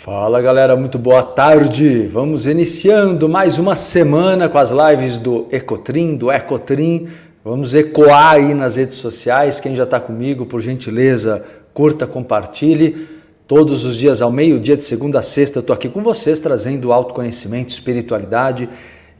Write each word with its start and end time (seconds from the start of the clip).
Fala 0.00 0.40
galera, 0.40 0.76
muito 0.76 0.96
boa 0.96 1.24
tarde. 1.24 2.06
Vamos 2.06 2.46
iniciando 2.46 3.28
mais 3.28 3.58
uma 3.58 3.74
semana 3.74 4.48
com 4.48 4.56
as 4.56 4.70
lives 4.70 5.18
do 5.18 5.48
Ecotrim, 5.50 6.14
do 6.14 6.30
Ecotrim. 6.30 7.08
Vamos 7.44 7.74
ecoar 7.74 8.34
aí 8.34 8.54
nas 8.54 8.76
redes 8.76 8.98
sociais. 8.98 9.58
Quem 9.58 9.74
já 9.74 9.82
está 9.82 9.98
comigo, 9.98 10.46
por 10.46 10.60
gentileza, 10.60 11.44
curta, 11.74 12.06
compartilhe. 12.06 13.08
Todos 13.48 13.84
os 13.84 13.96
dias 13.96 14.22
ao 14.22 14.30
meio-dia, 14.30 14.76
de 14.76 14.84
segunda 14.84 15.18
a 15.18 15.22
sexta, 15.22 15.58
eu 15.58 15.62
estou 15.62 15.74
aqui 15.74 15.88
com 15.88 16.00
vocês 16.00 16.38
trazendo 16.38 16.92
autoconhecimento, 16.92 17.70
espiritualidade. 17.70 18.68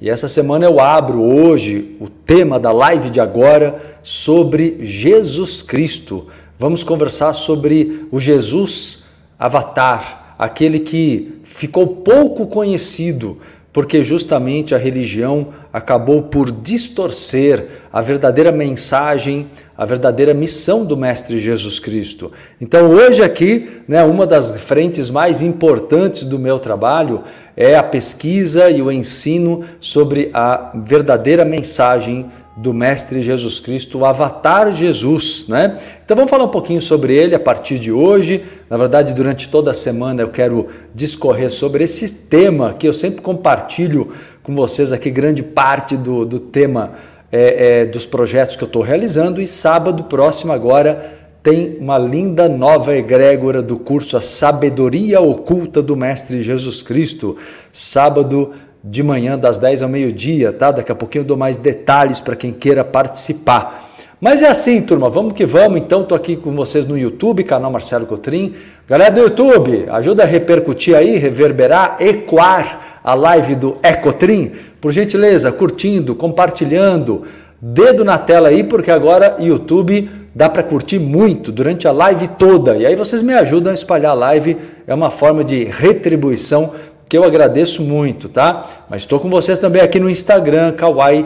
E 0.01 0.09
essa 0.09 0.29
semana 0.29 0.65
eu 0.65 0.79
abro 0.79 1.21
hoje 1.21 1.97
o 1.99 2.09
tema 2.09 2.59
da 2.59 2.71
live 2.71 3.11
de 3.11 3.21
agora 3.21 3.99
sobre 4.01 4.79
Jesus 4.83 5.61
Cristo. 5.61 6.29
Vamos 6.57 6.85
conversar 6.85 7.35
sobre 7.35 8.07
o 8.13 8.21
Jesus 8.21 9.07
Avatar 9.37 10.28
aquele 10.39 10.79
que 10.79 11.41
ficou 11.43 11.87
pouco 11.87 12.47
conhecido, 12.47 13.39
porque 13.73 14.03
justamente 14.03 14.75
a 14.75 14.79
religião 14.79 15.49
acabou 15.73 16.23
por 16.23 16.51
distorcer 16.51 17.67
a 17.93 18.01
verdadeira 18.01 18.53
mensagem, 18.53 19.49
a 19.77 19.85
verdadeira 19.85 20.33
missão 20.33 20.85
do 20.85 20.97
Mestre 20.97 21.39
Jesus 21.39 21.79
Cristo. 21.79 22.33
Então, 22.61 22.89
hoje 22.91 23.23
aqui, 23.23 23.69
né, 23.87 24.05
uma 24.05 24.27
das 24.27 24.51
frentes 24.61 25.11
mais 25.11 25.43
importantes 25.43 26.25
do 26.25 26.39
meu 26.39 26.59
trabalho 26.59 27.25
é 27.57 27.77
a 27.77 27.83
pesquisa 27.83 28.71
e 28.71 28.81
o 28.81 28.91
ensino 28.91 29.65
sobre 29.81 30.31
a 30.33 30.73
verdadeira 30.75 31.45
mensagem 31.45 32.27
do 32.59 32.75
Mestre 32.75 33.23
Jesus 33.23 33.61
Cristo, 33.61 33.99
o 33.99 34.05
Avatar 34.05 34.73
Jesus, 34.73 35.47
né? 35.49 35.79
Então 36.05 36.17
vamos 36.17 36.31
falar 36.31 36.45
um 36.45 36.51
pouquinho 36.51 36.81
sobre 36.81 37.15
ele 37.15 37.35
a 37.35 37.39
partir 37.39 37.79
de 37.79 37.93
hoje. 37.93 38.43
Na 38.69 38.77
verdade, 38.77 39.15
durante 39.15 39.49
toda 39.49 39.71
a 39.71 39.75
semana 39.75 40.23
eu 40.23 40.29
quero 40.29 40.67
discorrer 40.93 41.53
sobre 41.53 41.85
esse 41.85 42.27
tema 42.27 42.75
que 42.75 42.89
eu 42.89 42.93
sempre 42.93 43.23
compartilho 43.23 44.13
com 44.43 44.57
vocês 44.57 44.93
aqui, 44.93 45.09
grande 45.09 45.43
parte 45.43 45.97
do, 45.97 46.25
do 46.25 46.41
tema 46.41 46.95
é, 47.31 47.83
é, 47.83 47.87
dos 47.87 48.05
projetos 48.05 48.57
que 48.57 48.65
eu 48.65 48.67
estou 48.67 48.83
realizando. 48.83 49.41
E 49.41 49.47
sábado 49.47 50.05
próximo 50.05 50.53
agora 50.53 51.17
tem 51.43 51.77
uma 51.79 51.97
linda 51.97 52.49
nova 52.49 52.97
egrégora 52.97 53.63
do 53.63 53.79
curso 53.79 54.17
A 54.17 54.21
Sabedoria 54.21 55.21
Oculta 55.21 55.81
do 55.81 55.97
Mestre 55.97 56.43
Jesus 56.43 56.83
Cristo. 56.83 57.37
Sábado 57.73 58.53
de 58.83 59.03
manhã, 59.03 59.37
das 59.37 59.59
10 59.59 59.83
ao 59.83 59.89
meio-dia, 59.89 60.53
tá? 60.53 60.71
Daqui 60.71 60.93
a 60.93 60.95
pouquinho 60.95 61.23
eu 61.23 61.27
dou 61.27 61.37
mais 61.37 61.57
detalhes 61.57 62.21
para 62.21 62.37
quem 62.37 62.53
queira 62.53 62.85
participar. 62.85 63.89
Mas 64.21 64.43
é 64.43 64.49
assim, 64.49 64.83
turma, 64.83 65.09
vamos 65.09 65.33
que 65.33 65.47
vamos. 65.47 65.81
Então, 65.81 66.03
estou 66.03 66.17
aqui 66.17 66.37
com 66.37 66.55
vocês 66.55 66.87
no 66.87 66.99
YouTube, 66.99 67.45
canal 67.45 67.71
Marcelo 67.71 68.07
Cotrim. 68.07 68.55
Galera 68.89 69.13
do 69.13 69.21
YouTube, 69.21 69.85
ajuda 69.89 70.25
a 70.25 70.27
repercutir 70.27 70.97
aí, 70.97 71.17
reverberar, 71.19 71.97
ecoar 72.01 73.01
a 73.05 73.15
live 73.15 73.55
do 73.55 73.79
Ecotrim. 73.83 74.53
Por 74.81 74.93
gentileza, 74.93 75.53
curtindo, 75.53 76.15
compartilhando, 76.15 77.25
dedo 77.61 78.05
na 78.05 78.19
tela 78.19 78.49
aí, 78.49 78.65
porque 78.65 78.91
agora 78.91 79.37
YouTube 79.39 80.11
dá 80.35 80.49
para 80.49 80.63
curtir 80.63 80.99
muito 80.99 81.51
durante 81.51 81.87
a 81.89 81.93
live 81.93 82.29
toda. 82.29 82.77
E 82.77 82.87
aí 82.87 82.95
vocês 82.95 83.23
me 83.23 83.35
ajudam 83.35 83.71
a 83.71 83.75
espalhar 83.75 84.13
a 84.13 84.15
live, 84.15 84.57
é 84.87 84.95
uma 84.95 85.11
forma 85.11 85.43
de 85.43 85.65
retribuição 85.65 86.75
que 87.09 87.17
eu 87.17 87.25
agradeço 87.25 87.83
muito, 87.83 88.29
tá? 88.29 88.85
Mas 88.89 89.03
estou 89.03 89.19
com 89.19 89.31
vocês 89.31 89.59
também 89.59 89.81
aqui 89.81 89.99
no 89.99 90.11
Instagram, 90.11 90.73
Kawaii, 90.73 91.25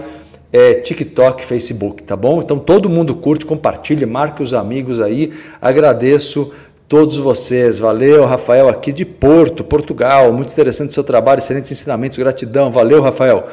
é, 0.53 0.75
TikTok, 0.75 1.45
Facebook, 1.45 2.03
tá 2.03 2.15
bom? 2.15 2.41
Então 2.41 2.59
todo 2.59 2.89
mundo 2.89 3.17
curte, 3.17 3.45
compartilha, 3.45 4.07
marque 4.07 4.43
os 4.43 4.55
amigos 4.55 5.01
aí. 5.01 5.33
Agradeço 5.61 6.53
todos 6.87 7.17
vocês. 7.17 7.79
Valeu, 7.79 8.27
Rafael, 8.27 8.69
aqui 8.69 8.93
de 8.93 9.05
Porto, 9.05 9.65
Portugal. 9.65 10.33
Muito 10.33 10.53
interessante 10.53 10.95
seu 10.95 11.03
trabalho, 11.03 11.39
excelentes 11.39 11.73
ensinamentos, 11.73 12.19
gratidão. 12.19 12.71
Valeu, 12.71 13.03
Rafael. 13.03 13.49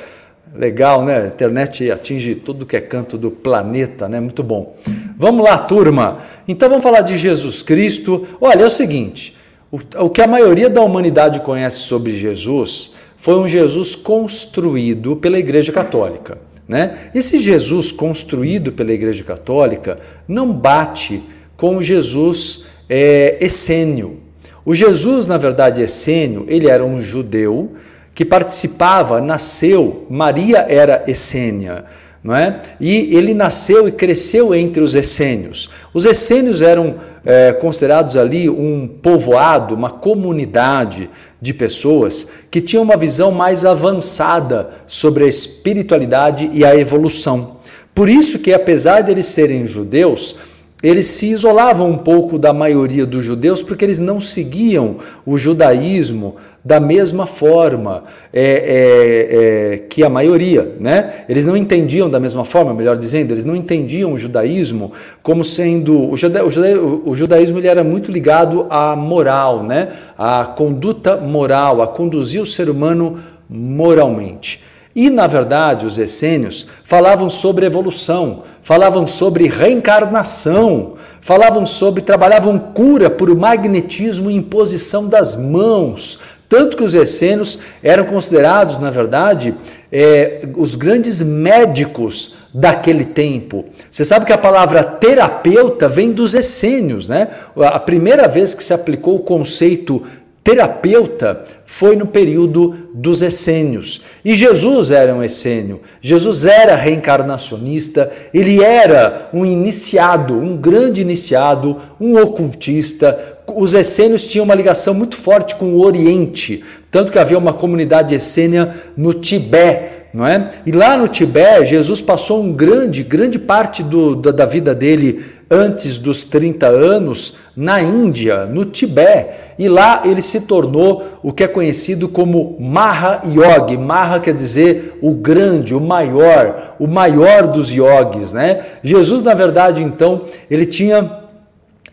Legal, 0.54 1.06
né? 1.06 1.22
A 1.24 1.28
internet 1.28 1.90
atinge 1.90 2.36
tudo 2.36 2.66
que 2.66 2.76
é 2.76 2.82
canto 2.82 3.18
do 3.18 3.32
planeta, 3.32 4.10
né? 4.10 4.20
Muito 4.20 4.44
bom. 4.44 4.76
Vamos 5.18 5.46
lá, 5.46 5.58
turma. 5.58 6.20
Então 6.48 6.68
vamos 6.68 6.84
falar 6.84 7.02
de 7.02 7.18
Jesus 7.18 7.62
Cristo. 7.62 8.28
Olha, 8.42 8.64
é 8.64 8.66
o 8.66 8.70
seguinte: 8.70 9.38
o, 9.72 10.10
que 10.10 10.22
a 10.22 10.28
maioria 10.28 10.70
da 10.70 10.82
humanidade 10.82 11.42
conhece 11.42 11.80
sobre 11.80 12.14
Jesus 12.14 12.96
foi 13.18 13.36
um 13.36 13.48
Jesus 13.48 13.96
construído 13.96 15.16
pela 15.16 15.38
Igreja 15.38 15.72
Católica. 15.72 16.38
Né? 16.68 17.10
Esse 17.14 17.40
Jesus 17.40 17.92
construído 17.92 18.72
pela 18.72 18.94
Igreja 18.94 19.24
Católica 19.24 20.00
não 20.28 20.52
bate 20.54 21.22
com 21.58 21.78
o 21.78 21.84
Jesus 21.84 22.66
é, 22.88 23.38
essênio. 23.42 24.20
O 24.66 24.74
Jesus, 24.74 25.26
na 25.26 25.38
verdade, 25.38 25.82
essênio, 25.82 26.46
ele 26.48 26.70
era 26.70 26.86
um 26.86 27.02
judeu 27.02 27.74
que 28.14 28.26
participava, 28.26 29.22
nasceu, 29.22 30.06
Maria 30.10 30.66
era 30.68 31.04
essênia, 31.08 31.86
não 32.24 32.36
é? 32.36 32.62
E 32.80 33.16
ele 33.16 33.34
nasceu 33.34 33.88
e 33.88 33.92
cresceu 33.92 34.54
entre 34.54 34.82
os 34.82 34.94
essênios. 34.94 35.70
Os 35.94 36.06
essênios 36.06 36.62
eram 36.62 36.96
é, 37.26 37.54
considerados 37.54 38.18
ali 38.18 38.50
um 38.50 38.88
povoado, 38.88 39.76
uma 39.76 39.90
comunidade 39.90 41.10
de 41.42 41.54
pessoas 41.54 42.30
que 42.52 42.62
tinham 42.62 42.84
uma 42.84 42.98
visão 42.98 43.32
mais 43.32 43.66
avançada 43.66 44.70
sobre 44.88 45.24
a 45.24 45.28
espiritualidade 45.28 46.50
e 46.54 46.66
a 46.66 46.76
evolução. 46.76 47.58
Por 47.94 48.08
isso 48.08 48.40
que, 48.40 48.54
apesar 48.54 49.02
de 49.02 49.12
eles 49.12 49.26
serem 49.26 49.68
judeus, 49.68 50.36
eles 50.82 51.08
se 51.08 51.30
isolavam 51.30 51.90
um 51.90 51.98
pouco 51.98 52.40
da 52.40 52.54
maioria 52.54 53.06
dos 53.06 53.26
judeus 53.26 53.62
porque 53.62 53.84
eles 53.84 54.00
não 54.00 54.22
seguiam 54.22 54.98
o 55.26 55.38
judaísmo 55.38 56.38
da 56.64 56.80
mesma 56.80 57.26
forma 57.26 58.04
é, 58.34 58.44
é, 58.44 59.74
é, 59.74 59.78
que 59.78 60.04
a 60.04 60.10
maioria, 60.10 60.76
né? 60.80 61.24
Eles 61.28 61.46
não 61.46 61.56
entendiam 61.56 62.10
da 62.10 62.20
mesma 62.20 62.44
forma, 62.44 62.74
melhor 62.74 62.98
dizendo, 62.98 63.34
eles 63.34 63.46
não 63.46 63.56
entendiam 63.56 64.14
o 64.14 64.18
judaísmo 64.18 64.92
como 65.24 65.44
sendo 65.44 66.12
o, 66.12 66.18
juda, 66.18 66.46
o, 66.46 66.52
juda, 66.52 66.82
o 66.82 67.16
judaísmo 67.16 67.58
ele 67.58 67.68
era 67.68 67.84
muito 67.84 68.12
ligado 68.12 68.66
à 68.70 68.96
moral, 68.96 69.64
né? 69.64 69.90
À 70.18 70.46
conduta 70.46 71.16
moral, 71.18 71.82
a 71.82 71.88
conduzir 71.88 72.42
o 72.42 72.46
ser 72.46 72.70
humano 72.70 73.20
moralmente. 73.50 74.62
E 74.96 75.10
na 75.10 75.28
verdade, 75.28 75.86
os 75.86 75.98
essênios 75.98 76.68
falavam 76.84 77.30
sobre 77.30 77.66
evolução, 77.66 78.44
falavam 78.64 79.06
sobre 79.08 79.48
reencarnação, 79.48 80.94
falavam 81.22 81.66
sobre 81.66 82.02
trabalhavam 82.02 82.58
cura 82.58 83.10
por 83.10 83.34
magnetismo 83.36 84.30
e 84.30 84.36
imposição 84.36 85.08
das 85.08 85.36
mãos, 85.36 86.20
tanto 86.50 86.76
que 86.76 86.84
os 86.84 86.96
essênios 86.96 87.60
eram 87.84 88.06
considerados, 88.06 88.80
na 88.80 88.90
verdade, 88.90 89.54
é, 89.92 90.42
os 90.56 90.76
grandes 90.76 91.22
médicos 91.22 92.38
daquele 92.52 93.06
tempo. 93.06 93.66
Você 93.90 94.04
sabe 94.04 94.26
que 94.26 94.34
a 94.34 94.38
palavra 94.38 94.84
terapeuta 94.84 95.88
vem 95.88 96.12
dos 96.12 96.34
essênios, 96.34 97.08
né? 97.08 97.28
A 97.56 97.80
primeira 97.80 98.28
vez 98.28 98.56
que 98.56 98.64
se 98.64 98.74
aplicou 98.74 99.18
o 99.18 99.24
conceito 99.24 100.04
terapeuta 100.50 101.44
foi 101.64 101.96
no 101.96 102.08
período 102.08 102.90
dos 102.92 103.22
essênios. 103.22 104.02
E 104.26 104.34
Jesus 104.34 104.90
era 104.90 105.14
um 105.14 105.24
essênio. 105.24 105.80
Jesus 106.02 106.44
era 106.44 106.76
reencarnacionista, 106.76 108.12
ele 108.34 108.64
era 108.64 109.30
um 109.32 109.46
iniciado, 109.46 110.34
um 110.34 110.58
grande 110.58 111.02
iniciado, 111.02 111.78
um 112.02 112.20
ocultista, 112.20 113.38
os 113.56 113.76
essênios 113.76 114.28
tinham 114.28 114.44
uma 114.44 114.56
ligação 114.56 114.94
muito 114.94 115.16
forte 115.16 115.56
com 115.56 115.74
o 115.74 115.84
Oriente, 115.84 116.64
tanto 116.92 117.12
que 117.12 117.20
havia 117.20 117.38
uma 117.38 117.54
comunidade 117.54 118.14
essênia 118.14 118.76
no 118.96 119.14
Tibete, 119.14 120.08
não 120.14 120.26
é? 120.26 120.52
E 120.66 120.72
lá 120.72 120.98
no 120.98 121.08
Tibete, 121.08 121.66
Jesus 121.66 122.02
passou 122.02 122.44
um 122.44 122.54
grande, 122.54 123.04
grande 123.04 123.38
parte 123.38 123.84
do, 123.84 124.16
da, 124.16 124.32
da 124.32 124.46
vida 124.46 124.74
dele 124.74 125.26
antes 125.50 125.98
dos 125.98 126.24
30 126.24 126.68
anos 126.68 127.38
na 127.56 127.82
Índia, 127.82 128.46
no 128.46 128.66
Tibete. 128.66 129.39
E 129.60 129.68
lá 129.68 130.04
ele 130.06 130.22
se 130.22 130.40
tornou 130.40 131.04
o 131.22 131.34
que 131.34 131.44
é 131.44 131.48
conhecido 131.48 132.08
como 132.08 132.56
Maha 132.58 133.22
Yogi. 133.26 133.78
Maha 133.78 134.22
quer 134.22 134.34
dizer 134.34 134.98
o 135.02 135.14
grande, 135.14 135.76
o 135.76 135.82
maior, 135.82 136.76
o 136.80 136.88
maior 136.88 137.46
dos 137.46 137.70
yogis, 137.70 138.34
né? 138.34 138.66
Jesus, 138.82 139.22
na 139.22 139.34
verdade, 139.34 139.84
então, 139.84 140.22
ele 140.50 140.66
tinha 140.66 141.20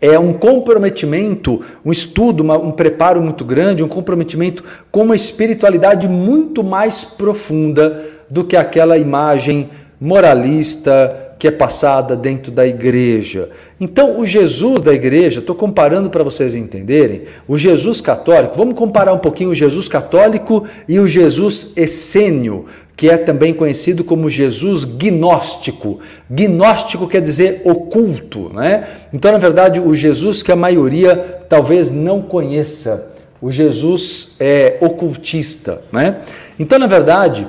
é 0.00 0.16
um 0.16 0.32
comprometimento, 0.32 1.62
um 1.84 1.90
estudo, 1.90 2.42
uma, 2.42 2.56
um 2.56 2.70
preparo 2.70 3.20
muito 3.20 3.44
grande, 3.44 3.82
um 3.82 3.88
comprometimento 3.88 4.62
com 4.92 5.02
uma 5.02 5.16
espiritualidade 5.16 6.06
muito 6.06 6.62
mais 6.62 7.04
profunda 7.04 8.04
do 8.30 8.44
que 8.44 8.56
aquela 8.56 8.96
imagem 8.96 9.70
moralista 10.00 11.25
que 11.38 11.46
é 11.46 11.50
passada 11.50 12.16
dentro 12.16 12.50
da 12.50 12.66
igreja. 12.66 13.50
Então, 13.80 14.18
o 14.18 14.24
Jesus 14.24 14.80
da 14.80 14.94
igreja, 14.94 15.40
estou 15.40 15.54
comparando 15.54 16.08
para 16.08 16.24
vocês 16.24 16.54
entenderem, 16.54 17.22
o 17.46 17.58
Jesus 17.58 18.00
católico, 18.00 18.56
vamos 18.56 18.74
comparar 18.74 19.12
um 19.12 19.18
pouquinho 19.18 19.50
o 19.50 19.54
Jesus 19.54 19.88
católico 19.88 20.64
e 20.88 20.98
o 20.98 21.06
Jesus 21.06 21.72
essênio, 21.76 22.66
que 22.96 23.10
é 23.10 23.18
também 23.18 23.52
conhecido 23.52 24.02
como 24.02 24.30
Jesus 24.30 24.84
gnóstico. 24.84 26.00
Gnóstico 26.30 27.06
quer 27.06 27.20
dizer 27.20 27.60
oculto, 27.64 28.50
né? 28.54 28.88
Então, 29.12 29.30
na 29.30 29.38
verdade, 29.38 29.78
o 29.78 29.94
Jesus 29.94 30.42
que 30.42 30.50
a 30.50 30.56
maioria 30.56 31.42
talvez 31.48 31.90
não 31.90 32.22
conheça 32.22 33.14
o 33.40 33.50
Jesus 33.50 34.34
é, 34.40 34.76
ocultista. 34.80 35.82
Né? 35.92 36.22
Então, 36.58 36.78
na 36.78 36.86
verdade, 36.86 37.46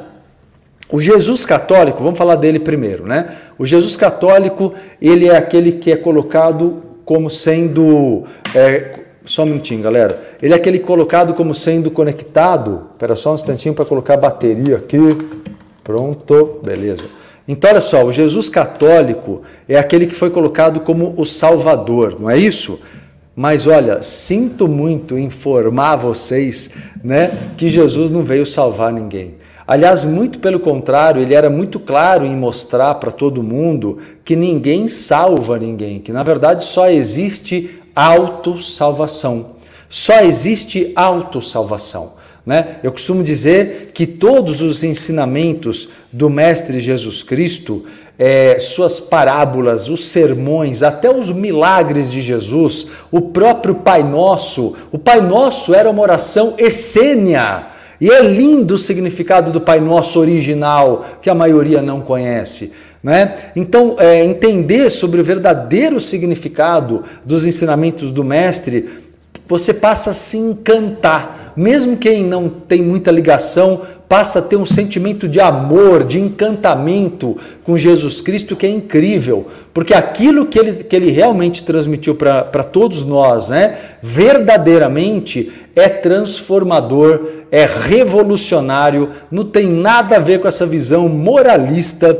o 0.89 1.01
Jesus 1.01 1.45
católico, 1.45 2.01
vamos 2.01 2.17
falar 2.17 2.35
dele 2.35 2.59
primeiro, 2.59 3.05
né? 3.05 3.35
O 3.59 3.65
Jesus 3.65 3.95
católico, 3.95 4.73
ele 5.01 5.27
é 5.27 5.35
aquele 5.35 5.73
que 5.73 5.91
é 5.91 5.95
colocado 5.97 6.81
como 7.03 7.29
sendo. 7.29 8.23
É, 8.55 8.99
só 9.25 9.43
um 9.43 9.47
minutinho, 9.47 9.81
galera. 9.81 10.17
Ele 10.41 10.53
é 10.53 10.55
aquele 10.55 10.79
colocado 10.79 11.33
como 11.33 11.53
sendo 11.53 11.91
conectado. 11.91 12.87
Espera 12.93 13.15
só 13.15 13.31
um 13.31 13.35
instantinho 13.35 13.73
para 13.73 13.83
colocar 13.83 14.13
a 14.13 14.17
bateria 14.17 14.77
aqui. 14.77 14.97
Pronto, 15.83 16.59
beleza. 16.63 17.05
Então, 17.45 17.69
olha 17.69 17.81
só, 17.81 18.05
o 18.05 18.11
Jesus 18.11 18.47
católico 18.47 19.41
é 19.67 19.77
aquele 19.77 20.05
que 20.05 20.15
foi 20.15 20.29
colocado 20.29 20.81
como 20.81 21.13
o 21.17 21.25
Salvador, 21.25 22.17
não 22.19 22.29
é 22.29 22.37
isso? 22.37 22.79
Mas 23.35 23.67
olha, 23.67 24.01
sinto 24.01 24.67
muito 24.67 25.17
informar 25.17 25.95
vocês, 25.95 26.71
né, 27.03 27.31
que 27.55 27.69
Jesus 27.69 28.09
não 28.09 28.23
veio 28.23 28.45
salvar 28.45 28.91
ninguém. 28.91 29.35
Aliás, 29.67 30.05
muito 30.05 30.39
pelo 30.39 30.61
contrário, 30.61 31.21
ele 31.21 31.33
era 31.33 31.49
muito 31.49 31.77
claro 31.77 32.25
em 32.25 32.33
mostrar 32.33 32.95
para 32.95 33.11
todo 33.11 33.43
mundo 33.43 33.97
que 34.23 34.33
ninguém 34.33 34.87
salva 34.87 35.59
ninguém, 35.59 35.99
que 35.99 36.13
na 36.13 36.23
verdade 36.23 36.63
só 36.63 36.89
existe 36.89 37.81
autossalvação. 37.93 39.57
Só 39.89 40.21
existe 40.21 40.93
autossalvação. 40.95 42.13
Né? 42.45 42.77
Eu 42.81 42.93
costumo 42.93 43.21
dizer 43.21 43.91
que 43.93 44.07
todos 44.07 44.61
os 44.61 44.85
ensinamentos 44.85 45.89
do 46.13 46.29
Mestre 46.29 46.79
Jesus 46.79 47.21
Cristo, 47.21 47.83
é, 48.17 48.59
suas 48.61 49.01
parábolas, 49.01 49.89
os 49.89 50.05
sermões, 50.05 50.81
até 50.81 51.13
os 51.13 51.29
milagres 51.29 52.09
de 52.09 52.21
Jesus, 52.21 52.87
o 53.11 53.19
próprio 53.19 53.75
Pai 53.75 54.01
Nosso, 54.01 54.77
o 54.93 54.97
Pai 54.97 55.19
Nosso 55.19 55.75
era 55.75 55.89
uma 55.89 56.01
oração 56.01 56.53
essênia. 56.57 57.75
E 57.99 58.09
é 58.09 58.21
lindo 58.21 58.75
o 58.75 58.77
significado 58.77 59.51
do 59.51 59.61
Pai 59.61 59.79
Nosso 59.79 60.19
original, 60.19 61.05
que 61.21 61.29
a 61.29 61.35
maioria 61.35 61.81
não 61.81 62.01
conhece. 62.01 62.73
Né? 63.03 63.35
Então, 63.55 63.95
é, 63.99 64.23
entender 64.23 64.89
sobre 64.89 65.21
o 65.21 65.23
verdadeiro 65.23 65.99
significado 65.99 67.03
dos 67.23 67.45
ensinamentos 67.45 68.11
do 68.11 68.23
Mestre, 68.23 68.89
você 69.47 69.73
passa 69.73 70.09
a 70.09 70.13
se 70.13 70.37
encantar 70.37 71.46
mesmo 71.57 71.97
quem 71.97 72.23
não 72.23 72.47
tem 72.47 72.83
muita 72.83 73.09
ligação, 73.09 73.81
passa 74.07 74.39
a 74.39 74.41
ter 74.41 74.55
um 74.55 74.65
sentimento 74.65 75.27
de 75.27 75.39
amor, 75.39 76.03
de 76.03 76.19
encantamento 76.19 77.35
com 77.63 77.75
Jesus 77.75 78.21
Cristo 78.21 78.55
que 78.55 78.65
é 78.65 78.69
incrível, 78.69 79.47
porque 79.73 79.93
aquilo 79.93 80.45
que 80.45 80.57
ele, 80.57 80.83
que 80.83 80.95
ele 80.95 81.11
realmente 81.11 81.63
transmitiu 81.63 82.15
para 82.15 82.63
todos 82.63 83.03
nós, 83.03 83.49
né, 83.49 83.77
verdadeiramente 84.01 85.51
é 85.75 85.89
transformador, 85.89 87.27
é 87.51 87.65
revolucionário, 87.65 89.09
não 89.29 89.43
tem 89.43 89.67
nada 89.67 90.17
a 90.17 90.19
ver 90.19 90.39
com 90.39 90.47
essa 90.47 90.65
visão 90.65 91.09
moralista 91.09 92.17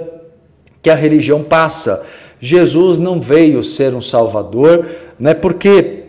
que 0.82 0.90
a 0.90 0.96
religião 0.96 1.44
passa. 1.44 2.06
Jesus 2.40 2.98
não 2.98 3.22
veio 3.22 3.64
ser 3.64 3.94
um 3.94 4.02
salvador, 4.02 4.86
né, 5.20 5.34
porque 5.34 6.04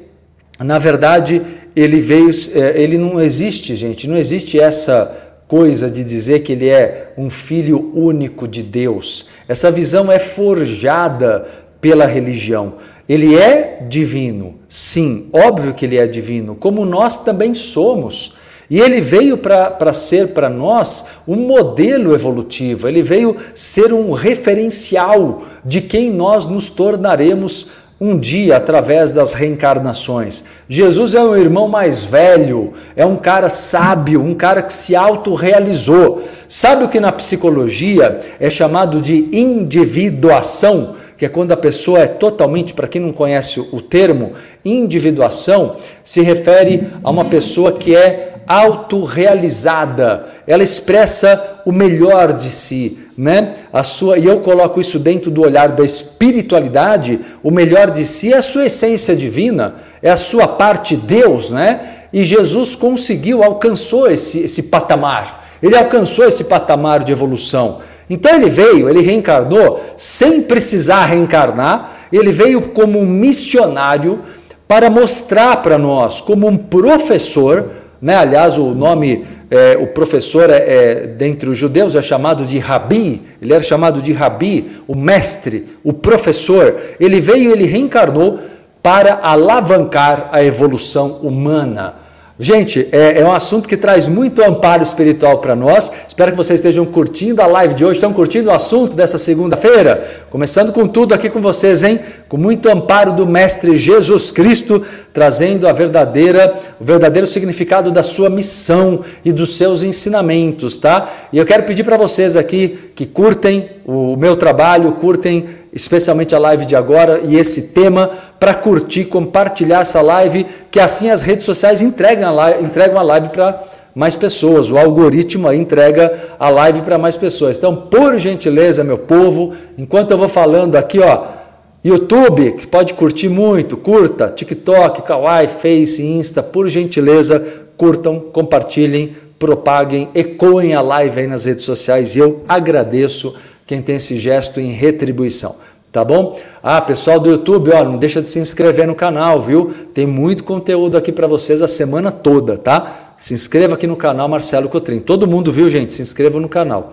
na 0.58 0.78
verdade 0.78 1.40
ele 1.80 2.00
veio, 2.00 2.30
é, 2.54 2.80
ele 2.82 2.98
não 2.98 3.20
existe, 3.20 3.76
gente, 3.76 4.08
não 4.08 4.16
existe 4.16 4.58
essa 4.58 5.16
coisa 5.46 5.88
de 5.88 6.02
dizer 6.02 6.40
que 6.40 6.52
ele 6.52 6.68
é 6.68 7.12
um 7.16 7.30
filho 7.30 7.92
único 7.94 8.48
de 8.48 8.62
Deus. 8.62 9.26
Essa 9.46 9.70
visão 9.70 10.10
é 10.10 10.18
forjada 10.18 11.46
pela 11.80 12.04
religião. 12.04 12.74
Ele 13.08 13.38
é 13.38 13.86
divino, 13.88 14.56
sim, 14.68 15.30
óbvio 15.32 15.72
que 15.72 15.86
ele 15.86 15.96
é 15.96 16.06
divino, 16.06 16.54
como 16.56 16.84
nós 16.84 17.16
também 17.24 17.54
somos. 17.54 18.34
E 18.68 18.80
ele 18.80 19.00
veio 19.00 19.38
para 19.38 19.92
ser 19.94 20.28
para 20.28 20.50
nós 20.50 21.06
um 21.26 21.36
modelo 21.36 22.12
evolutivo, 22.12 22.86
ele 22.86 23.02
veio 23.02 23.36
ser 23.54 23.94
um 23.94 24.12
referencial 24.12 25.44
de 25.64 25.80
quem 25.80 26.10
nós 26.10 26.44
nos 26.44 26.68
tornaremos 26.68 27.68
um 28.00 28.16
dia 28.16 28.56
através 28.56 29.10
das 29.10 29.32
reencarnações. 29.32 30.44
Jesus 30.68 31.14
é 31.14 31.22
um 31.22 31.36
irmão 31.36 31.66
mais 31.66 32.04
velho, 32.04 32.74
é 32.94 33.04
um 33.04 33.16
cara 33.16 33.48
sábio, 33.48 34.22
um 34.22 34.34
cara 34.34 34.62
que 34.62 34.72
se 34.72 34.94
autorrealizou. 34.94 36.22
Sabe 36.48 36.84
o 36.84 36.88
que 36.88 37.00
na 37.00 37.10
psicologia 37.10 38.20
é 38.38 38.48
chamado 38.48 39.00
de 39.00 39.28
individuação? 39.32 40.96
Que 41.16 41.24
é 41.24 41.28
quando 41.28 41.50
a 41.50 41.56
pessoa 41.56 41.98
é 41.98 42.06
totalmente, 42.06 42.72
para 42.72 42.86
quem 42.86 43.00
não 43.00 43.12
conhece 43.12 43.58
o 43.58 43.80
termo, 43.80 44.34
individuação 44.64 45.76
se 46.04 46.22
refere 46.22 46.92
a 47.02 47.10
uma 47.10 47.24
pessoa 47.24 47.72
que 47.72 47.96
é 47.96 48.34
autorrealizada. 48.46 50.26
Ela 50.46 50.62
expressa 50.62 51.60
o 51.66 51.72
melhor 51.72 52.32
de 52.32 52.50
si, 52.50 52.98
né? 53.18 53.54
A 53.72 53.82
sua, 53.82 54.16
e 54.16 54.26
eu 54.26 54.38
coloco 54.38 54.80
isso 54.80 54.96
dentro 54.96 55.28
do 55.28 55.42
olhar 55.42 55.70
da 55.70 55.84
espiritualidade, 55.84 57.18
o 57.42 57.50
melhor 57.50 57.90
de 57.90 58.06
si 58.06 58.32
é 58.32 58.36
a 58.36 58.42
sua 58.42 58.66
essência 58.66 59.16
divina, 59.16 59.74
é 60.00 60.08
a 60.08 60.16
sua 60.16 60.46
parte 60.46 60.94
Deus, 60.94 61.50
né? 61.50 62.04
E 62.12 62.22
Jesus 62.22 62.76
conseguiu, 62.76 63.42
alcançou 63.42 64.08
esse, 64.08 64.44
esse 64.44 64.62
patamar. 64.64 65.48
Ele 65.60 65.76
alcançou 65.76 66.24
esse 66.24 66.44
patamar 66.44 67.02
de 67.02 67.10
evolução. 67.10 67.80
Então 68.08 68.32
ele 68.32 68.48
veio, 68.48 68.88
ele 68.88 69.02
reencarnou 69.02 69.80
sem 69.96 70.40
precisar 70.40 71.06
reencarnar, 71.06 72.06
ele 72.12 72.30
veio 72.30 72.68
como 72.68 73.00
um 73.00 73.04
missionário 73.04 74.20
para 74.68 74.88
mostrar 74.88 75.56
para 75.56 75.76
nós, 75.76 76.20
como 76.20 76.46
um 76.46 76.56
professor, 76.56 77.70
né? 78.00 78.14
aliás, 78.14 78.56
o 78.56 78.74
nome 78.74 79.26
é, 79.50 79.78
o 79.78 79.86
professor, 79.86 80.50
é, 80.50 80.56
é, 80.56 81.06
dentre 81.06 81.48
os 81.48 81.56
judeus, 81.56 81.96
é 81.96 82.02
chamado 82.02 82.44
de 82.44 82.58
rabi, 82.58 83.22
ele 83.40 83.54
era 83.54 83.62
chamado 83.62 84.02
de 84.02 84.12
rabi, 84.12 84.82
o 84.86 84.96
mestre, 84.96 85.68
o 85.82 85.92
professor. 85.92 86.76
Ele 87.00 87.20
veio, 87.20 87.50
ele 87.50 87.64
reencarnou 87.64 88.40
para 88.82 89.20
alavancar 89.22 90.28
a 90.32 90.44
evolução 90.44 91.20
humana. 91.22 91.94
Gente, 92.40 92.86
é, 92.92 93.18
é, 93.20 93.24
um 93.24 93.32
assunto 93.32 93.68
que 93.68 93.76
traz 93.76 94.06
muito 94.06 94.40
amparo 94.44 94.80
espiritual 94.80 95.38
para 95.38 95.56
nós. 95.56 95.90
Espero 96.06 96.30
que 96.30 96.36
vocês 96.36 96.60
estejam 96.60 96.86
curtindo 96.86 97.42
a 97.42 97.48
live 97.48 97.74
de 97.74 97.84
hoje. 97.84 97.96
Estão 97.96 98.12
curtindo 98.12 98.48
o 98.48 98.54
assunto 98.54 98.94
dessa 98.94 99.18
segunda-feira? 99.18 100.22
Começando 100.30 100.72
com 100.72 100.86
tudo 100.86 101.12
aqui 101.12 101.28
com 101.28 101.40
vocês, 101.40 101.82
hein? 101.82 101.98
Com 102.28 102.36
muito 102.36 102.68
amparo 102.68 103.12
do 103.12 103.26
Mestre 103.26 103.74
Jesus 103.74 104.30
Cristo, 104.30 104.86
trazendo 105.12 105.66
a 105.66 105.72
verdadeira, 105.72 106.56
o 106.80 106.84
verdadeiro 106.84 107.26
significado 107.26 107.90
da 107.90 108.04
sua 108.04 108.30
missão 108.30 109.04
e 109.24 109.32
dos 109.32 109.56
seus 109.56 109.82
ensinamentos, 109.82 110.78
tá? 110.78 111.10
E 111.32 111.38
eu 111.38 111.44
quero 111.44 111.64
pedir 111.64 111.82
para 111.82 111.96
vocês 111.96 112.36
aqui 112.36 112.92
que 112.94 113.04
curtem 113.04 113.68
o 113.84 114.14
meu 114.14 114.36
trabalho, 114.36 114.92
curtem 114.92 115.48
especialmente 115.72 116.34
a 116.34 116.38
live 116.38 116.64
de 116.64 116.76
agora 116.76 117.20
e 117.26 117.36
esse 117.36 117.68
tema, 117.68 118.10
para 118.38 118.54
curtir, 118.54 119.06
compartilhar 119.06 119.80
essa 119.80 120.00
live, 120.00 120.46
que 120.70 120.78
assim 120.78 121.10
as 121.10 121.22
redes 121.22 121.44
sociais 121.44 121.82
entregam 121.82 122.28
a 122.28 122.32
live, 122.32 122.64
entregam 122.64 122.98
a 122.98 123.02
live 123.02 123.28
para 123.30 123.62
mais 123.94 124.14
pessoas. 124.14 124.70
O 124.70 124.78
algoritmo 124.78 125.48
aí 125.48 125.58
entrega 125.58 126.36
a 126.38 126.48
live 126.48 126.82
para 126.82 126.98
mais 126.98 127.16
pessoas. 127.16 127.58
Então, 127.58 127.74
por 127.74 128.18
gentileza, 128.18 128.84
meu 128.84 128.98
povo, 128.98 129.54
enquanto 129.76 130.12
eu 130.12 130.18
vou 130.18 130.28
falando 130.28 130.76
aqui, 130.76 131.00
ó, 131.00 131.38
YouTube, 131.84 132.52
que 132.52 132.66
pode 132.66 132.94
curtir 132.94 133.28
muito, 133.28 133.76
curta, 133.76 134.28
TikTok, 134.28 135.02
Kawaii, 135.02 135.48
Face, 135.48 136.04
Insta, 136.04 136.42
por 136.42 136.68
gentileza, 136.68 137.44
curtam, 137.76 138.20
compartilhem, 138.20 139.16
propaguem, 139.38 140.08
ecoem 140.14 140.74
a 140.74 140.80
live 140.80 141.20
aí 141.20 141.26
nas 141.26 141.44
redes 141.44 141.64
sociais 141.64 142.16
e 142.16 142.18
eu 142.18 142.42
agradeço 142.48 143.34
quem 143.66 143.80
tem 143.80 143.96
esse 143.96 144.18
gesto 144.18 144.60
em 144.60 144.72
retribuição. 144.72 145.56
Tá 145.90 146.04
bom? 146.04 146.38
Ah, 146.62 146.80
pessoal 146.82 147.18
do 147.18 147.30
YouTube, 147.30 147.70
ó, 147.72 147.82
não 147.82 147.96
deixa 147.96 148.20
de 148.20 148.28
se 148.28 148.38
inscrever 148.38 148.86
no 148.86 148.94
canal, 148.94 149.40
viu? 149.40 149.72
Tem 149.94 150.06
muito 150.06 150.44
conteúdo 150.44 150.98
aqui 150.98 151.10
para 151.10 151.26
vocês 151.26 151.62
a 151.62 151.66
semana 151.66 152.12
toda, 152.12 152.58
tá? 152.58 153.14
Se 153.16 153.32
inscreva 153.32 153.74
aqui 153.74 153.86
no 153.86 153.96
canal 153.96 154.28
Marcelo 154.28 154.68
Cotrim. 154.68 155.00
Todo 155.00 155.26
mundo 155.26 155.50
viu, 155.50 155.68
gente? 155.70 155.94
Se 155.94 156.02
inscreva 156.02 156.38
no 156.38 156.48
canal. 156.48 156.92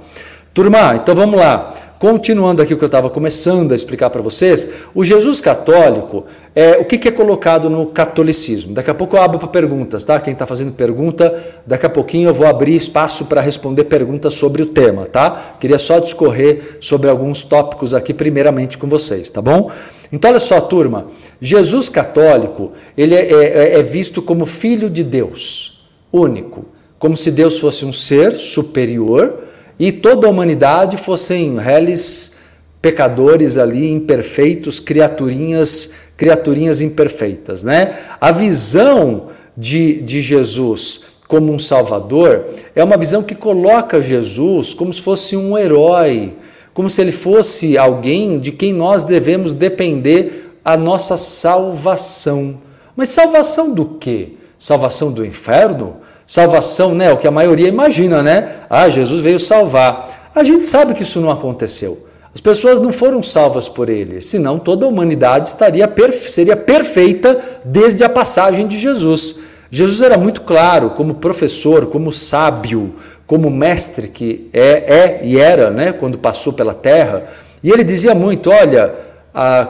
Turma, 0.56 0.96
então 0.96 1.14
vamos 1.14 1.38
lá. 1.38 1.76
Continuando 2.00 2.62
aqui 2.62 2.74
o 2.74 2.78
que 2.78 2.84
eu 2.86 2.88
estava 2.88 3.10
começando 3.10 3.74
a 3.74 3.76
explicar 3.76 4.10
para 4.10 4.22
vocês, 4.22 4.70
o 4.94 5.04
Jesus 5.04 5.42
católico, 5.42 6.24
é, 6.56 6.78
o 6.78 6.86
que, 6.86 6.98
que, 6.98 7.10
é 7.10 7.12
colocado 7.12 7.70
no 7.70 7.88
catolicismo? 7.88 8.74
Daqui 8.74 8.90
a 8.90 8.94
pouco 8.94 9.18
eu 9.18 9.22
abro 9.22 9.38
para 9.38 9.50
perguntas, 9.50 10.06
tá? 10.06 10.18
Quem 10.18 10.32
está 10.32 10.46
fazendo 10.46 10.72
pergunta, 10.72 11.44
daqui 11.68 11.86
a 11.86 11.90
pouquinho 11.90 12.30
eu 12.30 12.34
vou 12.34 12.48
abrir 12.48 12.74
espaço 12.74 13.26
para 13.26 13.42
responder 13.42 13.84
perguntas 13.84 14.36
sobre 14.36 14.62
o 14.62 14.68
tema, 14.68 15.06
tá? 15.06 15.58
Queria 15.60 15.78
só 15.78 16.00
discorrer 16.00 16.78
sobre 16.80 17.10
alguns 17.10 17.44
tópicos 17.44 17.94
aqui, 17.94 18.14
primeiramente 18.14 18.78
com 18.78 18.88
vocês, 18.88 19.30
tá 19.30 19.42
bom? 19.42 19.70
Então, 20.10 20.32
olha 20.32 20.40
só, 20.40 20.62
turma, 20.62 21.08
Jesus 21.42 21.90
católico, 21.90 22.72
ele 22.98 23.14
é, 23.14 23.30
é, 23.30 23.80
é 23.80 23.84
visto 23.84 24.22
como 24.22 24.46
filho 24.46 24.90
de 24.90 25.04
Deus, 25.04 25.86
único, 26.14 26.64
como 26.98 27.18
se 27.18 27.30
Deus 27.30 27.60
fosse 27.60 27.84
um 27.84 27.92
ser 27.92 28.38
superior 28.38 29.44
e 29.79 29.91
toda 29.91 30.27
a 30.27 30.29
humanidade 30.29 30.98
fossem 30.98 31.58
reles 31.58 32.36
pecadores 32.82 33.58
ali, 33.58 33.89
imperfeitos, 33.91 34.79
criaturinhas, 34.79 35.94
criaturinhas 36.15 36.82
imperfeitas, 36.82 37.63
né? 37.63 38.00
A 38.22 38.32
visão 38.32 39.29
de, 39.58 40.01
de 40.01 40.22
Jesus 40.22 41.01
como 41.27 41.51
um 41.51 41.60
salvador 41.60 42.46
é 42.75 42.84
uma 42.84 42.98
visão 42.98 43.24
que 43.24 43.34
coloca 43.34 44.01
Jesus 44.01 44.74
como 44.74 44.94
se 44.94 45.01
fosse 45.01 45.36
um 45.36 45.58
herói, 45.58 46.34
como 46.74 46.89
se 46.89 47.01
ele 47.01 47.12
fosse 47.12 47.77
alguém 47.77 48.39
de 48.39 48.51
quem 48.51 48.72
nós 48.72 49.03
devemos 49.03 49.51
depender 49.51 50.51
a 50.63 50.77
nossa 50.77 51.17
salvação. 51.17 52.60
Mas 52.96 53.10
salvação 53.10 53.74
do 53.74 53.86
quê? 53.86 54.34
Salvação 54.58 55.12
do 55.12 55.25
inferno? 55.25 55.98
Salvação, 56.36 56.94
né? 56.94 57.13
O 57.13 57.18
que 57.18 57.30
a 57.30 57.32
maioria 57.32 57.70
imagina, 57.70 58.22
né? 58.22 58.56
Ah, 58.70 58.89
Jesus 58.89 59.22
veio 59.22 59.39
salvar. 59.39 60.30
A 60.36 60.44
gente 60.44 60.65
sabe 60.65 60.94
que 60.94 61.04
isso 61.04 61.22
não 61.22 61.32
aconteceu. 61.32 62.06
As 62.34 62.42
pessoas 62.42 62.77
não 62.77 62.92
foram 62.92 63.24
salvas 63.24 63.70
por 63.70 63.88
ele, 63.88 64.20
senão 64.20 64.60
toda 64.60 64.86
a 64.86 64.89
humanidade 64.89 65.48
estaria 65.48 65.89
seria 66.27 66.58
perfeita 66.58 67.42
desde 67.63 68.04
a 68.04 68.10
passagem 68.10 68.68
de 68.68 68.77
Jesus. 68.77 69.39
Jesus 69.72 70.01
era 70.01 70.18
muito 70.18 70.42
claro 70.42 70.89
como 70.89 71.15
professor, 71.15 71.86
como 71.86 72.12
sábio, 72.12 72.96
como 73.25 73.50
mestre 73.50 74.10
que 74.10 74.50
é, 74.51 74.94
é 74.94 75.20
e 75.24 75.39
era, 75.39 75.72
né, 75.72 75.94
quando 75.94 76.18
passou 76.18 76.51
pela 76.51 76.74
terra. 76.74 77.27
E 77.63 77.72
ele 77.72 77.86
dizia 77.86 78.13
muito: 78.13 78.50
olha, 78.50 78.94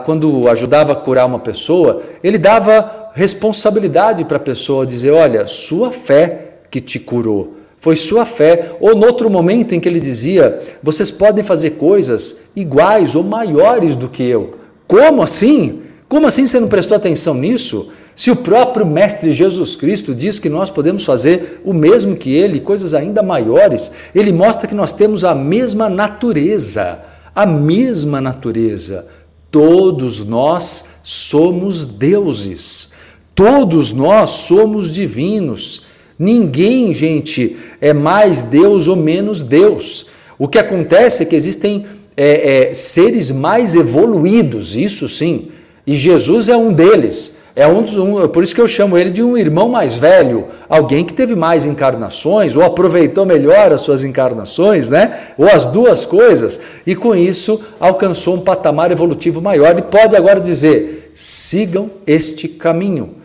quando 0.04 0.48
ajudava 0.48 0.94
a 0.94 0.96
curar 0.96 1.26
uma 1.26 1.38
pessoa, 1.38 2.02
ele 2.24 2.38
dava 2.38 3.12
responsabilidade 3.14 4.24
para 4.24 4.38
a 4.38 4.40
pessoa 4.40 4.84
dizer: 4.84 5.12
olha, 5.12 5.46
sua 5.46 5.92
fé 5.92 6.45
que 6.70 6.80
te 6.80 6.98
curou. 6.98 7.56
Foi 7.78 7.94
sua 7.94 8.24
fé. 8.24 8.76
Ou 8.80 8.96
no 8.96 9.06
outro 9.06 9.30
momento 9.30 9.74
em 9.74 9.80
que 9.80 9.88
ele 9.88 10.00
dizia: 10.00 10.60
vocês 10.82 11.10
podem 11.10 11.44
fazer 11.44 11.72
coisas 11.72 12.48
iguais 12.56 13.14
ou 13.14 13.22
maiores 13.22 13.94
do 13.94 14.08
que 14.08 14.22
eu. 14.22 14.54
Como 14.86 15.22
assim? 15.22 15.82
Como 16.08 16.26
assim 16.26 16.46
você 16.46 16.60
não 16.60 16.68
prestou 16.68 16.96
atenção 16.96 17.34
nisso? 17.34 17.90
Se 18.14 18.30
o 18.30 18.36
próprio 18.36 18.86
Mestre 18.86 19.32
Jesus 19.32 19.76
Cristo 19.76 20.14
diz 20.14 20.38
que 20.38 20.48
nós 20.48 20.70
podemos 20.70 21.04
fazer 21.04 21.60
o 21.64 21.74
mesmo 21.74 22.16
que 22.16 22.34
ele, 22.34 22.60
coisas 22.60 22.94
ainda 22.94 23.22
maiores, 23.22 23.92
ele 24.14 24.32
mostra 24.32 24.66
que 24.66 24.74
nós 24.74 24.92
temos 24.92 25.22
a 25.22 25.34
mesma 25.34 25.90
natureza. 25.90 27.00
A 27.34 27.44
mesma 27.44 28.18
natureza. 28.20 29.06
Todos 29.50 30.24
nós 30.24 31.00
somos 31.04 31.84
deuses. 31.84 32.92
Todos 33.34 33.92
nós 33.92 34.30
somos 34.30 34.90
divinos. 34.90 35.82
Ninguém, 36.18 36.94
gente, 36.94 37.56
é 37.80 37.92
mais 37.92 38.42
Deus 38.42 38.88
ou 38.88 38.96
menos 38.96 39.42
Deus. 39.42 40.06
O 40.38 40.48
que 40.48 40.58
acontece 40.58 41.22
é 41.22 41.26
que 41.26 41.36
existem 41.36 41.86
é, 42.16 42.68
é, 42.70 42.74
seres 42.74 43.30
mais 43.30 43.74
evoluídos, 43.74 44.74
isso 44.74 45.08
sim, 45.08 45.50
e 45.86 45.96
Jesus 45.96 46.48
é 46.48 46.56
um 46.56 46.72
deles. 46.72 47.36
É 47.58 47.66
um 47.66 47.82
dos, 47.82 47.96
um, 47.96 48.28
por 48.28 48.44
isso 48.44 48.54
que 48.54 48.60
eu 48.60 48.68
chamo 48.68 48.98
ele 48.98 49.08
de 49.08 49.22
um 49.22 49.34
irmão 49.34 49.66
mais 49.66 49.94
velho, 49.94 50.48
alguém 50.68 51.06
que 51.06 51.14
teve 51.14 51.34
mais 51.34 51.64
encarnações, 51.64 52.54
ou 52.54 52.62
aproveitou 52.62 53.24
melhor 53.24 53.72
as 53.72 53.80
suas 53.80 54.04
encarnações, 54.04 54.90
né? 54.90 55.28
Ou 55.38 55.48
as 55.48 55.64
duas 55.64 56.04
coisas, 56.04 56.60
e 56.86 56.94
com 56.94 57.16
isso 57.16 57.62
alcançou 57.80 58.34
um 58.34 58.42
patamar 58.42 58.92
evolutivo 58.92 59.40
maior 59.40 59.78
e 59.78 59.80
pode 59.80 60.14
agora 60.14 60.38
dizer: 60.38 61.12
sigam 61.14 61.90
este 62.06 62.46
caminho. 62.46 63.15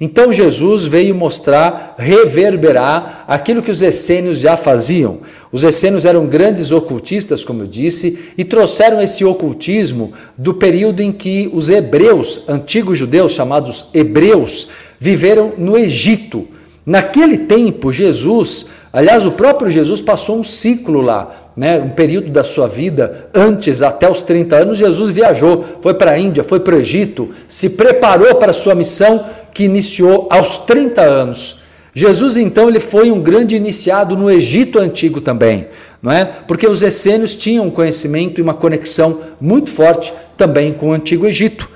Então 0.00 0.32
Jesus 0.32 0.86
veio 0.86 1.14
mostrar, 1.14 1.94
reverberar 1.98 3.24
aquilo 3.28 3.62
que 3.62 3.70
os 3.70 3.82
essênios 3.82 4.40
já 4.40 4.56
faziam. 4.56 5.18
Os 5.52 5.62
essênios 5.62 6.06
eram 6.06 6.26
grandes 6.26 6.72
ocultistas, 6.72 7.44
como 7.44 7.64
eu 7.64 7.66
disse, 7.66 8.18
e 8.38 8.42
trouxeram 8.42 9.02
esse 9.02 9.26
ocultismo 9.26 10.14
do 10.38 10.54
período 10.54 11.02
em 11.02 11.12
que 11.12 11.50
os 11.52 11.68
hebreus, 11.68 12.44
antigos 12.48 12.96
judeus 12.96 13.32
chamados 13.32 13.90
hebreus, 13.92 14.68
viveram 14.98 15.52
no 15.58 15.76
Egito. 15.76 16.48
Naquele 16.86 17.36
tempo, 17.36 17.92
Jesus, 17.92 18.66
aliás, 18.90 19.26
o 19.26 19.32
próprio 19.32 19.70
Jesus 19.70 20.00
passou 20.00 20.38
um 20.38 20.44
ciclo 20.44 21.02
lá, 21.02 21.52
né, 21.54 21.78
um 21.78 21.90
período 21.90 22.30
da 22.30 22.42
sua 22.42 22.66
vida, 22.66 23.28
antes, 23.34 23.82
até 23.82 24.10
os 24.10 24.22
30 24.22 24.56
anos, 24.56 24.78
Jesus 24.78 25.12
viajou, 25.12 25.64
foi 25.82 25.92
para 25.92 26.12
a 26.12 26.18
Índia, 26.18 26.42
foi 26.42 26.60
para 26.60 26.74
o 26.74 26.78
Egito, 26.78 27.30
se 27.46 27.70
preparou 27.70 28.34
para 28.36 28.50
a 28.50 28.54
sua 28.54 28.74
missão 28.74 29.26
que 29.52 29.64
iniciou 29.64 30.28
aos 30.30 30.58
30 30.58 31.00
anos. 31.02 31.60
Jesus 31.94 32.36
então 32.36 32.68
ele 32.68 32.80
foi 32.80 33.10
um 33.10 33.20
grande 33.20 33.56
iniciado 33.56 34.16
no 34.16 34.30
Egito 34.30 34.78
antigo 34.78 35.20
também, 35.20 35.68
não 36.00 36.12
é? 36.12 36.24
Porque 36.24 36.66
os 36.66 36.82
essênios 36.82 37.36
tinham 37.36 37.66
um 37.66 37.70
conhecimento 37.70 38.38
e 38.38 38.42
uma 38.42 38.54
conexão 38.54 39.20
muito 39.40 39.70
forte 39.70 40.12
também 40.36 40.72
com 40.72 40.90
o 40.90 40.92
antigo 40.92 41.26
Egito. 41.26 41.68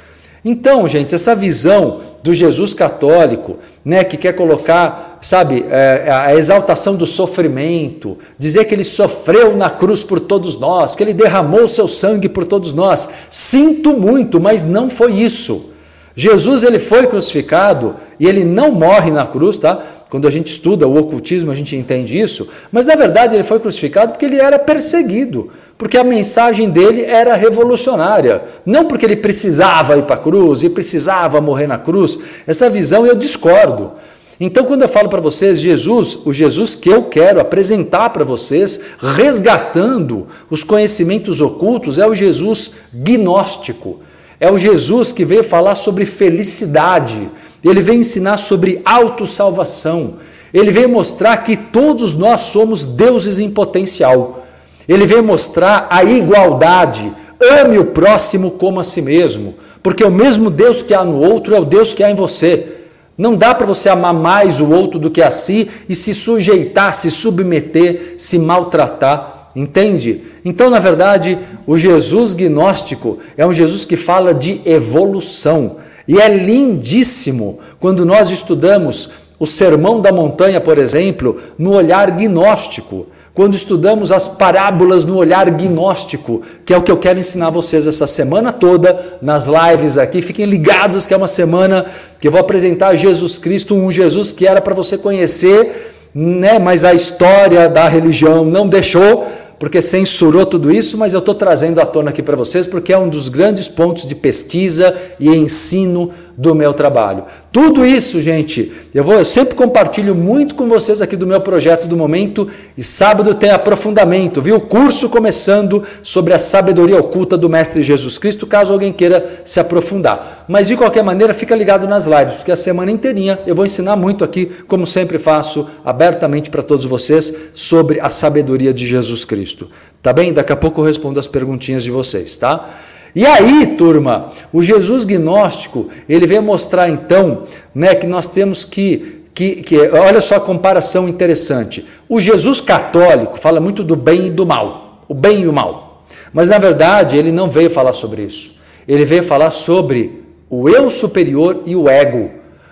Então, 0.45 0.87
gente, 0.87 1.14
essa 1.14 1.35
visão 1.35 2.02
do 2.23 2.33
Jesus 2.33 2.73
católico, 2.73 3.57
né, 3.85 4.04
que 4.04 4.16
quer 4.16 4.35
colocar, 4.35 5.19
sabe, 5.21 5.64
é, 5.71 6.07
a 6.11 6.35
exaltação 6.35 6.97
do 6.97 7.07
sofrimento, 7.07 8.19
dizer 8.38 8.64
que 8.66 8.75
ele 8.75 8.85
sofreu 8.85 9.57
na 9.57 9.69
cruz 9.69 10.02
por 10.02 10.21
todos 10.21 10.59
nós, 10.59 10.95
que 10.95 11.02
ele 11.02 11.14
derramou 11.14 11.66
seu 11.66 11.88
sangue 11.88 12.28
por 12.28 12.45
todos 12.45 12.73
nós. 12.73 13.09
Sinto 13.28 13.95
muito, 13.95 14.40
mas 14.40 14.62
não 14.62 14.88
foi 14.88 15.14
isso. 15.14 15.74
Jesus 16.16 16.62
ele 16.62 16.78
foi 16.78 17.06
crucificado 17.06 17.97
e 18.21 18.26
ele 18.26 18.44
não 18.44 18.71
morre 18.71 19.11
na 19.11 19.26
cruz, 19.26 19.59
tá? 19.59 19.83
Quando 20.09 20.28
a 20.28 20.30
gente 20.30 20.47
estuda 20.47 20.87
o 20.87 20.97
ocultismo, 20.97 21.50
a 21.50 21.54
gente 21.54 21.75
entende 21.75 22.16
isso, 22.16 22.49
mas 22.71 22.87
na 22.87 22.94
verdade 22.94 23.35
ele 23.35 23.42
foi 23.42 23.59
crucificado 23.59 24.12
porque 24.12 24.25
ele 24.25 24.38
era 24.38 24.61
perseguido, 24.61 25.50
porque 25.76 25.99
a 25.99 26.04
mensagem 26.04 26.71
dele 26.71 27.02
era 27.02 27.35
revolucionária, 27.35 28.42
não 28.64 28.87
porque 28.87 29.04
ele 29.04 29.16
precisava 29.16 29.97
ir 29.97 30.04
para 30.04 30.14
a 30.14 30.18
cruz 30.18 30.62
e 30.62 30.71
precisava 30.71 31.40
morrer 31.40 31.66
na 31.66 31.78
cruz. 31.78 32.21
Essa 32.47 32.71
visão 32.71 33.04
eu 33.04 33.16
discordo. 33.16 33.92
Então, 34.38 34.64
quando 34.64 34.83
eu 34.83 34.88
falo 34.88 35.09
para 35.09 35.21
vocês, 35.21 35.61
Jesus, 35.61 36.18
o 36.25 36.33
Jesus 36.33 36.75
que 36.75 36.88
eu 36.88 37.04
quero 37.04 37.40
apresentar 37.40 38.11
para 38.11 38.25
vocês, 38.25 38.80
resgatando 38.99 40.26
os 40.50 40.64
conhecimentos 40.64 41.40
ocultos, 41.40 41.99
é 41.99 42.06
o 42.06 42.14
Jesus 42.14 42.73
gnóstico. 42.92 44.00
É 44.38 44.50
o 44.50 44.59
Jesus 44.59 45.12
que 45.12 45.25
veio 45.25 45.45
falar 45.45 45.75
sobre 45.75 46.05
felicidade, 46.05 47.29
ele 47.62 47.81
veio 47.81 48.00
ensinar 48.00 48.37
sobre 48.37 48.81
autossalvação, 48.85 50.19
ele 50.53 50.71
veio 50.71 50.88
mostrar 50.88 51.38
que 51.38 51.57
todos 51.57 52.14
nós 52.14 52.43
somos 52.43 52.85
deuses 52.85 53.38
em 53.38 53.50
potencial, 53.50 54.47
ele 54.88 55.07
veio 55.07 55.25
mostrar 55.25 55.87
a 55.91 56.05
igualdade, 56.05 57.12
ame 57.41 57.79
o 57.79 57.87
próximo 57.87 58.53
como 58.53 58.81
a 58.81 58.85
si 58.85 59.00
mesmo, 59.00 59.55
porque 59.83 60.05
o 60.05 60.11
mesmo 60.11 60.50
Deus 60.50 60.83
que 60.83 60.95
há 60.95 61.05
no 61.05 61.19
outro 61.21 61.55
é 61.55 61.61
o 61.61 61.64
Deus 61.64 61.93
que 61.93 62.03
há 62.03 62.11
em 62.11 62.14
você. 62.14 62.75
Não 63.17 63.37
dá 63.37 63.55
para 63.55 63.67
você 63.67 63.88
amar 63.88 64.12
mais 64.12 64.59
o 64.59 64.69
outro 64.71 64.99
do 64.99 65.11
que 65.11 65.23
a 65.23 65.31
si 65.31 65.71
e 65.88 65.95
se 65.95 66.14
sujeitar, 66.14 66.95
se 66.95 67.11
submeter, 67.11 68.14
se 68.19 68.38
maltratar. 68.38 69.34
Entende? 69.54 70.23
Então, 70.44 70.68
na 70.68 70.80
verdade, 70.80 71.38
o 71.66 71.78
Jesus 71.78 72.34
gnóstico 72.34 73.18
é 73.37 73.46
um 73.46 73.52
Jesus 73.52 73.84
que 73.84 73.96
fala 73.96 74.34
de 74.34 74.61
evolução. 74.64 75.76
E 76.06 76.20
é 76.20 76.28
lindíssimo 76.28 77.61
quando 77.78 78.04
nós 78.04 78.30
estudamos 78.30 79.11
o 79.38 79.46
Sermão 79.46 80.00
da 80.00 80.12
Montanha, 80.12 80.61
por 80.61 80.78
exemplo, 80.78 81.40
no 81.58 81.73
olhar 81.73 82.11
gnóstico. 82.11 83.06
Quando 83.32 83.54
estudamos 83.54 84.12
as 84.12 84.28
parábolas 84.28 85.04
no 85.04 85.16
olhar 85.16 85.50
gnóstico, 85.50 86.42
que 86.64 86.73
é 86.73 86.76
o 86.76 86.82
que 86.82 86.90
eu 86.90 86.96
quero 86.96 87.18
ensinar 87.18 87.50
vocês 87.50 87.84
essa 87.87 88.06
semana 88.06 88.52
toda 88.52 89.18
nas 89.20 89.46
lives 89.46 89.99
aqui. 89.99 90.23
Fiquem 90.23 90.46
ligados 90.46 91.04
que 91.04 91.12
é 91.12 91.16
uma 91.16 91.26
semana 91.26 91.87
que 92.20 92.28
eu 92.28 92.32
vou 92.32 92.40
apresentar 92.40 92.94
Jesus 92.94 93.37
Cristo, 93.37 93.75
um 93.75 93.90
Jesus 93.90 94.30
que 94.30 94.46
era 94.46 94.61
para 94.61 94.73
você 94.73 94.96
conhecer, 94.96 95.92
né? 96.14 96.61
mas 96.61 96.84
a 96.84 96.94
história 96.94 97.68
da 97.68 97.88
religião 97.88 98.44
não 98.44 98.68
deixou 98.68 99.26
porque 99.58 99.80
censurou 99.80 100.44
tudo 100.44 100.70
isso, 100.70 100.99
mas 100.99 101.12
eu 101.12 101.20
estou 101.20 101.34
trazendo 101.34 101.80
à 101.80 101.87
tona 101.87 102.11
aqui 102.11 102.23
para 102.23 102.37
vocês 102.37 102.66
porque 102.66 102.92
é 102.92 102.99
um 102.99 103.08
dos 103.08 103.28
grandes 103.28 103.68
pontos 103.68 104.06
de 104.06 104.14
pesquisa 104.14 104.96
e 105.18 105.28
ensino 105.28 106.11
do 106.37 106.55
meu 106.55 106.73
trabalho. 106.73 107.25
Tudo 107.53 107.87
isso, 107.87 108.21
gente, 108.21 108.73
eu 108.93 109.05
vou, 109.05 109.14
eu 109.14 109.25
sempre 109.25 109.55
compartilho 109.55 110.14
muito 110.14 110.55
com 110.55 110.69
vocês 110.69 111.00
aqui 111.00 111.17
do 111.17 111.26
meu 111.26 111.41
projeto 111.41 111.87
do 111.87 111.97
momento 111.97 112.49
e 112.76 112.83
sábado 112.83 113.35
tem 113.35 113.50
aprofundamento, 113.50 114.43
viu? 114.43 114.61
Curso 114.61 115.09
começando 115.09 115.85
sobre 116.03 116.33
a 116.33 116.38
sabedoria 116.38 116.99
oculta 116.99 117.37
do 117.37 117.49
mestre 117.49 117.83
Jesus 117.83 118.19
Cristo, 118.19 118.47
caso 118.47 118.73
alguém 118.73 118.93
queira 118.93 119.43
se 119.45 119.61
aprofundar. 119.61 120.45
Mas 120.49 120.67
de 120.67 120.76
qualquer 120.76 121.03
maneira, 121.03 121.33
fica 121.33 121.55
ligado 121.55 121.87
nas 121.87 122.07
lives, 122.07 122.35
porque 122.35 122.53
a 122.53 122.57
semana 122.57 122.91
inteirinha 122.91 123.38
eu 123.47 123.55
vou 123.55 123.64
ensinar 123.64 123.97
muito 123.97 124.25
aqui, 124.25 124.50
como 124.67 124.87
sempre 124.87 125.19
faço, 125.19 125.69
abertamente 125.85 126.50
para 126.50 126.62
todos 126.62 126.85
vocês 126.85 127.53
sobre 127.55 128.00
a 128.00 128.11
sabedoria 128.11 128.75
de 128.75 128.87
Jesus 128.87 129.25
Cristo. 129.25 129.71
Tá 130.03 130.12
bem? 130.12 130.33
Daqui 130.33 130.53
a 130.53 130.57
pouco 130.57 130.81
eu 130.81 130.85
respondo 130.85 131.19
as 131.19 131.26
perguntinhas 131.26 131.83
de 131.83 131.91
vocês, 131.91 132.37
tá? 132.37 132.69
E 133.14 133.25
aí, 133.25 133.75
turma, 133.76 134.33
o 134.52 134.62
Jesus 134.62 135.04
gnóstico, 135.04 135.88
ele 136.09 136.26
vem 136.26 136.40
mostrar 136.40 136.88
então, 136.88 137.44
né, 137.75 137.94
que 137.94 138.06
nós 138.06 138.26
temos 138.26 138.64
que 138.64 139.23
que, 139.35 139.56
que, 139.56 139.76
olha 139.88 140.21
só 140.21 140.37
a 140.37 140.40
comparação 140.40 141.09
interessante. 141.09 141.85
O 142.09 142.21
Jesus 142.21 142.61
católico 142.61 143.37
fala 143.37 143.61
muito 143.61 143.83
do 143.83 143.97
bem 143.97 144.28
e 144.28 144.30
do 144.30 144.47
mal, 144.47 145.02
o 145.09 145.14
bem 145.14 145.42
e 145.42 145.49
o 145.49 145.52
mal. 145.52 146.04
Mas 146.33 146.50
na 146.50 146.59
verdade, 146.59 147.16
ele 147.16 147.33
não 147.33 147.50
veio 147.50 147.68
falar 147.68 147.92
sobre 147.92 148.23
isso. 148.23 148.54
Ele 148.87 149.04
veio 149.04 149.25
falar 149.25 149.50
sobre 149.50 150.23
o 150.49 150.68
eu 150.68 150.88
superior 150.88 151.62
e 151.66 151.75
o 151.75 151.88
ego. 151.88 152.30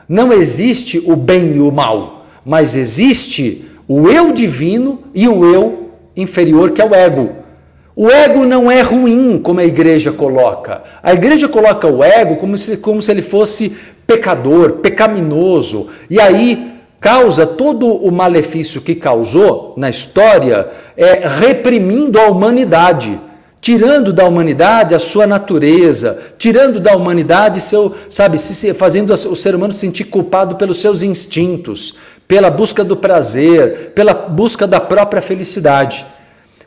Não 0.08 0.32
existe 0.32 1.02
o 1.04 1.16
bem 1.16 1.56
e 1.56 1.60
o 1.60 1.72
mal, 1.72 2.26
mas 2.44 2.76
existe 2.76 3.64
o 3.88 4.08
eu 4.08 4.32
divino 4.32 5.00
e 5.12 5.26
o 5.26 5.44
eu 5.44 5.90
inferior, 6.16 6.70
que 6.70 6.80
é 6.80 6.88
o 6.88 6.94
ego. 6.94 7.41
O 7.94 8.08
ego 8.08 8.44
não 8.44 8.70
é 8.70 8.80
ruim, 8.80 9.38
como 9.38 9.60
a 9.60 9.64
igreja 9.64 10.12
coloca. 10.12 10.82
A 11.02 11.12
igreja 11.12 11.48
coloca 11.48 11.86
o 11.86 12.02
ego 12.02 12.36
como 12.36 12.56
se, 12.56 12.76
como 12.78 13.02
se 13.02 13.10
ele 13.10 13.22
fosse 13.22 13.76
pecador, 14.06 14.74
pecaminoso. 14.74 15.88
E 16.08 16.20
aí 16.20 16.72
causa 16.98 17.46
todo 17.46 17.86
o 17.86 18.10
malefício 18.10 18.80
que 18.80 18.94
causou 18.94 19.74
na 19.76 19.90
história, 19.90 20.68
é, 20.96 21.26
reprimindo 21.26 22.18
a 22.18 22.28
humanidade 22.28 23.20
tirando 23.62 24.12
da 24.12 24.26
humanidade 24.26 24.92
a 24.92 24.98
sua 24.98 25.24
natureza, 25.24 26.20
tirando 26.36 26.80
da 26.80 26.96
humanidade 26.96 27.60
seu, 27.60 27.94
sabe, 28.10 28.36
se, 28.36 28.74
fazendo 28.74 29.12
o 29.12 29.36
ser 29.36 29.54
humano 29.54 29.72
se 29.72 29.78
sentir 29.78 30.06
culpado 30.06 30.56
pelos 30.56 30.80
seus 30.80 31.00
instintos, 31.00 31.94
pela 32.26 32.50
busca 32.50 32.82
do 32.82 32.96
prazer, 32.96 33.92
pela 33.94 34.12
busca 34.12 34.66
da 34.66 34.80
própria 34.80 35.22
felicidade. 35.22 36.04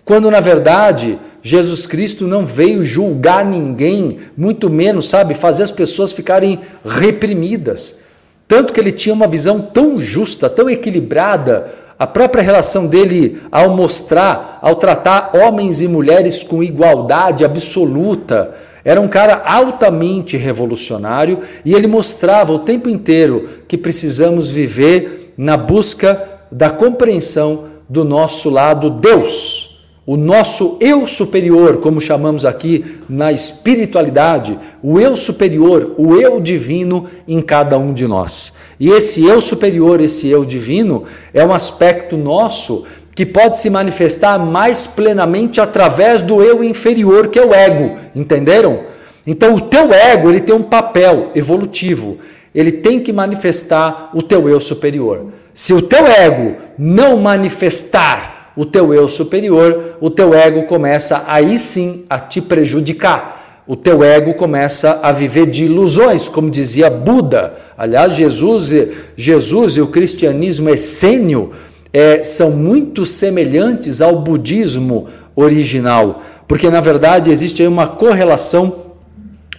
Quando 0.05 0.29
na 0.29 0.39
verdade 0.39 1.17
Jesus 1.41 1.87
Cristo 1.87 2.27
não 2.27 2.45
veio 2.45 2.83
julgar 2.83 3.43
ninguém, 3.43 4.19
muito 4.37 4.69
menos, 4.69 5.09
sabe, 5.09 5.33
fazer 5.33 5.63
as 5.63 5.71
pessoas 5.71 6.11
ficarem 6.11 6.59
reprimidas. 6.85 8.01
Tanto 8.47 8.71
que 8.71 8.79
ele 8.79 8.91
tinha 8.91 9.13
uma 9.13 9.27
visão 9.27 9.59
tão 9.59 9.99
justa, 9.99 10.47
tão 10.47 10.69
equilibrada 10.69 11.73
a 11.97 12.05
própria 12.05 12.43
relação 12.43 12.85
dele 12.85 13.41
ao 13.51 13.75
mostrar, 13.75 14.59
ao 14.61 14.75
tratar 14.75 15.31
homens 15.35 15.81
e 15.81 15.87
mulheres 15.87 16.43
com 16.43 16.61
igualdade 16.61 17.43
absoluta, 17.43 18.53
era 18.83 19.01
um 19.01 19.07
cara 19.07 19.41
altamente 19.45 20.37
revolucionário 20.37 21.41
e 21.63 21.73
ele 21.73 21.87
mostrava 21.87 22.53
o 22.53 22.59
tempo 22.59 22.89
inteiro 22.89 23.49
que 23.67 23.77
precisamos 23.77 24.49
viver 24.49 25.33
na 25.35 25.57
busca 25.57 26.39
da 26.51 26.69
compreensão 26.69 27.69
do 27.89 28.03
nosso 28.03 28.49
lado 28.49 28.89
Deus 28.89 29.74
o 30.07 30.15
nosso 30.15 30.77
eu 30.79 31.07
superior, 31.07 31.77
como 31.77 31.99
chamamos 31.99 32.45
aqui 32.45 32.99
na 33.09 33.31
espiritualidade, 33.31 34.57
o 34.83 34.99
eu 34.99 35.15
superior, 35.15 35.95
o 35.97 36.15
eu 36.15 36.39
divino 36.39 37.07
em 37.27 37.41
cada 37.41 37.79
um 37.79 37.91
de 37.91 38.07
nós. 38.07 38.53
E 38.79 38.89
esse 38.89 39.25
eu 39.25 39.41
superior, 39.41 39.99
esse 39.99 40.29
eu 40.29 40.45
divino, 40.45 41.05
é 41.33 41.43
um 41.43 41.51
aspecto 41.51 42.15
nosso 42.15 42.85
que 43.15 43.25
pode 43.25 43.57
se 43.57 43.67
manifestar 43.69 44.37
mais 44.37 44.85
plenamente 44.85 45.59
através 45.59 46.21
do 46.21 46.43
eu 46.43 46.63
inferior, 46.63 47.29
que 47.29 47.39
é 47.39 47.45
o 47.45 47.53
ego, 47.53 47.97
entenderam? 48.13 48.81
Então 49.25 49.55
o 49.55 49.61
teu 49.61 49.91
ego, 49.91 50.29
ele 50.29 50.41
tem 50.41 50.53
um 50.53 50.61
papel 50.61 51.31
evolutivo. 51.33 52.19
Ele 52.53 52.71
tem 52.71 52.99
que 52.99 53.11
manifestar 53.11 54.11
o 54.13 54.21
teu 54.21 54.47
eu 54.47 54.59
superior. 54.59 55.27
Se 55.53 55.73
o 55.73 55.81
teu 55.81 56.05
ego 56.05 56.57
não 56.77 57.17
manifestar 57.17 58.34
o 58.55 58.65
teu 58.65 58.93
eu 58.93 59.07
superior, 59.07 59.97
o 59.99 60.09
teu 60.09 60.33
ego 60.33 60.63
começa 60.63 61.23
aí 61.27 61.57
sim 61.57 62.05
a 62.09 62.19
te 62.19 62.41
prejudicar. 62.41 63.63
O 63.67 63.75
teu 63.75 64.03
ego 64.03 64.35
começa 64.35 64.99
a 65.01 65.11
viver 65.11 65.47
de 65.47 65.65
ilusões, 65.65 66.27
como 66.27 66.51
dizia 66.51 66.89
Buda. 66.89 67.55
Aliás, 67.77 68.13
Jesus, 68.13 68.71
Jesus 69.17 69.75
e 69.75 69.81
o 69.81 69.87
cristianismo 69.87 70.69
essênio 70.69 71.51
é, 71.91 72.23
são 72.23 72.51
muito 72.51 73.05
semelhantes 73.05 74.01
ao 74.01 74.19
budismo 74.19 75.07
original, 75.35 76.21
porque 76.47 76.69
na 76.69 76.79
verdade 76.79 77.31
existe 77.31 77.65
uma 77.65 77.87
correlação 77.87 78.85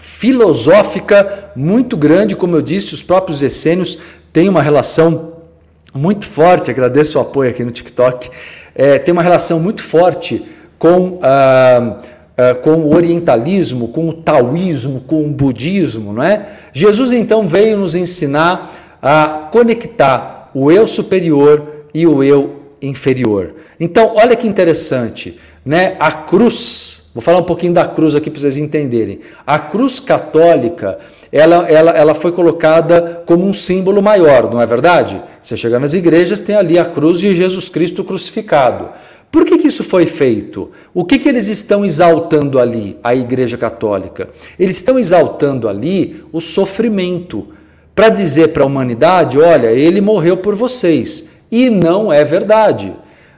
filosófica 0.00 1.50
muito 1.56 1.96
grande, 1.96 2.36
como 2.36 2.56
eu 2.56 2.62
disse, 2.62 2.94
os 2.94 3.02
próprios 3.02 3.42
essênios 3.42 3.98
têm 4.32 4.48
uma 4.48 4.62
relação 4.62 5.32
muito 5.92 6.26
forte. 6.26 6.70
Agradeço 6.70 7.18
o 7.18 7.20
apoio 7.20 7.50
aqui 7.50 7.64
no 7.64 7.70
TikTok 7.70 8.30
é, 8.76 8.98
tem 8.98 9.12
uma 9.12 9.22
relação 9.22 9.58
muito 9.58 9.82
forte 9.82 10.44
com, 10.78 11.18
ah, 11.22 12.00
ah, 12.36 12.54
com 12.54 12.74
o 12.74 12.94
orientalismo, 12.94 13.88
com 13.88 14.08
o 14.08 14.12
taoísmo, 14.12 15.00
com 15.00 15.24
o 15.24 15.30
budismo, 15.30 16.12
não 16.12 16.22
é? 16.22 16.48
Jesus 16.72 17.12
então 17.12 17.48
veio 17.48 17.78
nos 17.78 17.94
ensinar 17.94 18.98
a 19.00 19.48
conectar 19.50 20.50
o 20.54 20.70
eu 20.70 20.86
superior 20.86 21.86
e 21.94 22.06
o 22.06 22.22
eu 22.22 22.56
inferior. 22.82 23.54
Então, 23.80 24.12
olha 24.16 24.36
que 24.36 24.46
interessante, 24.46 25.38
né? 25.64 25.96
A 25.98 26.12
cruz, 26.12 27.10
vou 27.14 27.22
falar 27.22 27.38
um 27.38 27.44
pouquinho 27.44 27.72
da 27.72 27.86
cruz 27.86 28.14
aqui 28.14 28.30
para 28.30 28.40
vocês 28.40 28.58
entenderem. 28.58 29.20
A 29.46 29.58
cruz 29.58 29.98
católica, 29.98 30.98
ela, 31.30 31.68
ela, 31.68 31.90
ela 31.92 32.14
foi 32.14 32.32
colocada 32.32 33.22
como 33.26 33.46
um 33.46 33.52
símbolo 33.52 34.00
maior, 34.00 34.50
não 34.50 34.60
é 34.60 34.66
verdade? 34.66 35.20
Você 35.42 35.56
chega 35.56 35.78
nas 35.78 35.94
igrejas, 35.94 36.40
tem 36.40 36.54
ali 36.54 36.78
a 36.78 36.84
cruz 36.84 37.18
de 37.18 37.34
Jesus 37.34 37.68
Cristo 37.68 38.04
crucificado. 38.04 38.88
Por 39.30 39.44
que, 39.44 39.58
que 39.58 39.68
isso 39.68 39.84
foi 39.84 40.06
feito? 40.06 40.70
O 40.94 41.04
que, 41.04 41.18
que 41.18 41.28
eles 41.28 41.48
estão 41.48 41.84
exaltando 41.84 42.58
ali, 42.58 42.96
a 43.02 43.14
Igreja 43.14 43.58
Católica? 43.58 44.28
Eles 44.58 44.76
estão 44.76 44.98
exaltando 44.98 45.68
ali 45.68 46.24
o 46.32 46.40
sofrimento, 46.40 47.48
para 47.94 48.08
dizer 48.08 48.48
para 48.48 48.62
a 48.62 48.66
humanidade: 48.66 49.38
olha, 49.38 49.72
ele 49.72 50.00
morreu 50.00 50.36
por 50.36 50.54
vocês. 50.54 51.28
E 51.50 51.70
não 51.70 52.12
é 52.12 52.24
verdade. 52.24 52.92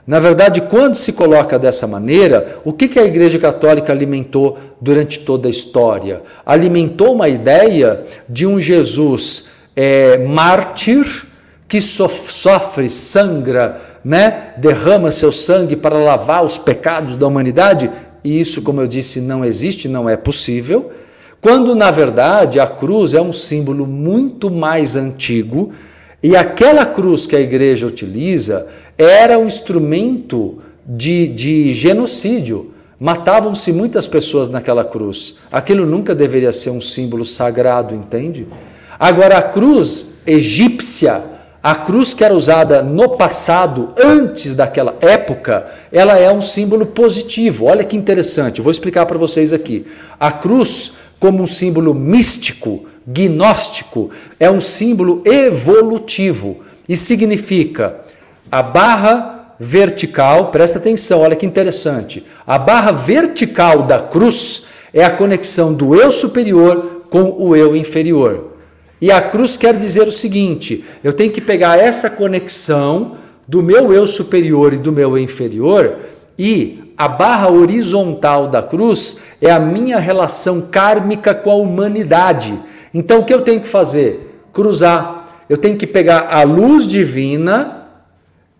Na 0.09 0.19
verdade, 0.19 0.61
quando 0.61 0.95
se 0.95 1.13
coloca 1.13 1.59
dessa 1.59 1.85
maneira, 1.85 2.59
o 2.65 2.73
que, 2.73 2.87
que 2.87 2.97
a 2.97 3.05
Igreja 3.05 3.37
Católica 3.37 3.93
alimentou 3.93 4.57
durante 4.81 5.19
toda 5.19 5.47
a 5.47 5.51
história? 5.51 6.23
Alimentou 6.43 7.13
uma 7.13 7.29
ideia 7.29 8.05
de 8.27 8.47
um 8.47 8.59
Jesus 8.59 9.49
é, 9.75 10.17
mártir 10.17 11.27
que 11.67 11.79
sofre, 11.79 12.89
sangra, 12.89 13.99
né? 14.03 14.55
derrama 14.57 15.11
seu 15.11 15.31
sangue 15.31 15.75
para 15.75 15.99
lavar 15.99 16.43
os 16.43 16.57
pecados 16.57 17.15
da 17.15 17.27
humanidade. 17.27 17.91
E 18.23 18.41
isso, 18.41 18.63
como 18.63 18.81
eu 18.81 18.87
disse, 18.87 19.21
não 19.21 19.45
existe, 19.45 19.87
não 19.87 20.09
é 20.09 20.17
possível. 20.17 20.91
Quando 21.39 21.75
na 21.75 21.91
verdade 21.91 22.59
a 22.59 22.65
cruz 22.65 23.13
é 23.13 23.21
um 23.21 23.31
símbolo 23.31 23.85
muito 23.85 24.49
mais 24.49 24.95
antigo 24.95 25.71
e 26.23 26.35
aquela 26.35 26.87
cruz 26.87 27.27
que 27.27 27.35
a 27.35 27.39
igreja 27.39 27.85
utiliza 27.85 28.67
era 28.99 29.39
um 29.39 29.45
instrumento 29.45 30.59
de, 30.85 31.27
de 31.27 31.73
genocídio. 31.73 32.73
Matavam-se 32.99 33.71
muitas 33.71 34.05
pessoas 34.05 34.49
naquela 34.49 34.83
cruz. 34.83 35.37
Aquilo 35.49 35.85
nunca 35.85 36.13
deveria 36.13 36.51
ser 36.51 36.71
um 36.71 36.81
símbolo 36.81 37.23
sagrado, 37.23 37.95
entende? 37.95 38.45
Agora, 38.99 39.37
a 39.37 39.41
cruz 39.41 40.17
egípcia, 40.27 41.23
a 41.63 41.75
cruz 41.75 42.13
que 42.13 42.25
era 42.25 42.33
usada 42.33 42.83
no 42.83 43.15
passado, 43.15 43.93
antes 43.97 44.53
daquela 44.53 44.97
época, 44.99 45.71
ela 45.93 46.19
é 46.19 46.29
um 46.29 46.41
símbolo 46.41 46.85
positivo. 46.85 47.67
Olha 47.67 47.85
que 47.85 47.95
interessante, 47.95 48.59
vou 48.59 48.71
explicar 48.71 49.05
para 49.05 49.17
vocês 49.17 49.53
aqui. 49.53 49.87
A 50.19 50.33
cruz, 50.33 50.91
como 51.17 51.41
um 51.41 51.47
símbolo 51.47 51.93
místico, 51.93 52.85
gnóstico, 53.07 54.09
é 54.37 54.51
um 54.51 54.59
símbolo 54.59 55.23
evolutivo 55.25 56.57
e 56.87 56.97
significa 56.97 58.08
a 58.51 58.63
barra 58.63 59.55
vertical, 59.59 60.51
presta 60.51 60.77
atenção, 60.77 61.19
olha 61.19 61.35
que 61.35 61.45
interessante. 61.45 62.25
A 62.47 62.57
barra 62.57 62.91
vertical 62.91 63.83
da 63.83 63.99
cruz 63.99 64.65
é 64.93 65.03
a 65.03 65.11
conexão 65.11 65.73
do 65.73 65.95
eu 65.95 66.11
superior 66.11 67.03
com 67.09 67.35
o 67.37 67.55
eu 67.55 67.75
inferior. 67.75 68.53
E 69.01 69.11
a 69.11 69.21
cruz 69.21 69.57
quer 69.57 69.75
dizer 69.75 70.07
o 70.07 70.11
seguinte: 70.11 70.83
eu 71.03 71.13
tenho 71.13 71.31
que 71.31 71.41
pegar 71.41 71.77
essa 71.77 72.09
conexão 72.09 73.17
do 73.47 73.63
meu 73.63 73.93
eu 73.93 74.05
superior 74.05 74.73
e 74.73 74.77
do 74.77 74.91
meu 74.91 75.17
inferior 75.17 75.97
e 76.37 76.93
a 76.97 77.07
barra 77.07 77.49
horizontal 77.49 78.47
da 78.47 78.61
cruz 78.61 79.17
é 79.41 79.49
a 79.49 79.59
minha 79.59 79.99
relação 79.99 80.61
kármica 80.69 81.33
com 81.33 81.49
a 81.49 81.55
humanidade. 81.55 82.53
Então 82.93 83.19
o 83.19 83.25
que 83.25 83.33
eu 83.33 83.41
tenho 83.41 83.61
que 83.61 83.67
fazer? 83.67 84.41
Cruzar. 84.51 85.45
Eu 85.49 85.57
tenho 85.57 85.77
que 85.77 85.87
pegar 85.87 86.27
a 86.29 86.43
luz 86.43 86.85
divina 86.85 87.78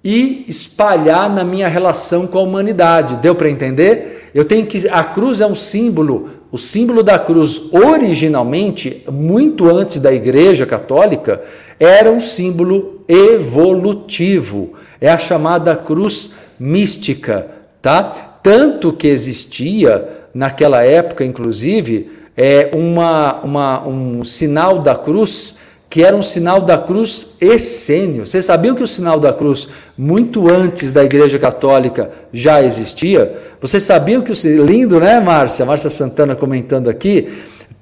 e 0.04 0.46
espalhar 0.48 1.30
na 1.30 1.44
minha 1.44 1.68
relação 1.68 2.28
com 2.28 2.38
a 2.38 2.44
humanidade. 2.44 3.18
Deu 3.18 3.36
para 3.36 3.50
entender? 3.50 4.30
Eu 4.34 4.46
tenho 4.46 4.66
que 4.66 4.88
a 4.90 5.04
cruz 5.04 5.42
é 5.42 5.46
um 5.46 5.56
símbolo, 5.56 6.30
o 6.52 6.58
símbolo 6.58 7.04
da 7.04 7.20
cruz 7.20 7.70
originalmente, 7.72 9.04
muito 9.12 9.70
antes 9.70 10.00
da 10.00 10.14
Igreja 10.14 10.66
Católica, 10.66 11.42
era 11.80 12.12
um 12.12 12.20
símbolo 12.20 13.04
evolutivo. 13.08 14.74
É 15.02 15.10
a 15.10 15.18
chamada 15.18 15.76
cruz 15.76 16.34
mística, 16.60 17.48
tá? 17.82 18.40
Tanto 18.42 18.94
que 18.94 19.08
existia 19.08 20.28
naquela 20.34 20.84
época, 20.84 21.26
inclusive, 21.26 22.12
é 22.36 22.72
uma, 22.74 23.42
uma 23.42 23.88
um 23.88 24.24
sinal 24.24 24.80
da 24.80 24.96
cruz 24.96 25.58
que 25.90 26.04
era 26.04 26.16
um 26.16 26.22
sinal 26.22 26.62
da 26.62 26.78
cruz 26.78 27.36
essênio. 27.42 28.26
Vocês 28.26 28.46
sabiam 28.46 28.76
que 28.76 28.84
o 28.84 28.88
sinal 28.88 29.20
da 29.20 29.34
cruz, 29.34 29.70
muito 29.98 30.52
antes 30.52 30.92
da 30.92 31.04
Igreja 31.04 31.40
Católica, 31.40 32.12
já 32.32 32.62
existia? 32.62 33.42
Vocês 33.60 33.82
sabiam 33.84 34.22
que 34.22 34.32
o 34.32 34.66
lindo, 34.66 35.00
né, 35.00 35.20
Márcia? 35.20 35.66
Márcia 35.66 35.90
Santana 35.90 36.36
comentando 36.36 36.90
aqui. 36.90 37.40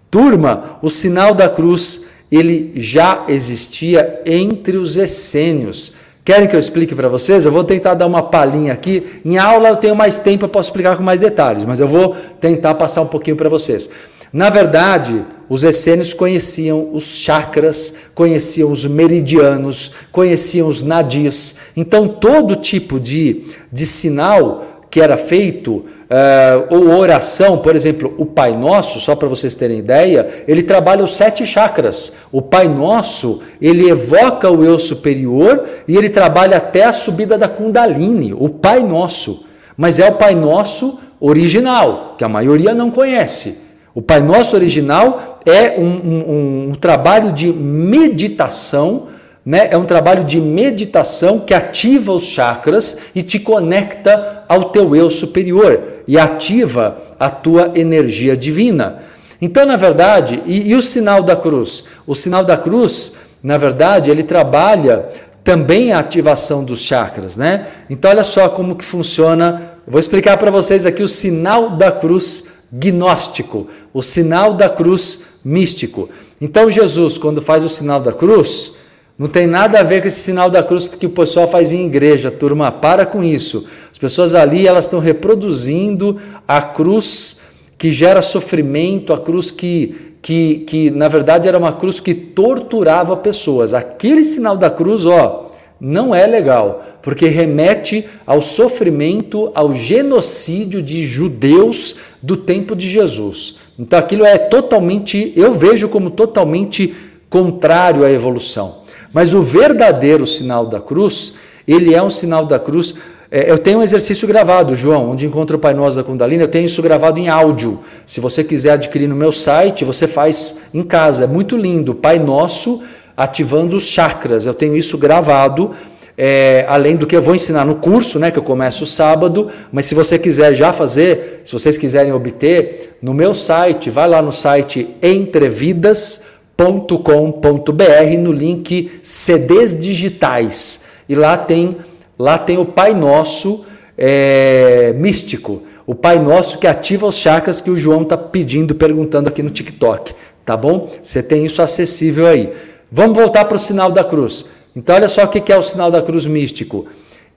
Turma, 0.10 0.80
o 0.82 0.90
sinal 0.90 1.34
da 1.34 1.50
cruz 1.50 2.06
ele 2.32 2.72
já 2.76 3.26
existia 3.28 4.22
entre 4.26 4.78
os 4.78 4.96
essênios. 4.96 5.94
Querem 6.24 6.48
que 6.48 6.56
eu 6.56 6.60
explique 6.60 6.96
para 6.96 7.08
vocês? 7.08 7.46
Eu 7.46 7.52
vou 7.52 7.64
tentar 7.64 7.94
dar 7.94 8.06
uma 8.06 8.24
palhinha 8.24 8.74
aqui. 8.74 9.22
Em 9.24 9.38
aula 9.38 9.70
eu 9.70 9.78
tenho 9.78 9.96
mais 9.96 10.20
tempo, 10.20 10.46
eu 10.46 10.50
posso 10.50 10.70
explicar 10.70 10.96
com 10.96 11.04
mais 11.04 11.20
detalhes, 11.20 11.64
mas 11.66 11.80
eu 11.80 11.88
vou 11.88 12.16
tentar 12.40 12.74
passar 12.76 13.02
um 13.02 13.08
pouquinho 13.08 13.36
para 13.36 13.50
vocês. 13.50 13.90
Na 14.32 14.50
verdade, 14.50 15.26
os 15.50 15.64
essênios 15.64 16.14
conheciam 16.14 16.90
os 16.94 17.18
chakras, 17.18 17.94
conheciam 18.14 18.72
os 18.72 18.86
meridianos, 18.86 19.92
conheciam 20.12 20.68
os 20.68 20.82
nadis. 20.82 21.56
Então, 21.76 22.08
todo 22.08 22.56
tipo 22.56 23.00
de, 23.00 23.46
de 23.72 23.86
sinal 23.86 24.66
que 24.90 25.02
era 25.02 25.18
feito 25.18 25.72
uh, 25.76 26.66
ou 26.70 26.98
oração, 26.98 27.58
por 27.58 27.76
exemplo, 27.76 28.14
o 28.18 28.26
Pai 28.26 28.56
Nosso, 28.56 29.00
só 29.00 29.16
para 29.16 29.28
vocês 29.28 29.54
terem 29.54 29.80
ideia, 29.80 30.44
ele 30.48 30.64
trabalha 30.64 31.04
os 31.04 31.16
sete 31.16 31.46
chakras. 31.46 32.14
O 32.32 32.42
Pai 32.42 32.68
Nosso, 32.68 33.42
ele 33.62 33.90
evoca 33.90 34.50
o 34.50 34.64
eu 34.64 34.80
superior 34.80 35.66
e 35.88 35.96
ele 35.96 36.10
trabalha 36.10 36.58
até 36.58 36.86
a 36.86 36.94
subida 36.94 37.38
da 37.38 37.48
Kundalini, 37.48 38.34
o 38.34 38.50
Pai 38.50 38.84
Nosso. 38.84 39.46
Mas 39.76 40.00
é 40.00 40.10
o 40.10 40.16
Pai 40.16 40.34
Nosso 40.36 41.00
original, 41.20 42.16
que 42.18 42.24
a 42.24 42.30
maioria 42.30 42.74
não 42.74 42.92
conhece. 42.92 43.67
O 43.98 44.02
Pai 44.04 44.22
Nosso 44.22 44.56
original 44.56 45.40
é 45.44 45.80
um, 45.80 45.84
um, 45.84 46.70
um 46.70 46.74
trabalho 46.76 47.32
de 47.32 47.52
meditação 47.52 49.08
né? 49.44 49.70
É 49.72 49.78
um 49.78 49.86
trabalho 49.86 50.24
de 50.26 50.42
meditação 50.42 51.40
que 51.40 51.54
ativa 51.54 52.12
os 52.12 52.26
chakras 52.26 52.98
e 53.16 53.24
te 53.24 53.40
conecta 53.40 54.44
ao 54.48 54.66
teu 54.66 54.94
eu 54.94 55.10
superior 55.10 55.82
e 56.06 56.20
ativa 56.20 56.98
a 57.18 57.30
tua 57.30 57.72
energia 57.74 58.36
divina. 58.36 59.04
Então, 59.42 59.66
na 59.66 59.78
verdade, 59.78 60.44
e, 60.46 60.70
e 60.70 60.76
o 60.76 60.82
sinal 60.82 61.24
da 61.24 61.38
cruz? 61.38 61.86
O 62.06 62.14
sinal 62.14 62.44
da 62.44 62.58
cruz, 62.58 63.14
na 63.42 63.58
verdade, 63.58 64.12
ele 64.12 64.24
trabalha 64.24 65.06
também 65.46 65.94
a 65.94 66.00
ativação 66.00 66.64
dos 66.64 66.82
chakras, 66.82 67.38
né? 67.38 67.68
Então, 67.90 68.12
olha 68.12 68.26
só 68.26 68.50
como 68.50 68.76
que 68.76 68.84
funciona. 68.84 69.72
vou 69.88 70.00
explicar 70.00 70.38
para 70.38 70.52
vocês 70.52 70.86
aqui 70.86 71.02
o 71.02 71.08
sinal 71.08 71.70
da 71.70 71.90
cruz 71.90 72.57
gnóstico, 72.72 73.68
o 73.94 74.02
sinal 74.02 74.54
da 74.54 74.70
cruz 74.70 75.40
místico. 75.44 76.10
Então, 76.40 76.70
Jesus, 76.70 77.18
quando 77.18 77.42
faz 77.42 77.64
o 77.64 77.70
sinal 77.70 78.00
da 78.00 78.14
cruz, 78.14 78.76
não 79.18 79.28
tem 79.28 79.48
nada 79.48 79.80
a 79.80 79.84
ver 79.84 80.02
com 80.02 80.08
esse 80.08 80.20
sinal 80.20 80.50
da 80.50 80.62
cruz 80.62 80.88
que 80.88 81.06
o 81.06 81.10
pessoal 81.10 81.48
faz 81.48 81.72
em 81.72 81.88
igreja, 81.88 82.30
turma. 82.30 82.72
Para 82.72 83.06
com 83.06 83.24
isso. 83.24 83.68
As 83.92 83.98
pessoas 83.98 84.36
ali 84.36 84.68
elas 84.68 84.86
estão 84.86 85.00
reproduzindo 85.00 86.20
a 86.48 86.62
cruz 86.62 87.40
que 87.80 87.92
gera 87.92 88.22
sofrimento, 88.22 89.12
a 89.14 89.18
cruz 89.18 89.50
que, 89.50 90.14
que, 90.22 90.60
que 90.68 90.92
na 90.92 91.08
verdade 91.08 91.48
era 91.48 91.58
uma 91.58 91.74
cruz 91.74 92.00
que 92.00 92.14
torturava 92.14 93.18
pessoas. 93.18 93.74
Aquele 93.74 94.24
sinal 94.24 94.56
da 94.56 94.70
cruz, 94.70 95.06
ó, 95.06 95.47
não 95.80 96.14
é 96.14 96.26
legal, 96.26 96.84
porque 97.02 97.28
remete 97.28 98.06
ao 98.26 98.42
sofrimento, 98.42 99.52
ao 99.54 99.74
genocídio 99.74 100.82
de 100.82 101.06
judeus 101.06 101.96
do 102.22 102.36
tempo 102.36 102.76
de 102.76 102.90
Jesus. 102.90 103.58
Então 103.78 103.98
aquilo 103.98 104.26
é 104.26 104.38
totalmente, 104.38 105.32
eu 105.36 105.54
vejo 105.54 105.88
como 105.88 106.10
totalmente 106.10 106.96
contrário 107.30 108.04
à 108.04 108.12
evolução. 108.12 108.80
Mas 109.14 109.34
o 109.34 109.42
verdadeiro 109.42 110.26
sinal 110.26 110.66
da 110.66 110.80
cruz, 110.80 111.36
ele 111.68 111.94
é 111.94 112.02
um 112.02 112.10
sinal 112.10 112.46
da 112.46 112.60
cruz. 112.60 112.96
É, 113.30 113.52
eu 113.52 113.58
tenho 113.58 113.80
um 113.80 113.84
exercício 113.84 114.28
gravado, 114.28 114.76
João, 114.76 115.12
onde 115.12 115.26
encontra 115.26 115.56
o 115.56 115.60
Pai 115.60 115.74
Nosso 115.74 115.98
da 115.98 116.04
Kundalini, 116.04 116.42
eu 116.42 116.48
tenho 116.48 116.66
isso 116.66 116.82
gravado 116.82 117.20
em 117.20 117.28
áudio. 117.28 117.80
Se 118.06 118.20
você 118.20 118.44
quiser 118.44 118.72
adquirir 118.72 119.08
no 119.08 119.16
meu 119.16 119.32
site, 119.32 119.84
você 119.84 120.08
faz 120.08 120.62
em 120.74 120.82
casa. 120.82 121.26
É 121.26 121.28
muito 121.28 121.58
lindo. 121.58 121.94
Pai 121.94 122.20
Nosso 122.20 122.82
ativando 123.18 123.76
os 123.76 123.88
chakras. 123.88 124.46
Eu 124.46 124.54
tenho 124.54 124.78
isso 124.78 124.98
gravado. 124.98 125.72
É, 126.16 126.66
além 126.68 126.96
do 126.96 127.06
que 127.06 127.16
eu 127.16 127.22
vou 127.22 127.36
ensinar 127.36 127.66
no 127.66 127.76
curso, 127.76 128.18
né, 128.18 128.32
que 128.32 128.40
eu 128.40 128.44
começo 128.44 128.86
sábado, 128.86 129.52
mas 129.72 129.86
se 129.86 129.94
você 129.94 130.18
quiser 130.18 130.56
já 130.56 130.74
fazer, 130.74 131.42
se 131.44 131.54
vocês 131.54 131.78
quiserem 131.78 132.12
obter, 132.12 132.98
no 133.02 133.14
meu 133.14 133.36
site, 133.36 133.92
vai 133.92 134.08
lá 134.08 134.20
no 134.20 134.32
site 134.32 134.96
Entrevidas 135.02 136.26
com.br 136.58 138.18
no 138.20 138.32
link 138.32 139.00
CDs 139.04 139.80
digitais 139.80 140.86
e 141.08 141.14
lá 141.14 141.38
tem 141.38 141.78
lá 142.18 142.36
tem 142.40 142.58
o 142.58 142.66
Pai 142.66 142.96
Nosso 142.96 143.64
é, 143.96 144.92
místico, 144.98 145.62
o 145.86 145.94
Pai 145.94 146.18
Nosso 146.20 146.58
que 146.58 146.66
ativa 146.66 147.06
os 147.06 147.18
chakras 147.18 147.62
que 147.62 147.70
o 147.70 147.78
João 147.78 148.02
está 148.02 148.18
pedindo, 148.18 148.74
perguntando 148.74 149.30
aqui 149.30 149.44
no 149.44 149.52
TikTok, 149.52 150.16
tá 150.44 150.58
bom? 150.58 150.92
Você 151.02 151.22
tem 151.22 151.46
isso 151.46 151.62
acessível 151.62 152.26
aí. 152.26 152.52
Vamos 152.92 153.18
voltar 153.18 153.46
para 153.46 153.58
o 153.58 153.60
sinal 153.60 153.92
da 153.92 154.04
cruz. 154.04 154.46
Então 154.76 154.96
olha 154.96 155.10
só 155.10 155.24
o 155.24 155.28
que 155.28 155.52
é 155.52 155.58
o 155.58 155.64
sinal 155.64 155.92
da 155.92 156.02
cruz 156.02 156.26
místico. 156.26 156.88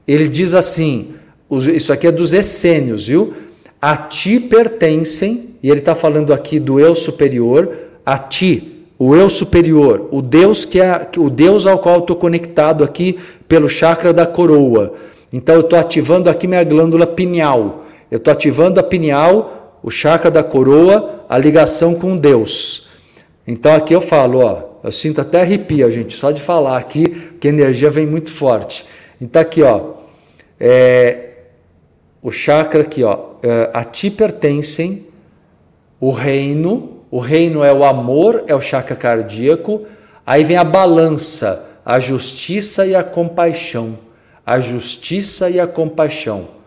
Ele 0.06 0.28
diz 0.28 0.54
assim, 0.54 1.14
isso 1.74 1.92
aqui 1.92 2.06
é 2.06 2.12
dos 2.12 2.34
essênios, 2.34 3.06
viu? 3.06 3.34
A 3.80 3.96
ti 3.96 4.38
pertencem, 4.38 5.56
e 5.62 5.70
ele 5.70 5.80
está 5.80 5.94
falando 5.94 6.32
aqui 6.32 6.58
do 6.58 6.78
eu 6.78 6.94
superior, 6.94 7.70
a 8.04 8.18
ti 8.18 8.84
o 8.98 9.16
eu 9.16 9.30
superior, 9.30 10.08
o 10.10 10.20
Deus 10.20 10.66
que 10.66 10.78
é 10.78 11.08
o 11.16 11.30
Deus 11.30 11.66
ao 11.66 11.78
qual 11.78 12.00
estou 12.00 12.16
conectado 12.16 12.84
aqui 12.84 13.18
pelo 13.48 13.66
chakra 13.68 14.12
da 14.12 14.26
coroa. 14.26 14.92
Então 15.32 15.54
eu 15.54 15.62
estou 15.62 15.78
ativando 15.78 16.28
aqui 16.28 16.46
minha 16.46 16.62
glândula 16.62 17.06
pineal. 17.06 17.86
Eu 18.10 18.18
estou 18.18 18.30
ativando 18.30 18.78
a 18.78 18.82
pineal, 18.82 19.78
o 19.82 19.90
chakra 19.90 20.30
da 20.30 20.42
coroa, 20.42 21.24
a 21.28 21.38
ligação 21.38 21.94
com 21.94 22.16
Deus. 22.16 22.88
Então 23.46 23.74
aqui 23.74 23.94
eu 23.94 24.00
falo, 24.00 24.40
ó, 24.40 24.69
eu 24.82 24.92
sinto 24.92 25.20
até 25.20 25.42
arrepia, 25.42 25.90
gente, 25.90 26.14
só 26.16 26.30
de 26.30 26.40
falar 26.40 26.78
aqui, 26.78 27.04
que 27.40 27.48
a 27.48 27.50
energia 27.50 27.90
vem 27.90 28.06
muito 28.06 28.30
forte. 28.30 28.86
Então 29.20 29.42
aqui, 29.42 29.62
ó, 29.62 29.94
é, 30.58 31.30
o 32.22 32.30
chakra 32.30 32.82
aqui, 32.82 33.02
ó, 33.02 33.30
é, 33.42 33.70
a 33.72 33.84
ti 33.84 34.10
pertencem 34.10 35.06
o 36.00 36.10
reino, 36.10 37.02
o 37.10 37.18
reino 37.18 37.62
é 37.62 37.72
o 37.72 37.84
amor, 37.84 38.44
é 38.46 38.54
o 38.54 38.60
chakra 38.60 38.96
cardíaco. 38.96 39.86
Aí 40.24 40.44
vem 40.44 40.56
a 40.56 40.64
balança, 40.64 41.80
a 41.84 41.98
justiça 41.98 42.86
e 42.86 42.94
a 42.94 43.02
compaixão. 43.02 43.98
A 44.46 44.60
justiça 44.60 45.50
e 45.50 45.60
a 45.60 45.66
compaixão 45.66 46.60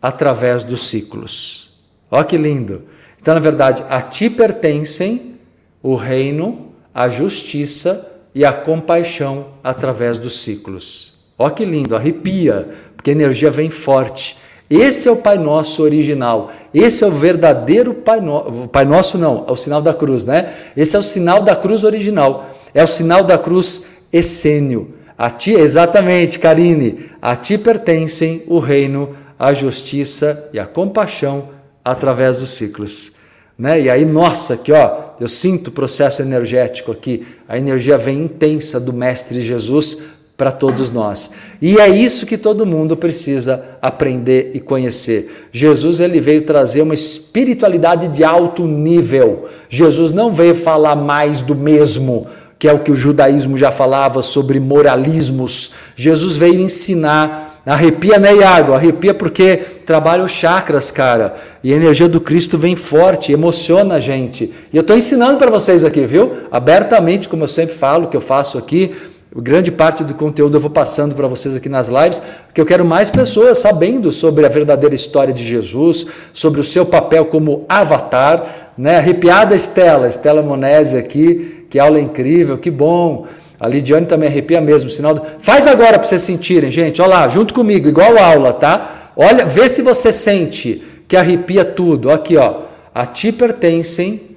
através 0.00 0.62
dos 0.62 0.88
ciclos. 0.88 1.78
Olha 2.10 2.24
que 2.24 2.36
lindo. 2.36 2.82
Então, 3.20 3.34
na 3.34 3.40
verdade, 3.40 3.84
a 3.88 4.00
ti 4.00 4.30
pertencem 4.30 5.36
o 5.82 5.94
reino, 5.94 6.69
a 6.94 7.08
justiça 7.08 8.10
e 8.34 8.44
a 8.44 8.52
compaixão 8.52 9.46
através 9.62 10.18
dos 10.18 10.40
ciclos. 10.40 11.18
Olha 11.38 11.52
que 11.52 11.64
lindo, 11.64 11.96
arrepia, 11.96 12.68
porque 12.96 13.10
a 13.10 13.12
energia 13.12 13.50
vem 13.50 13.70
forte. 13.70 14.36
Esse 14.68 15.08
é 15.08 15.10
o 15.10 15.16
Pai 15.16 15.36
Nosso 15.36 15.82
original. 15.82 16.52
Esse 16.72 17.02
é 17.02 17.06
o 17.06 17.10
verdadeiro 17.10 17.92
Pai 17.92 18.20
Nosso. 18.20 18.68
Pai 18.68 18.84
Nosso 18.84 19.18
não, 19.18 19.44
é 19.48 19.50
o 19.50 19.56
sinal 19.56 19.82
da 19.82 19.92
cruz, 19.92 20.24
né? 20.24 20.54
Esse 20.76 20.94
é 20.94 20.98
o 20.98 21.02
sinal 21.02 21.42
da 21.42 21.56
cruz 21.56 21.82
original. 21.82 22.50
É 22.72 22.84
o 22.84 22.86
sinal 22.86 23.24
da 23.24 23.36
cruz 23.36 23.86
essênio. 24.12 24.94
A 25.18 25.28
ti, 25.28 25.52
exatamente, 25.52 26.38
Karine, 26.38 27.10
a 27.20 27.34
ti 27.36 27.58
pertencem 27.58 28.42
o 28.46 28.58
reino, 28.58 29.16
a 29.38 29.52
justiça 29.52 30.48
e 30.52 30.58
a 30.58 30.66
compaixão 30.66 31.48
através 31.84 32.40
dos 32.40 32.50
ciclos. 32.50 33.16
Né? 33.58 33.82
E 33.82 33.90
aí, 33.90 34.04
nossa, 34.04 34.54
aqui 34.54 34.72
ó, 34.72 35.09
eu 35.20 35.28
sinto 35.28 35.68
o 35.68 35.72
processo 35.72 36.22
energético 36.22 36.90
aqui, 36.90 37.26
a 37.46 37.58
energia 37.58 37.98
vem 37.98 38.22
intensa 38.24 38.80
do 38.80 38.92
Mestre 38.92 39.42
Jesus 39.42 39.98
para 40.40 40.50
todos 40.50 40.90
nós. 40.90 41.32
E 41.60 41.78
é 41.78 41.86
isso 41.86 42.24
que 42.24 42.38
todo 42.38 42.64
mundo 42.64 42.96
precisa 42.96 43.76
aprender 43.82 44.52
e 44.54 44.60
conhecer. 44.60 45.48
Jesus 45.52 46.00
ele 46.00 46.18
veio 46.18 46.40
trazer 46.40 46.80
uma 46.80 46.94
espiritualidade 46.94 48.08
de 48.08 48.24
alto 48.24 48.66
nível. 48.66 49.50
Jesus 49.68 50.12
não 50.12 50.32
veio 50.32 50.56
falar 50.56 50.96
mais 50.96 51.42
do 51.42 51.54
mesmo, 51.54 52.26
que 52.58 52.66
é 52.66 52.72
o 52.72 52.78
que 52.78 52.90
o 52.90 52.96
judaísmo 52.96 53.58
já 53.58 53.70
falava 53.70 54.22
sobre 54.22 54.58
moralismos. 54.58 55.72
Jesus 55.94 56.36
veio 56.36 56.58
ensinar. 56.58 57.49
Arrepia, 57.66 58.18
né, 58.18 58.34
Iago? 58.34 58.72
Arrepia 58.72 59.12
porque 59.12 59.58
trabalha 59.84 60.24
os 60.24 60.30
chakras, 60.30 60.90
cara. 60.90 61.36
E 61.62 61.72
a 61.72 61.76
energia 61.76 62.08
do 62.08 62.20
Cristo 62.20 62.56
vem 62.56 62.74
forte, 62.74 63.32
emociona 63.32 63.96
a 63.96 64.00
gente. 64.00 64.52
E 64.72 64.76
eu 64.76 64.80
estou 64.80 64.96
ensinando 64.96 65.38
para 65.38 65.50
vocês 65.50 65.84
aqui, 65.84 66.04
viu? 66.06 66.32
Abertamente, 66.50 67.28
como 67.28 67.44
eu 67.44 67.48
sempre 67.48 67.74
falo, 67.74 68.08
que 68.08 68.16
eu 68.16 68.20
faço 68.20 68.56
aqui 68.56 68.94
Grande 69.34 69.70
parte 69.70 70.02
do 70.02 70.12
conteúdo 70.12 70.56
eu 70.56 70.60
vou 70.60 70.70
passando 70.70 71.14
para 71.14 71.28
vocês 71.28 71.54
aqui 71.54 71.68
nas 71.68 71.86
lives, 71.86 72.20
porque 72.46 72.60
eu 72.60 72.66
quero 72.66 72.84
mais 72.84 73.10
pessoas 73.10 73.58
sabendo 73.58 74.10
sobre 74.10 74.44
a 74.44 74.48
verdadeira 74.48 74.92
história 74.92 75.32
de 75.32 75.46
Jesus, 75.46 76.06
sobre 76.32 76.60
o 76.60 76.64
seu 76.64 76.84
papel 76.84 77.26
como 77.26 77.64
avatar. 77.68 78.72
Né? 78.76 78.96
Arrepiada 78.96 79.54
Estela, 79.54 80.08
Estela 80.08 80.42
Monese 80.42 80.96
aqui, 80.96 81.64
que 81.70 81.78
aula 81.78 82.00
incrível, 82.00 82.58
que 82.58 82.72
bom. 82.72 83.26
A 83.60 83.68
Lidiane 83.68 84.06
também 84.06 84.28
arrepia 84.28 84.60
mesmo. 84.60 84.88
Sinal 84.88 85.14
do... 85.14 85.22
Faz 85.38 85.66
agora 85.66 85.98
para 85.98 86.08
vocês 86.08 86.22
sentirem, 86.22 86.70
gente. 86.70 87.02
Olha 87.02 87.10
lá, 87.10 87.28
junto 87.28 87.52
comigo, 87.52 87.86
igual 87.86 88.18
aula, 88.18 88.54
tá? 88.54 89.12
Olha, 89.14 89.44
vê 89.44 89.68
se 89.68 89.82
você 89.82 90.10
sente 90.12 90.82
que 91.06 91.14
arrepia 91.14 91.64
tudo. 91.64 92.10
Aqui, 92.10 92.38
ó. 92.38 92.62
A 92.94 93.04
ti 93.04 93.30
pertencem 93.30 94.30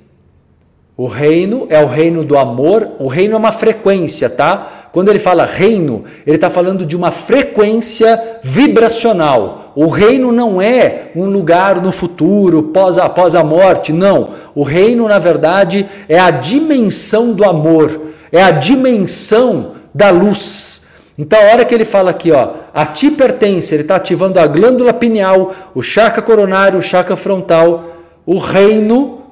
O 0.96 1.08
reino 1.08 1.66
é 1.70 1.84
o 1.84 1.88
reino 1.88 2.24
do 2.24 2.38
amor, 2.38 2.88
o 3.00 3.08
reino 3.08 3.34
é 3.34 3.38
uma 3.38 3.52
frequência, 3.52 4.30
tá? 4.30 4.90
Quando 4.92 5.10
ele 5.10 5.18
fala 5.18 5.44
reino, 5.44 6.04
ele 6.26 6.36
está 6.36 6.52
falando 6.52 6.86
de 6.86 6.96
uma 6.96 7.10
frequência 7.10 8.40
vibracional. 8.44 9.63
O 9.76 9.88
reino 9.88 10.32
não 10.32 10.62
é 10.62 11.12
um 11.16 11.26
lugar 11.26 11.82
no 11.82 11.92
futuro, 11.92 12.70
após 12.70 12.98
a, 12.98 13.06
após 13.06 13.36
a 13.36 13.44
morte, 13.44 13.92
não. 13.92 14.32
O 14.54 14.64
reino, 14.64 15.08
na 15.08 15.20
verdade, 15.20 15.88
é 16.08 16.20
a 16.20 16.32
dimensão 16.32 17.34
do 17.34 17.44
amor, 17.44 18.02
é 18.32 18.42
a 18.42 18.52
dimensão 18.52 19.74
da 19.94 20.10
luz. 20.10 20.88
Então, 21.18 21.40
a 21.40 21.52
hora 21.52 21.66
que 21.66 21.74
ele 21.74 21.86
fala 21.86 22.12
aqui, 22.12 22.32
ó, 22.32 22.50
a 22.74 22.86
ti 22.86 23.12
pertence, 23.12 23.74
ele 23.74 23.84
está 23.84 23.96
ativando 23.96 24.40
a 24.40 24.48
glândula 24.48 24.94
pineal, 24.94 25.54
o 25.74 25.82
chakra 25.82 26.22
coronário, 26.22 26.80
o 26.80 26.84
chakra 26.84 27.16
frontal, 27.16 27.86
o 28.26 28.38
reino 28.38 29.24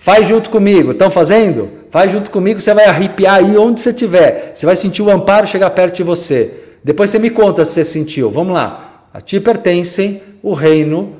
Faz 0.00 0.26
junto 0.26 0.48
comigo. 0.48 0.92
Estão 0.92 1.10
fazendo? 1.10 1.68
Faz 1.90 2.10
junto 2.10 2.30
comigo, 2.30 2.58
você 2.58 2.72
vai 2.72 2.86
arrepiar 2.86 3.34
aí 3.34 3.58
onde 3.58 3.82
você 3.82 3.90
estiver. 3.90 4.52
Você 4.54 4.64
vai 4.64 4.74
sentir 4.74 5.02
o 5.02 5.10
amparo 5.10 5.46
chegar 5.46 5.68
perto 5.70 5.96
de 5.96 6.02
você. 6.02 6.54
Depois 6.82 7.10
você 7.10 7.18
me 7.18 7.28
conta 7.28 7.66
se 7.66 7.72
você 7.72 7.84
sentiu. 7.84 8.30
Vamos 8.30 8.54
lá. 8.54 8.89
A 9.12 9.20
ti 9.20 9.40
pertencem 9.40 10.22
o 10.42 10.52
reino, 10.52 11.16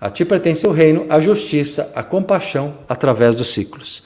a 0.00 0.10
ti 0.10 0.24
pertence 0.24 0.66
o 0.66 0.70
reino, 0.70 1.06
a 1.08 1.18
justiça, 1.18 1.92
a 1.94 2.02
compaixão 2.02 2.74
através 2.88 3.34
dos 3.34 3.54
ciclos. 3.54 4.04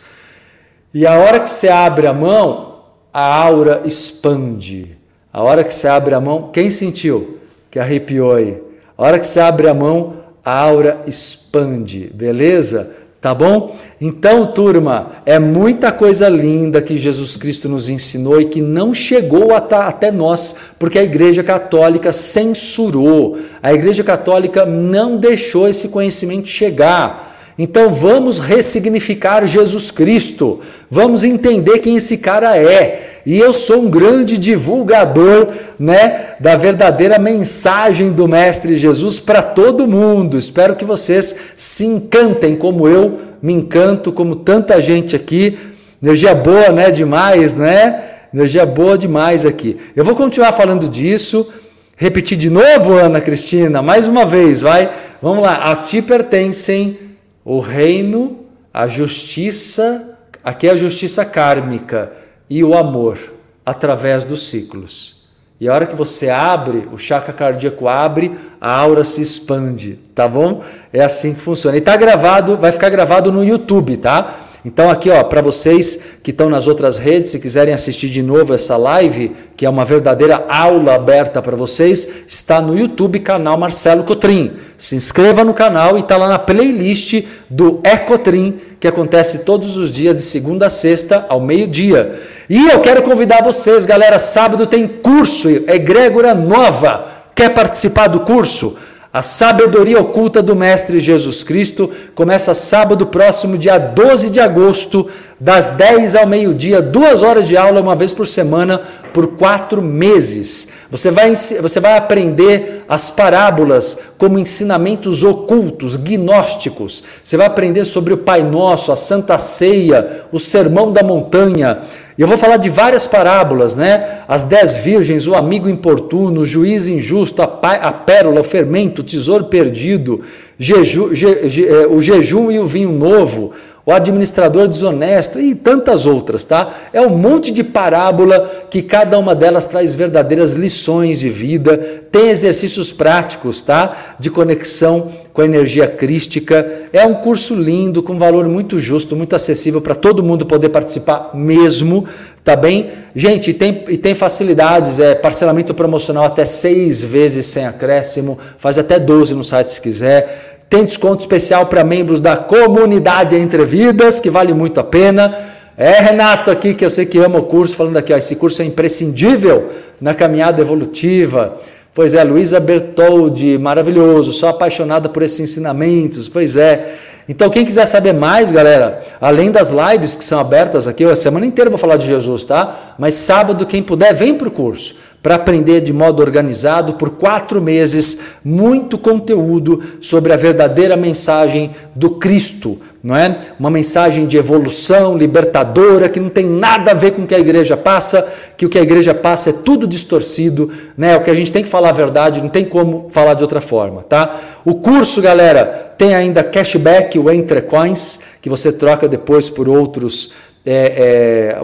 E 0.95 1.07
a 1.07 1.19
hora 1.19 1.41
que 1.41 1.51
você 1.51 1.69
abre 1.69 2.07
a 2.07 2.13
mão, 2.13 2.85
a 3.13 3.23
aura 3.23 3.83
expande. 3.85 4.97
A 5.33 5.43
hora 5.43 5.65
que 5.65 5.75
você 5.75 5.89
abre 5.89 6.15
a 6.15 6.21
mão, 6.21 6.51
quem 6.53 6.71
sentiu 6.71 7.39
que 7.71 7.79
arrepiou 7.79 8.35
aí? 8.35 8.63
A 8.97 9.03
hora 9.03 9.19
que 9.19 9.27
você 9.27 9.41
abre 9.41 9.69
a 9.69 9.75
mão, 9.75 10.25
a 10.45 10.53
aura 10.53 11.03
expande, 11.07 12.11
beleza? 12.15 12.97
Tá 13.21 13.35
bom? 13.35 13.77
Então, 14.01 14.47
turma, 14.53 15.11
é 15.27 15.41
muita 15.41 15.91
coisa 15.91 16.29
linda 16.29 16.81
que 16.81 16.97
Jesus 16.97 17.37
Cristo 17.37 17.69
nos 17.69 17.89
ensinou 17.89 18.41
e 18.41 18.45
que 18.45 18.63
não 18.63 18.95
chegou 18.95 19.53
até 19.53 20.13
nós, 20.13 20.55
porque 20.79 21.01
a 21.01 21.03
Igreja 21.03 21.43
Católica 21.43 22.13
censurou. 22.13 23.37
A 23.61 23.75
Igreja 23.75 24.05
Católica 24.05 24.65
não 24.65 25.17
deixou 25.17 25.69
esse 25.69 25.89
conhecimento 25.89 26.47
chegar. 26.47 27.29
Então 27.59 27.93
vamos 27.93 28.39
ressignificar 28.39 29.45
Jesus 29.47 29.91
Cristo, 29.91 30.61
vamos 30.89 31.25
entender 31.25 31.81
quem 31.81 31.97
esse 31.97 32.19
cara 32.19 32.57
é. 32.57 33.08
E 33.27 33.39
eu 33.39 33.53
sou 33.53 33.83
um 33.83 33.91
grande 33.91 34.39
divulgador, 34.39 35.49
né, 35.79 36.35
da 36.41 36.57
verdadeira 36.57 37.19
mensagem 37.19 38.13
do 38.13 38.27
mestre 38.27 38.77
Jesus 38.77 39.21
para 39.21 39.43
todo 39.43 39.87
mundo. 39.87 40.39
Espero 40.39 40.77
que 40.77 40.85
vocês 40.85 41.37
se 41.57 41.85
encantem 41.85 42.57
como 42.57 42.89
eu 42.89 43.21
me 43.43 43.53
encanto, 43.53 44.13
como 44.13 44.37
tanta 44.37 44.81
gente 44.81 45.15
aqui. 45.15 45.59
Energia 46.03 46.35
boa, 46.35 46.71
né, 46.71 46.91
demais, 46.91 47.55
né? 47.55 48.05
Energia 48.33 48.65
boa 48.65 48.97
demais 48.97 49.45
aqui. 49.45 49.77
Eu 49.97 50.05
vou 50.05 50.15
continuar 50.15 50.53
falando 50.53 50.89
disso. 50.89 51.49
Repetir 51.97 52.39
de 52.39 52.49
novo, 52.49 52.93
Ana 52.93 53.21
Cristina, 53.21 53.83
mais 53.83 54.07
uma 54.07 54.25
vez, 54.25 54.61
vai. 54.61 54.91
Vamos 55.21 55.43
lá. 55.43 55.57
A 55.57 55.77
ti 55.77 56.01
pertencem 56.01 56.97
o 57.45 57.59
reino, 57.59 58.45
a 58.73 58.87
justiça, 58.87 60.17
aqui 60.45 60.69
é 60.69 60.71
a 60.71 60.77
justiça 60.77 61.25
kármica 61.25 62.13
e 62.49 62.63
o 62.65 62.77
amor 62.77 63.19
através 63.65 64.25
dos 64.25 64.49
ciclos. 64.49 65.19
E 65.61 65.69
a 65.69 65.75
hora 65.75 65.87
que 65.87 65.97
você 65.97 66.31
abre, 66.31 66.89
o 66.93 66.97
chakra 66.97 67.33
cardíaco 67.33 67.89
abre, 67.89 68.39
a 68.61 68.73
aura 68.73 69.03
se 69.03 69.21
expande, 69.21 69.99
tá 70.15 70.29
bom? 70.29 70.63
É 70.93 71.03
assim 71.03 71.35
que 71.35 71.41
funciona. 71.41 71.77
E 71.77 71.81
tá 71.81 71.97
gravado, 71.97 72.57
vai 72.57 72.71
ficar 72.71 72.91
gravado 72.91 73.33
no 73.33 73.45
YouTube, 73.45 73.97
tá? 73.97 74.37
Então 74.69 74.91
aqui, 74.91 75.09
ó, 75.09 75.25
para 75.25 75.41
vocês 75.41 75.99
que 76.23 76.31
estão 76.31 76.51
nas 76.51 76.67
outras 76.67 76.99
redes, 76.99 77.31
se 77.31 77.41
quiserem 77.41 77.73
assistir 77.73 78.11
de 78.11 78.23
novo 78.23 78.53
essa 78.53 78.77
live, 78.77 79.35
que 79.57 79.65
é 79.65 79.71
uma 79.71 79.83
verdadeira 79.83 80.45
aula 80.47 80.95
aberta 80.95 81.41
para 81.41 81.57
vocês, 81.57 82.07
está 82.29 82.61
no 82.61 82.79
YouTube 82.79 83.19
canal 83.21 83.57
Marcelo 83.57 84.05
Cotrim. 84.05 84.59
Se 84.77 84.95
inscreva 84.95 85.43
no 85.43 85.55
canal 85.55 85.97
e 85.97 86.01
está 86.01 86.19
lá 86.19 86.29
na 86.29 86.39
playlist 86.39 87.25
do 87.49 87.81
Ecotrim, 87.83 88.61
que 88.79 88.87
acontece 88.87 89.39
todos 89.39 89.79
os 89.79 89.91
dias 89.91 90.15
de 90.17 90.23
segunda 90.23 90.67
a 90.67 90.71
sexta 90.71 91.25
ao 91.31 91.41
meio-dia. 91.41 92.21
E 92.47 92.69
eu 92.69 92.81
quero 92.81 93.03
convidar 93.03 93.43
vocês, 93.43 93.87
galera, 93.87 94.19
sábado 94.19 94.67
tem 94.67 94.87
curso, 94.87 95.49
egrégora 95.49 96.35
nova. 96.35 97.07
Quer 97.35 97.55
participar 97.55 98.09
do 98.09 98.21
curso? 98.21 98.77
A 99.11 99.23
sabedoria 99.23 99.99
oculta 99.99 100.43
do 100.43 100.55
Mestre 100.55 101.01
Jesus 101.01 101.43
Cristo 101.43 101.91
começa 102.15 102.53
sábado 102.53 103.07
próximo, 103.07 103.57
dia 103.57 103.79
12 103.79 104.29
de 104.29 104.39
agosto, 104.39 105.09
das 105.41 105.69
10 105.69 106.15
ao 106.15 106.27
meio-dia, 106.27 106.83
duas 106.83 107.23
horas 107.23 107.49
de 107.49 107.57
aula, 107.57 107.81
uma 107.81 107.97
vez 107.97 108.13
por 108.13 108.27
semana, 108.27 108.83
por 109.15 109.29
quatro 109.29 109.81
meses. 109.81 110.69
Você 110.91 111.11
vai, 111.11 111.35
você 111.35 111.81
vai 111.81 111.97
aprender 111.97 112.85
as 112.87 113.09
parábolas 113.09 113.99
como 114.19 114.39
ensinamentos 114.39 115.23
ocultos, 115.23 115.97
gnósticos. 115.97 117.03
Você 117.25 117.37
vai 117.37 117.47
aprender 117.47 117.87
sobre 117.87 118.13
o 118.13 118.19
Pai 118.19 118.43
Nosso, 118.43 118.93
a 118.93 118.97
Santa 118.97 119.39
Ceia, 119.39 120.25
o 120.31 120.39
Sermão 120.39 120.93
da 120.93 121.03
Montanha. 121.03 121.83
E 122.19 122.21
eu 122.21 122.27
vou 122.27 122.37
falar 122.37 122.57
de 122.57 122.69
várias 122.69 123.07
parábolas, 123.07 123.77
né? 123.77 124.23
As 124.27 124.43
dez 124.43 124.75
virgens, 124.75 125.29
o 125.29 125.37
amigo 125.37 125.69
importuno, 125.69 126.41
o 126.41 126.47
juiz 126.47 126.89
injusto, 126.89 127.41
a, 127.41 127.45
a 127.45 127.93
pérola, 127.93 128.41
o 128.41 128.45
fermento, 128.45 129.03
o 129.03 129.05
tesouro 129.05 129.45
perdido, 129.45 130.23
jeju, 130.59 131.15
je, 131.15 131.49
je, 131.49 131.69
é, 131.69 131.87
o 131.87 132.01
jejum 132.01 132.51
e 132.51 132.59
o 132.59 132.67
vinho 132.67 132.91
novo, 132.91 133.53
o 133.87 133.93
administrador 133.93 134.67
desonesto 134.67 135.39
e 135.39 135.55
tantas 135.55 136.07
outras, 136.07 136.43
tá? 136.43 136.75
É 136.93 137.01
um 137.01 137.17
monte 137.17 137.53
de 137.53 137.63
parábola 137.63 138.67
que 138.69 138.83
cada 138.83 139.17
uma 139.17 139.33
delas 139.33 139.65
traz 139.65 139.95
verdadeiras 139.95 140.55
lições 140.55 141.21
de 141.21 141.31
vida, 141.31 142.03
tem 142.11 142.31
exercícios 142.31 142.91
práticos, 142.91 143.63
tá? 143.63 144.17
De 144.19 144.29
conexão 144.29 145.09
com 145.39 145.43
a 145.43 145.45
energia 145.45 145.87
crística. 145.87 146.89
É 146.93 147.07
um 147.07 147.15
curso 147.15 147.55
lindo, 147.55 148.03
com 148.03 148.19
valor 148.19 148.49
muito 148.49 148.81
justo, 148.81 149.15
muito 149.15 149.37
acessível 149.37 149.81
para 149.81 149.95
todo 149.95 150.21
mundo 150.21 150.45
poder 150.45 150.69
participar 150.71 151.31
mesmo, 151.33 152.09
tá 152.43 152.57
bem? 152.57 152.91
Gente, 153.15 153.55
tem, 153.55 153.85
e 153.87 153.97
tem 153.97 154.17
facilidades, 154.17 154.99
é 154.99 155.15
parcelamento 155.15 155.73
promocional 155.73 156.25
até 156.25 156.45
seis 156.45 157.05
vezes 157.05 157.47
sem 157.47 157.65
acréscimo, 157.65 158.37
faz 158.59 158.79
até 158.79 158.99
12 158.99 159.33
no 159.33 159.45
site 159.45 159.71
se 159.71 159.81
quiser. 159.81 160.65
Tem 160.69 160.85
desconto 160.85 161.21
especial 161.21 161.67
para 161.67 161.85
membros 161.85 162.19
da 162.19 162.37
comunidade 162.37 163.37
Entre 163.37 163.65
Vidas, 163.65 164.19
que 164.19 164.31
vale 164.31 164.53
muito 164.53 164.81
a 164.81 164.85
pena. 164.85 165.55
É, 165.77 166.01
Renato, 166.01 166.51
aqui 166.51 166.75
que 166.75 166.85
eu 166.85 166.91
sei 166.91 167.07
que 167.07 167.17
ama 167.19 167.39
o 167.39 167.45
curso, 167.45 167.77
falando 167.77 167.97
aqui, 167.97 168.13
ó, 168.13 168.17
esse 168.17 168.35
curso 168.35 168.61
é 168.61 168.65
imprescindível 168.65 169.71
na 170.01 170.15
caminhada 170.15 170.61
evolutiva. 170.61 171.59
Pois 171.99 172.15
é, 172.15 172.23
Luísa 172.23 172.61
Bertoldi, 172.61 173.59
maravilhoso, 173.59 174.33
sou 174.33 174.49
apaixonada 174.49 175.09
por 175.09 175.21
esses 175.25 175.41
ensinamentos. 175.41 176.29
Pois 176.29 176.55
é. 176.55 176.95
Então, 177.29 177.51
quem 177.51 177.65
quiser 177.65 177.87
saber 177.87 178.15
mais, 178.15 178.53
galera, 178.53 179.03
além 179.21 179.51
das 179.51 179.69
lives 179.69 180.15
que 180.15 180.25
são 180.25 180.39
abertas 180.39 180.87
aqui, 180.87 181.03
a 181.03 181.17
semana 181.17 181.45
inteira 181.45 181.67
eu 181.67 181.73
vou 181.73 181.79
falar 181.79 181.97
de 181.97 182.07
Jesus, 182.07 182.45
tá? 182.45 182.95
Mas 182.97 183.15
sábado, 183.15 183.67
quem 183.67 183.83
puder, 183.83 184.15
vem 184.15 184.37
para 184.37 184.47
o 184.47 184.51
curso 184.53 184.95
para 185.21 185.35
aprender 185.35 185.81
de 185.81 185.93
modo 185.93 186.23
organizado 186.23 186.93
por 186.93 187.11
quatro 187.11 187.61
meses 187.61 188.21
muito 188.45 188.97
conteúdo 188.97 189.83
sobre 190.01 190.33
a 190.33 190.37
verdadeira 190.37 190.97
mensagem 190.97 191.73
do 191.97 192.11
Cristo, 192.11 192.81
não 193.09 193.17
é? 193.17 193.41
Uma 193.59 193.71
mensagem 193.71 194.27
de 194.27 194.37
evolução 194.37 195.17
libertadora 195.17 196.11
que 196.11 196.21
não 196.21 196.29
tem 196.29 196.45
nada 196.45 196.91
a 196.91 196.95
ver 196.95 197.13
com 197.13 197.23
o 197.23 197.27
que 197.27 197.35
a 197.35 197.39
igreja 197.39 197.75
passa, 197.75 198.31
que 198.55 198.67
o 198.67 198.69
que 198.69 198.79
a 198.79 198.83
igreja 198.83 199.15
passa 199.15 199.49
é 199.49 199.53
tudo 199.55 199.87
distorcido, 199.87 200.71
né? 200.95 201.17
O 201.17 201.23
que 201.23 201.31
a 201.31 201.35
gente 201.35 201.51
tem 201.51 201.63
que 201.63 201.71
falar 201.71 201.89
a 201.89 201.93
verdade, 201.93 202.43
não 202.43 202.51
tem 202.51 202.67
como 202.67 203.07
falar 203.09 203.33
de 203.33 203.43
outra 203.43 203.63
forma, 203.63 204.03
tá? 204.03 204.39
O 204.63 204.75
curso, 204.75 205.23
galera, 205.23 205.95
tem 205.97 206.15
ainda 206.15 206.45
cashback, 206.45 207.19
o 207.19 207.31
Entre 207.31 207.63
Coins, 207.63 208.21
que 208.43 208.51
você 208.51 208.71
troca 208.71 209.09
depois 209.09 209.49
por 209.49 209.71
outros 209.71 210.35
é, 210.71 211.57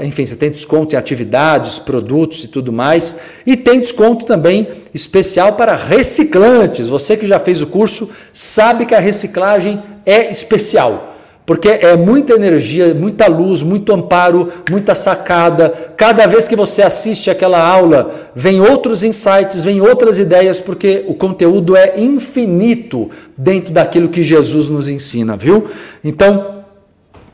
é, 0.00 0.06
enfim, 0.06 0.24
você 0.24 0.36
tem 0.36 0.48
desconto 0.48 0.94
em 0.94 0.98
atividades, 0.98 1.80
produtos 1.80 2.44
e 2.44 2.48
tudo 2.48 2.72
mais. 2.72 3.18
E 3.44 3.56
tem 3.56 3.80
desconto 3.80 4.24
também 4.24 4.68
especial 4.94 5.54
para 5.54 5.74
reciclantes. 5.74 6.86
Você 6.86 7.16
que 7.16 7.26
já 7.26 7.40
fez 7.40 7.60
o 7.60 7.66
curso 7.66 8.10
sabe 8.32 8.86
que 8.86 8.94
a 8.94 9.00
reciclagem 9.00 9.82
é 10.06 10.30
especial. 10.30 11.14
Porque 11.44 11.68
é 11.68 11.96
muita 11.96 12.34
energia, 12.34 12.94
muita 12.94 13.26
luz, 13.26 13.60
muito 13.60 13.92
amparo, 13.92 14.50
muita 14.70 14.94
sacada. 14.94 15.92
Cada 15.96 16.24
vez 16.26 16.46
que 16.46 16.56
você 16.56 16.80
assiste 16.80 17.30
aquela 17.30 17.60
aula, 17.60 18.30
vem 18.36 18.60
outros 18.60 19.02
insights, 19.02 19.64
vem 19.64 19.80
outras 19.80 20.18
ideias, 20.18 20.60
porque 20.60 21.04
o 21.08 21.14
conteúdo 21.14 21.76
é 21.76 22.00
infinito 22.00 23.10
dentro 23.36 23.74
daquilo 23.74 24.08
que 24.08 24.22
Jesus 24.22 24.68
nos 24.68 24.88
ensina, 24.88 25.36
viu? 25.36 25.68
Então, 26.02 26.53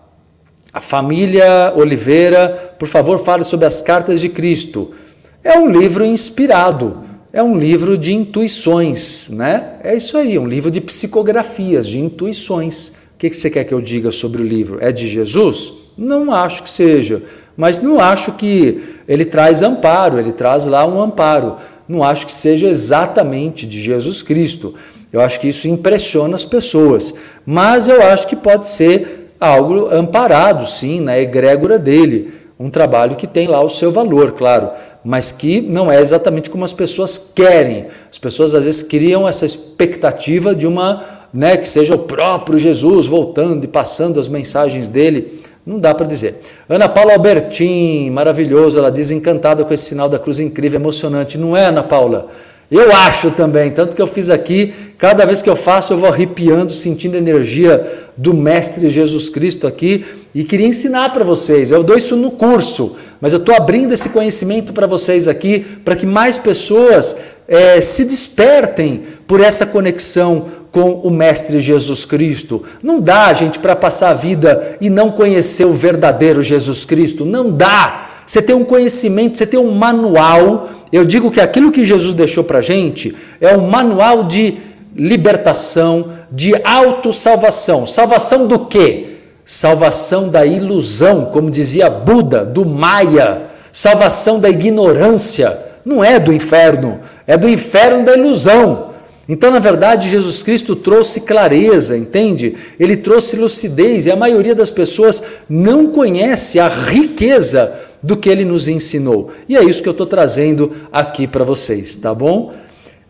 a 0.73 0.81
família 0.81 1.73
Oliveira, 1.77 2.75
por 2.79 2.89
favor, 2.89 3.19
fale 3.19 3.45
sobre 3.45 3.67
as 3.67 3.81
cartas 3.81 4.21
de 4.21 4.29
Cristo. 4.29 4.93
É 5.42 5.57
um 5.59 5.70
livro 5.70 6.05
inspirado, 6.05 7.05
é 7.33 7.40
um 7.42 7.57
livro 7.57 7.96
de 7.96 8.12
intuições, 8.12 9.31
né? 9.31 9.74
É 9.85 9.94
isso 9.94 10.18
aí, 10.18 10.37
um 10.38 10.46
livro 10.46 10.70
de 10.70 10.81
psicografias, 10.81 11.87
de 11.87 11.98
intuições. 11.98 12.88
O 12.88 13.18
que 13.18 13.33
você 13.33 13.48
quer 13.48 13.64
que 13.64 13.72
eu 13.72 13.81
diga 13.81 14.11
sobre 14.11 14.42
o 14.42 14.44
livro? 14.44 14.79
É 14.81 14.90
de 14.90 15.07
Jesus? 15.07 15.72
Não 15.96 16.33
acho 16.33 16.62
que 16.64 16.70
seja, 16.70 17.22
mas 17.57 17.81
não 17.81 18.01
acho 18.01 18.33
que 18.33 18.83
ele 19.07 19.24
traz 19.24 19.62
amparo, 19.62 20.18
ele 20.18 20.33
traz 20.33 20.66
lá 20.66 20.87
um 20.87 21.01
amparo. 21.01 21.57
Não 21.88 22.03
acho 22.03 22.27
que 22.27 22.33
seja 22.33 22.68
exatamente 22.68 23.66
de 23.66 23.81
Jesus 23.81 24.22
Cristo. 24.22 24.74
Eu 25.12 25.20
acho 25.20 25.40
que 25.40 25.48
isso 25.48 25.68
impressiona 25.68 26.35
as 26.35 26.44
pessoas, 26.44 27.14
mas 27.46 27.88
eu 27.88 28.03
acho 28.03 28.27
que 28.27 28.37
pode 28.37 28.66
ser 28.66 29.33
algo 29.40 29.88
amparado, 29.92 30.66
sim, 30.68 31.01
na 31.01 31.18
egrégora 31.18 31.79
dele. 31.79 32.38
Um 32.59 32.71
trabalho 32.71 33.16
que 33.16 33.27
tem 33.27 33.47
lá 33.47 33.62
o 33.62 33.68
seu 33.68 33.92
valor, 33.92 34.33
claro 34.33 34.71
mas 35.05 35.33
que 35.33 35.61
não 35.61 35.90
é 35.90 36.01
exatamente 36.01 36.51
como 36.51 36.64
as 36.64 36.73
pessoas 36.73 37.33
querem. 37.35 37.87
As 38.11 38.18
pessoas 38.18 38.55
às 38.55 38.64
vezes 38.64 38.83
criam 38.83 39.29
essa 39.29 39.47
expectativa 39.47 40.55
de 40.55 40.66
uma, 40.66 41.03
né, 41.33 41.57
que 41.57 41.68
seja 41.68 41.95
o 41.95 42.01
próprio 42.01 42.59
Jesus 42.59 43.07
voltando 43.07 43.64
e 43.64 43.68
passando 43.68 44.18
as 44.18 44.28
mensagens 44.28 44.89
dele. 44.89 45.43
Não 45.64 45.78
dá 45.78 45.95
para 45.95 46.07
dizer. 46.07 46.43
Ana 46.68 46.89
Paula 46.89 47.12
Albertin, 47.12 48.11
maravilhoso, 48.11 48.78
ela 48.78 48.91
diz 48.91 49.11
encantada 49.11 49.64
com 49.64 49.72
esse 49.72 49.85
sinal 49.85 50.09
da 50.09 50.18
cruz 50.18 50.41
incrível, 50.41 50.80
emocionante. 50.80 51.39
Não 51.39 51.57
é, 51.57 51.66
Ana 51.66 51.83
Paula? 51.83 52.28
Eu 52.70 52.93
acho 52.93 53.30
também, 53.30 53.70
tanto 53.70 53.97
que 53.97 54.03
eu 54.03 54.07
fiz 54.07 54.28
aqui, 54.28 54.74
cada 54.99 55.24
vez 55.24 55.41
que 55.41 55.49
eu 55.49 55.57
faço 55.57 55.95
eu 55.95 55.97
vou 55.97 56.11
arrepiando, 56.11 56.70
sentindo 56.70 57.14
a 57.14 57.18
energia 57.18 58.11
do 58.14 58.35
Mestre 58.35 58.91
Jesus 58.91 59.30
Cristo 59.30 59.66
aqui 59.66 60.05
e 60.35 60.45
queria 60.45 60.66
ensinar 60.66 61.12
para 61.12 61.24
vocês. 61.24 61.72
Eu 61.72 61.83
dou 61.83 61.97
isso 61.97 62.16
no 62.16 62.31
curso, 62.31 62.97
mas 63.20 63.33
eu 63.33 63.39
estou 63.39 63.55
abrindo 63.55 63.93
esse 63.93 64.09
conhecimento 64.11 64.72
para 64.72 64.87
vocês 64.87 65.26
aqui, 65.26 65.61
para 65.85 65.97
que 65.97 66.07
mais 66.07 66.39
pessoas 66.39 67.16
é, 67.47 67.81
se 67.81 68.05
despertem 68.05 69.05
por 69.26 69.41
essa 69.41 69.66
conexão 69.66 70.59
com 70.70 70.93
o 70.93 71.11
Mestre 71.11 71.61
Jesus 71.61 72.05
Cristo. 72.05 72.64
Não 72.83 73.01
dá, 73.01 73.33
gente, 73.33 73.59
para 73.59 73.74
passar 73.74 74.11
a 74.11 74.14
vida 74.14 74.76
e 74.81 74.91
não 74.91 75.11
conhecer 75.11 75.64
o 75.64 75.72
verdadeiro 75.72 76.43
Jesus 76.43 76.85
Cristo. 76.85 77.24
Não 77.24 77.51
dá. 77.51 78.11
Você 78.26 78.43
tem 78.43 78.55
um 78.55 78.64
conhecimento, 78.64 79.39
você 79.39 79.47
tem 79.47 79.59
um 79.59 79.72
manual. 79.72 80.68
Eu 80.93 81.05
digo 81.05 81.31
que 81.31 81.41
aquilo 81.41 81.72
que 81.72 81.85
Jesus 81.85 82.12
deixou 82.14 82.45
para 82.45 82.61
gente 82.61 83.16
é 83.41 83.57
um 83.57 83.66
manual 83.66 84.24
de 84.24 84.59
libertação, 84.95 86.12
de 86.31 86.55
autossalvação. 86.62 87.87
Salvação 87.87 88.47
do 88.47 88.66
quê? 88.66 89.08
Salvação 89.49 90.28
da 90.28 90.44
ilusão, 90.44 91.24
como 91.32 91.51
dizia 91.51 91.88
Buda, 91.88 92.44
do 92.44 92.66
Maia, 92.66 93.44
salvação 93.72 94.38
da 94.38 94.51
ignorância. 94.51 95.59
Não 95.86 96.05
é 96.05 96.20
do 96.20 96.34
inferno, 96.34 97.01
é 97.26 97.34
do 97.34 97.49
inferno 97.49 98.05
da 98.05 98.14
ilusão. 98.14 98.90
Então, 99.26 99.51
na 99.51 99.59
verdade, 99.59 100.11
Jesus 100.11 100.42
Cristo 100.42 100.76
trouxe 100.76 101.22
clareza, 101.22 101.96
entende? 101.96 102.57
Ele 102.78 102.94
trouxe 102.94 103.36
lucidez 103.36 104.05
e 104.05 104.11
a 104.11 104.16
maioria 104.16 104.55
das 104.55 104.70
pessoas 104.70 105.22
não 105.49 105.92
conhece 105.92 106.61
a 106.61 106.68
riqueza 106.68 107.72
do 108.03 108.18
que 108.18 108.28
ele 108.28 108.44
nos 108.44 108.68
ensinou. 108.68 109.32
E 109.49 109.57
é 109.57 109.64
isso 109.64 109.82
que 109.82 109.88
eu 109.88 109.92
estou 109.92 110.07
trazendo 110.07 110.72
aqui 110.92 111.26
para 111.26 111.42
vocês, 111.42 111.96
tá 111.96 112.14
bom? 112.14 112.53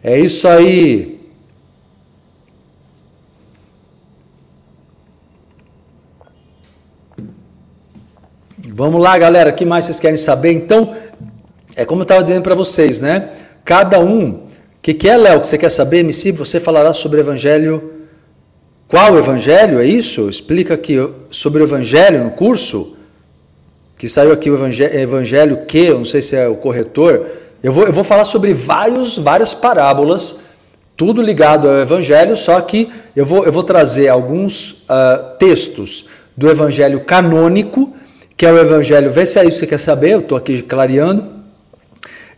É 0.04 0.16
isso 0.16 0.46
aí. 0.46 1.17
Vamos 8.78 9.02
lá, 9.02 9.18
galera. 9.18 9.50
O 9.50 9.52
que 9.52 9.64
mais 9.64 9.86
vocês 9.86 9.98
querem 9.98 10.16
saber? 10.16 10.52
Então, 10.52 10.94
é 11.74 11.84
como 11.84 12.02
eu 12.02 12.04
estava 12.04 12.22
dizendo 12.22 12.42
para 12.42 12.54
vocês, 12.54 13.00
né? 13.00 13.30
Cada 13.64 13.98
um. 13.98 14.30
O 14.30 14.40
que, 14.80 14.94
que 14.94 15.08
é, 15.08 15.16
Léo, 15.16 15.40
que 15.40 15.48
você 15.48 15.58
quer 15.58 15.68
saber? 15.68 15.98
MC, 15.98 16.30
você 16.30 16.60
falará 16.60 16.94
sobre 16.94 17.18
o 17.18 17.20
evangelho. 17.20 17.94
Qual 18.86 19.18
evangelho? 19.18 19.80
É 19.80 19.84
isso? 19.84 20.28
Explica 20.28 20.74
aqui 20.74 20.94
sobre 21.28 21.60
o 21.60 21.64
evangelho 21.64 22.22
no 22.22 22.30
curso 22.30 22.96
que 23.96 24.08
saiu 24.08 24.30
aqui 24.30 24.48
o 24.48 24.54
Evangelho, 24.54 24.96
evangelho 24.96 25.56
que, 25.66 25.86
eu 25.86 25.98
não 25.98 26.04
sei 26.04 26.22
se 26.22 26.36
é 26.36 26.46
o 26.46 26.54
corretor, 26.54 27.26
eu 27.60 27.72
vou, 27.72 27.84
eu 27.84 27.92
vou 27.92 28.04
falar 28.04 28.24
sobre 28.24 28.54
vários, 28.54 29.18
várias 29.18 29.52
parábolas, 29.52 30.38
tudo 30.96 31.20
ligado 31.20 31.68
ao 31.68 31.80
Evangelho, 31.80 32.36
só 32.36 32.60
que 32.60 32.88
eu 33.16 33.26
vou, 33.26 33.44
eu 33.44 33.50
vou 33.50 33.64
trazer 33.64 34.06
alguns 34.06 34.84
uh, 34.84 35.36
textos 35.36 36.06
do 36.36 36.48
Evangelho 36.48 37.00
canônico, 37.00 37.92
que 38.38 38.46
é 38.46 38.52
o 38.52 38.58
Evangelho, 38.58 39.10
vê 39.10 39.26
se 39.26 39.36
é 39.38 39.42
isso 39.42 39.54
que 39.54 39.58
você 39.58 39.66
quer 39.66 39.78
saber, 39.78 40.12
eu 40.12 40.20
estou 40.20 40.38
aqui 40.38 40.62
clareando, 40.62 41.38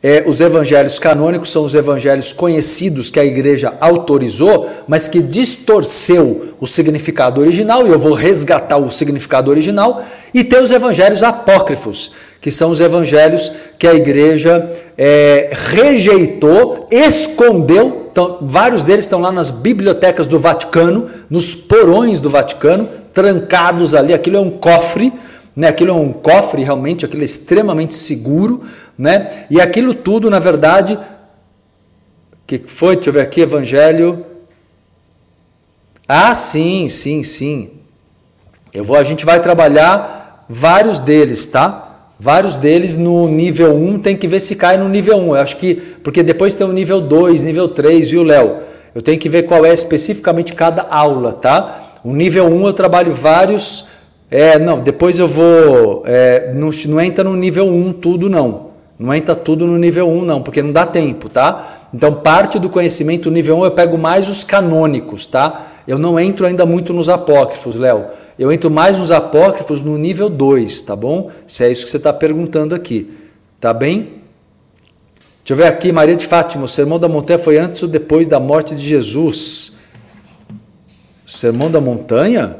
é, 0.02 0.24
os 0.26 0.40
evangelhos 0.40 0.98
canônicos 0.98 1.50
são 1.50 1.62
os 1.62 1.74
evangelhos 1.74 2.32
conhecidos 2.32 3.10
que 3.10 3.20
a 3.20 3.24
igreja 3.24 3.74
autorizou, 3.78 4.70
mas 4.88 5.06
que 5.06 5.20
distorceu 5.20 6.54
o 6.58 6.66
significado 6.66 7.38
original, 7.38 7.86
e 7.86 7.90
eu 7.90 7.98
vou 7.98 8.14
resgatar 8.14 8.78
o 8.78 8.90
significado 8.90 9.50
original, 9.50 10.02
e 10.32 10.42
tem 10.42 10.62
os 10.62 10.70
evangelhos 10.70 11.22
apócrifos, 11.22 12.12
que 12.40 12.50
são 12.50 12.70
os 12.70 12.80
evangelhos 12.80 13.52
que 13.78 13.86
a 13.86 13.92
igreja 13.92 14.72
é, 14.96 15.50
rejeitou, 15.52 16.88
escondeu. 16.90 18.08
Então, 18.10 18.38
vários 18.40 18.82
deles 18.82 19.04
estão 19.04 19.20
lá 19.20 19.30
nas 19.30 19.50
bibliotecas 19.50 20.26
do 20.26 20.38
Vaticano, 20.38 21.10
nos 21.28 21.54
porões 21.54 22.20
do 22.20 22.30
Vaticano, 22.30 22.88
trancados 23.12 23.94
ali. 23.94 24.14
Aquilo 24.14 24.38
é 24.38 24.40
um 24.40 24.50
cofre, 24.50 25.12
né? 25.54 25.68
aquilo 25.68 25.90
é 25.90 25.94
um 25.94 26.12
cofre 26.12 26.62
realmente, 26.62 27.04
aquilo 27.04 27.22
é 27.22 27.24
extremamente 27.24 27.94
seguro 27.94 28.64
né? 29.00 29.46
E 29.48 29.58
aquilo 29.58 29.94
tudo, 29.94 30.28
na 30.28 30.38
verdade, 30.38 30.98
que 32.46 32.58
foi, 32.66 32.96
deixa 32.96 33.08
eu 33.08 33.14
ver 33.14 33.22
aqui, 33.22 33.40
Evangelho. 33.40 34.26
Ah, 36.06 36.34
sim, 36.34 36.86
sim, 36.86 37.22
sim. 37.22 37.70
Eu 38.74 38.84
vou, 38.84 38.96
a 38.96 39.02
gente 39.02 39.24
vai 39.24 39.40
trabalhar 39.40 40.44
vários 40.50 40.98
deles, 40.98 41.46
tá? 41.46 42.10
Vários 42.18 42.56
deles 42.56 42.98
no 42.98 43.26
nível 43.26 43.74
1, 43.74 44.00
tem 44.00 44.16
que 44.18 44.28
ver 44.28 44.40
se 44.40 44.54
cai 44.54 44.76
no 44.76 44.86
nível 44.86 45.16
1. 45.16 45.28
Eu 45.28 45.40
acho 45.40 45.56
que, 45.56 45.74
porque 45.74 46.22
depois 46.22 46.54
tem 46.54 46.66
o 46.66 46.72
nível 46.72 47.00
2, 47.00 47.42
nível 47.42 47.68
3, 47.68 48.10
viu, 48.10 48.22
Léo? 48.22 48.58
Eu 48.94 49.00
tenho 49.00 49.18
que 49.18 49.30
ver 49.30 49.44
qual 49.44 49.64
é 49.64 49.72
especificamente 49.72 50.52
cada 50.52 50.82
aula, 50.90 51.32
tá? 51.32 52.00
O 52.04 52.12
nível 52.12 52.48
1 52.48 52.66
eu 52.66 52.72
trabalho 52.74 53.14
vários. 53.14 53.86
É, 54.30 54.58
não, 54.58 54.80
depois 54.80 55.18
eu 55.18 55.26
vou. 55.26 56.04
É, 56.06 56.52
não, 56.54 56.70
não 56.88 57.00
entra 57.00 57.24
no 57.24 57.34
nível 57.34 57.66
1 57.66 57.94
tudo, 57.94 58.30
não. 58.30 58.70
Não 58.98 59.12
entra 59.12 59.34
tudo 59.34 59.66
no 59.66 59.76
nível 59.76 60.08
1, 60.08 60.24
não, 60.24 60.42
porque 60.42 60.62
não 60.62 60.72
dá 60.72 60.86
tempo, 60.86 61.28
tá? 61.28 61.88
Então, 61.92 62.14
parte 62.14 62.58
do 62.58 62.68
conhecimento 62.68 63.30
nível 63.30 63.58
1 63.58 63.64
eu 63.64 63.70
pego 63.72 63.98
mais 63.98 64.28
os 64.28 64.44
canônicos, 64.44 65.26
tá? 65.26 65.68
Eu 65.88 65.98
não 65.98 66.20
entro 66.20 66.46
ainda 66.46 66.64
muito 66.64 66.92
nos 66.92 67.08
apócrifos, 67.08 67.76
Léo. 67.76 68.04
Eu 68.38 68.52
entro 68.52 68.70
mais 68.70 68.98
nos 68.98 69.10
apócrifos 69.10 69.80
no 69.80 69.98
nível 69.98 70.28
2, 70.28 70.82
tá 70.82 70.94
bom? 70.94 71.30
Se 71.46 71.64
é 71.64 71.72
isso 71.72 71.84
que 71.84 71.90
você 71.90 71.96
está 71.96 72.12
perguntando 72.12 72.74
aqui. 72.74 73.10
Tá 73.58 73.74
bem? 73.74 74.20
Deixa 75.38 75.52
eu 75.52 75.56
ver 75.56 75.66
aqui, 75.66 75.90
Maria 75.90 76.14
de 76.14 76.26
Fátima, 76.26 76.64
o 76.64 76.68
Sermão 76.68 76.98
da 76.98 77.08
Montanha 77.08 77.38
foi 77.38 77.58
antes 77.58 77.82
ou 77.82 77.88
depois 77.88 78.26
da 78.26 78.38
morte 78.38 78.74
de 78.74 78.86
Jesus? 78.86 79.78
Sermão 81.26 81.70
da 81.70 81.80
Montanha? 81.80 82.56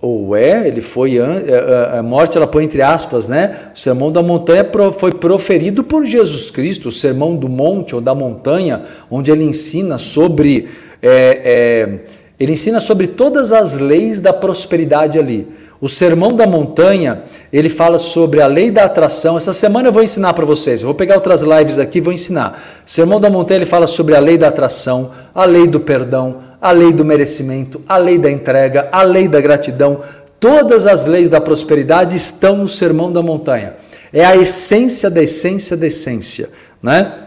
Ou 0.00 0.36
é, 0.36 0.68
ele 0.68 0.80
foi 0.80 1.18
a 1.18 1.24
é, 1.24 1.94
é, 1.94 1.98
a 1.98 2.02
morte 2.02 2.36
ela 2.36 2.46
põe 2.46 2.64
entre 2.64 2.80
aspas, 2.80 3.26
né? 3.26 3.56
O 3.74 3.78
sermão 3.78 4.12
da 4.12 4.22
montanha 4.22 4.64
foi 4.96 5.12
proferido 5.12 5.82
por 5.82 6.06
Jesus 6.06 6.50
Cristo, 6.50 6.88
o 6.88 6.92
sermão 6.92 7.34
do 7.34 7.48
monte 7.48 7.96
ou 7.96 8.00
da 8.00 8.14
montanha, 8.14 8.82
onde 9.10 9.32
ele 9.32 9.42
ensina 9.42 9.98
sobre 9.98 10.68
é, 11.02 11.40
é, 11.44 11.98
ele 12.38 12.52
ensina 12.52 12.78
sobre 12.78 13.08
todas 13.08 13.50
as 13.52 13.72
leis 13.72 14.20
da 14.20 14.32
prosperidade 14.32 15.18
ali. 15.18 15.48
O 15.80 15.88
sermão 15.88 16.32
da 16.32 16.46
montanha 16.46 17.22
ele 17.52 17.68
fala 17.68 17.98
sobre 17.98 18.40
a 18.40 18.46
lei 18.46 18.70
da 18.70 18.84
atração. 18.84 19.36
Essa 19.36 19.52
semana 19.52 19.88
eu 19.88 19.92
vou 19.92 20.02
ensinar 20.02 20.32
para 20.34 20.44
vocês. 20.44 20.82
Eu 20.82 20.86
vou 20.86 20.94
pegar 20.94 21.16
outras 21.16 21.42
lives 21.42 21.78
aqui 21.78 21.98
e 21.98 22.00
vou 22.00 22.12
ensinar. 22.12 22.82
O 22.86 22.90
sermão 22.90 23.20
da 23.20 23.30
montanha 23.30 23.58
ele 23.58 23.66
fala 23.66 23.86
sobre 23.86 24.14
a 24.14 24.20
lei 24.20 24.38
da 24.38 24.48
atração, 24.48 25.12
a 25.34 25.44
lei 25.44 25.66
do 25.66 25.80
perdão, 25.80 26.47
a 26.60 26.70
lei 26.70 26.92
do 26.92 27.04
merecimento, 27.04 27.80
a 27.88 27.96
lei 27.96 28.18
da 28.18 28.30
entrega, 28.30 28.88
a 28.90 29.02
lei 29.02 29.28
da 29.28 29.40
gratidão, 29.40 30.02
todas 30.40 30.86
as 30.86 31.04
leis 31.04 31.28
da 31.28 31.40
prosperidade 31.40 32.16
estão 32.16 32.56
no 32.56 32.68
Sermão 32.68 33.12
da 33.12 33.22
Montanha. 33.22 33.74
É 34.12 34.24
a 34.24 34.36
essência 34.36 35.10
da 35.10 35.22
essência 35.22 35.76
da 35.76 35.86
essência, 35.86 36.50
né? 36.82 37.24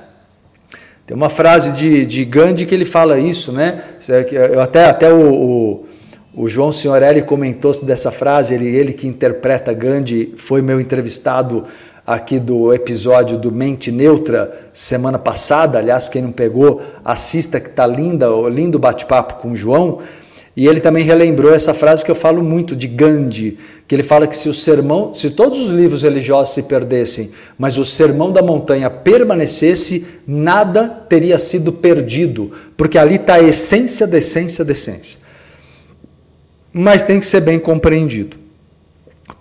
Tem 1.05 1.15
uma 1.15 1.29
frase 1.29 1.71
de, 1.73 2.05
de 2.05 2.23
Gandhi 2.23 2.65
que 2.65 2.73
ele 2.73 2.85
fala 2.85 3.19
isso, 3.19 3.51
né? 3.51 3.83
Até, 4.61 4.85
até 4.85 5.13
o, 5.13 5.33
o, 5.33 5.85
o 6.33 6.47
João 6.47 6.71
Signorelli 6.71 7.21
comentou 7.21 7.73
dessa 7.83 8.11
frase, 8.11 8.53
ele, 8.53 8.67
ele 8.67 8.93
que 8.93 9.07
interpreta 9.07 9.73
Gandhi, 9.73 10.33
foi 10.37 10.61
meu 10.61 10.79
entrevistado 10.79 11.65
aqui 12.05 12.39
do 12.39 12.73
episódio 12.73 13.37
do 13.37 13.51
Mente 13.51 13.91
Neutra 13.91 14.69
semana 14.73 15.19
passada. 15.19 15.77
Aliás, 15.77 16.09
quem 16.09 16.21
não 16.21 16.31
pegou, 16.31 16.81
assista 17.05 17.59
que 17.59 17.69
tá 17.69 17.85
linda, 17.85 18.27
lindo 18.49 18.79
bate-papo 18.79 19.35
com 19.35 19.51
o 19.51 19.55
João. 19.55 19.99
E 20.55 20.67
ele 20.67 20.81
também 20.81 21.05
relembrou 21.05 21.53
essa 21.53 21.73
frase 21.73 22.03
que 22.03 22.11
eu 22.11 22.15
falo 22.15 22.43
muito 22.43 22.75
de 22.75 22.85
Gandhi, 22.85 23.57
que 23.87 23.95
ele 23.95 24.03
fala 24.03 24.27
que 24.27 24.35
se 24.35 24.49
o 24.49 24.53
sermão, 24.53 25.13
se 25.13 25.29
todos 25.29 25.61
os 25.61 25.71
livros 25.71 26.03
religiosos 26.03 26.53
se 26.53 26.63
perdessem, 26.63 27.31
mas 27.57 27.77
o 27.77 27.85
sermão 27.85 28.33
da 28.33 28.41
montanha 28.41 28.89
permanecesse, 28.89 30.05
nada 30.27 30.89
teria 31.07 31.37
sido 31.37 31.71
perdido, 31.71 32.51
porque 32.75 32.97
ali 32.97 33.15
está 33.15 33.35
a 33.35 33.43
essência 33.43 34.05
da 34.05 34.17
essência 34.17 34.65
da 34.65 34.73
essência. 34.73 35.19
Mas 36.73 37.01
tem 37.01 37.19
que 37.19 37.25
ser 37.25 37.41
bem 37.41 37.57
compreendido. 37.57 38.40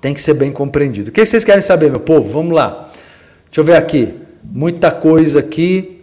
Tem 0.01 0.15
que 0.15 0.21
ser 0.21 0.35
bem 0.35 0.51
compreendido. 0.51 1.11
O 1.11 1.13
que 1.13 1.25
vocês 1.25 1.45
querem 1.45 1.61
saber, 1.61 1.91
meu 1.91 2.01
povo? 2.01 2.29
Vamos 2.29 2.55
lá. 2.55 2.91
Deixa 3.47 3.61
eu 3.61 3.65
ver 3.65 3.77
aqui. 3.77 4.15
Muita 4.43 4.91
coisa 4.91 5.41
aqui. 5.41 6.03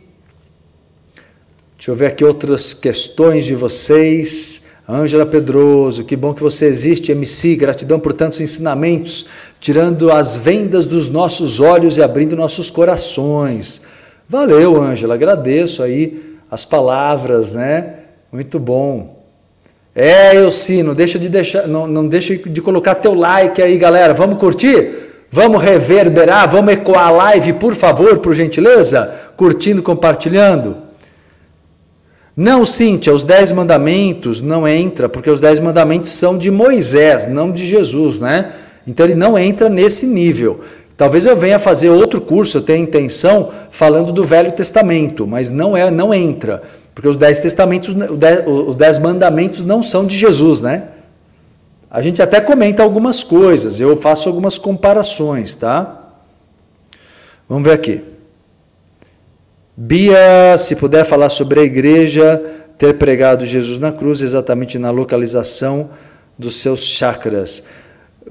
Deixa 1.75 1.91
eu 1.91 1.95
ver 1.95 2.07
aqui 2.07 2.23
outras 2.23 2.73
questões 2.73 3.45
de 3.45 3.55
vocês. 3.55 4.67
Ângela 4.89 5.25
Pedroso, 5.25 6.05
que 6.05 6.15
bom 6.15 6.33
que 6.33 6.41
você 6.41 6.65
existe, 6.65 7.11
MC, 7.11 7.57
gratidão 7.57 7.99
por 7.99 8.13
tantos 8.13 8.39
ensinamentos, 8.39 9.27
tirando 9.59 10.09
as 10.09 10.37
vendas 10.37 10.85
dos 10.85 11.09
nossos 11.09 11.59
olhos 11.59 11.97
e 11.97 12.01
abrindo 12.01 12.37
nossos 12.37 12.69
corações. 12.69 13.81
Valeu, 14.29 14.81
Ângela, 14.81 15.15
agradeço 15.15 15.83
aí 15.83 16.37
as 16.49 16.63
palavras, 16.63 17.53
né? 17.53 17.95
Muito 18.31 18.59
bom. 18.59 19.16
É, 19.99 20.37
eu 20.37 20.51
sim, 20.51 20.83
não 20.83 20.93
deixa 20.93 21.17
de 21.17 21.27
deixar, 21.27 21.67
não, 21.67 21.87
não 21.87 22.07
deixa 22.07 22.35
de 22.35 22.61
colocar 22.61 22.93
teu 22.93 23.15
like 23.15 23.59
aí, 23.59 23.79
galera. 23.79 24.13
Vamos 24.13 24.37
curtir? 24.37 24.91
Vamos 25.31 25.59
reverberar, 25.59 26.47
vamos 26.47 26.71
ecoar 26.71 27.07
a 27.07 27.09
live, 27.09 27.53
por 27.53 27.73
favor, 27.73 28.19
por 28.19 28.35
gentileza? 28.35 29.11
Curtindo, 29.35 29.81
compartilhando. 29.81 30.77
Não, 32.35 32.63
Cíntia, 32.63 33.11
os 33.11 33.23
dez 33.23 33.51
mandamentos 33.51 34.39
não 34.39 34.67
entra, 34.67 35.09
porque 35.09 35.31
os 35.31 35.39
dez 35.39 35.59
mandamentos 35.59 36.11
são 36.11 36.37
de 36.37 36.51
Moisés, 36.51 37.25
não 37.25 37.51
de 37.51 37.65
Jesus, 37.65 38.19
né? 38.19 38.51
Então 38.85 39.03
ele 39.03 39.15
não 39.15 39.35
entra 39.35 39.67
nesse 39.67 40.05
nível. 40.05 40.61
Talvez 40.95 41.25
eu 41.25 41.35
venha 41.35 41.57
fazer 41.57 41.89
outro 41.89 42.21
curso, 42.21 42.59
eu 42.59 42.61
tenho 42.61 42.83
intenção 42.83 43.51
falando 43.71 44.11
do 44.11 44.23
Velho 44.23 44.51
Testamento, 44.51 45.25
mas 45.25 45.49
não 45.49 45.75
é, 45.75 45.89
não 45.89 46.13
entra. 46.13 46.61
Porque 46.97 47.07
os 47.07 47.15
dez 47.15 47.39
testamentos, 47.39 47.95
os 48.47 48.75
dez 48.75 48.97
mandamentos 48.97 49.61
não 49.61 49.83
são 49.83 50.03
de 50.03 50.17
Jesus, 50.17 50.61
né? 50.61 50.85
A 51.91 52.01
gente 52.01 52.23
até 52.23 52.41
comenta 52.41 52.81
algumas 52.81 53.21
coisas, 53.21 53.79
eu 53.79 53.95
faço 53.95 54.27
algumas 54.27 54.57
comparações, 54.57 55.53
tá? 55.53 56.15
Vamos 57.47 57.65
ver 57.65 57.75
aqui. 57.75 58.01
Bia, 59.75 60.57
se 60.57 60.75
puder 60.75 61.05
falar 61.05 61.29
sobre 61.29 61.59
a 61.59 61.63
igreja 61.63 62.41
ter 62.79 62.95
pregado 62.95 63.45
Jesus 63.45 63.77
na 63.77 63.91
cruz, 63.91 64.23
exatamente 64.23 64.79
na 64.79 64.89
localização 64.89 65.91
dos 66.35 66.55
seus 66.55 66.83
chakras. 66.83 67.67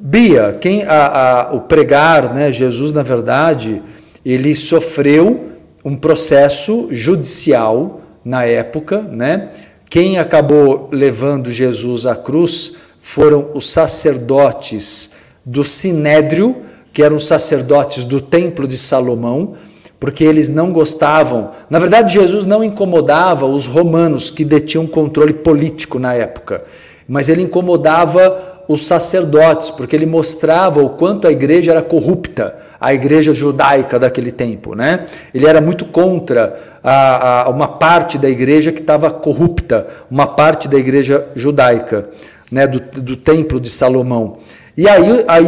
Bia, 0.00 0.58
quem 0.60 0.82
a, 0.82 1.06
a, 1.50 1.54
o 1.54 1.60
pregar, 1.60 2.34
né, 2.34 2.50
Jesus 2.50 2.90
na 2.90 3.04
verdade, 3.04 3.80
ele 4.24 4.56
sofreu 4.56 5.52
um 5.84 5.96
processo 5.96 6.88
judicial 6.90 8.00
na 8.26 8.44
época, 8.44 9.02
né? 9.02 9.50
Quem 9.88 10.18
acabou 10.18 10.88
levando 10.90 11.52
Jesus 11.52 12.06
à 12.06 12.16
cruz 12.16 12.76
foram 13.00 13.50
os 13.54 13.70
sacerdotes 13.70 15.12
do 15.44 15.62
Sinédrio, 15.62 16.56
que 16.92 17.04
eram 17.04 17.20
sacerdotes 17.20 18.02
do 18.02 18.20
Templo 18.20 18.66
de 18.66 18.76
Salomão, 18.76 19.54
porque 20.00 20.24
eles 20.24 20.48
não 20.48 20.72
gostavam. 20.72 21.52
Na 21.70 21.78
verdade, 21.78 22.14
Jesus 22.14 22.44
não 22.44 22.64
incomodava 22.64 23.46
os 23.46 23.64
romanos 23.68 24.28
que 24.28 24.44
detinham 24.44 24.88
controle 24.88 25.32
político 25.32 26.00
na 26.00 26.12
época, 26.12 26.64
mas 27.06 27.28
ele 27.28 27.42
incomodava 27.42 28.64
os 28.66 28.84
sacerdotes, 28.86 29.70
porque 29.70 29.94
ele 29.94 30.04
mostrava 30.04 30.82
o 30.82 30.90
quanto 30.90 31.28
a 31.28 31.32
igreja 31.32 31.70
era 31.70 31.82
corrupta, 31.82 32.56
a 32.80 32.92
igreja 32.92 33.32
judaica 33.32 33.98
daquele 33.98 34.30
tempo, 34.30 34.74
né? 34.74 35.06
Ele 35.34 35.46
era 35.46 35.60
muito 35.60 35.84
contra 35.84 36.78
a, 36.82 37.42
a 37.42 37.48
uma 37.48 37.68
parte 37.68 38.18
da 38.18 38.28
igreja 38.28 38.72
que 38.72 38.80
estava 38.80 39.10
corrupta, 39.10 39.86
uma 40.10 40.26
parte 40.26 40.68
da 40.68 40.78
igreja 40.78 41.26
judaica, 41.34 42.08
né? 42.50 42.66
Do, 42.66 42.80
do 43.00 43.16
templo 43.16 43.60
de 43.60 43.70
Salomão. 43.70 44.38
E 44.76 44.86
aí, 44.86 45.24
aí 45.26 45.44